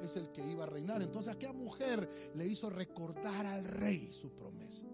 es 0.00 0.16
el 0.16 0.32
que 0.32 0.42
iba 0.42 0.64
a 0.64 0.66
reinar. 0.66 1.02
Entonces 1.02 1.34
aquella 1.34 1.52
mujer 1.52 2.08
le 2.34 2.46
hizo 2.46 2.70
recordar 2.70 3.44
al 3.44 3.62
rey 3.66 4.10
su 4.10 4.34
promesa. 4.34 4.86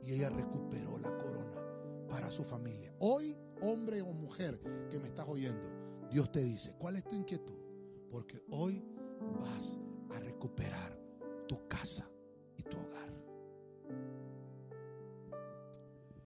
Y 0.00 0.12
ella 0.12 0.30
recuperó 0.30 0.96
la 0.98 1.10
corona 1.18 2.06
para 2.08 2.30
su 2.30 2.44
familia. 2.44 2.94
Hoy, 3.00 3.36
hombre 3.62 4.00
o 4.00 4.12
mujer 4.12 4.60
que 4.90 5.00
me 5.00 5.08
estás 5.08 5.26
oyendo, 5.28 5.68
Dios 6.08 6.30
te 6.30 6.44
dice, 6.44 6.76
¿cuál 6.78 6.94
es 6.94 7.02
tu 7.02 7.16
inquietud? 7.16 7.58
Porque 8.12 8.40
hoy 8.50 8.80
vas 9.40 9.80
a 10.14 10.20
recuperar 10.20 10.96
tu 12.64 12.78
hogar. 12.78 13.13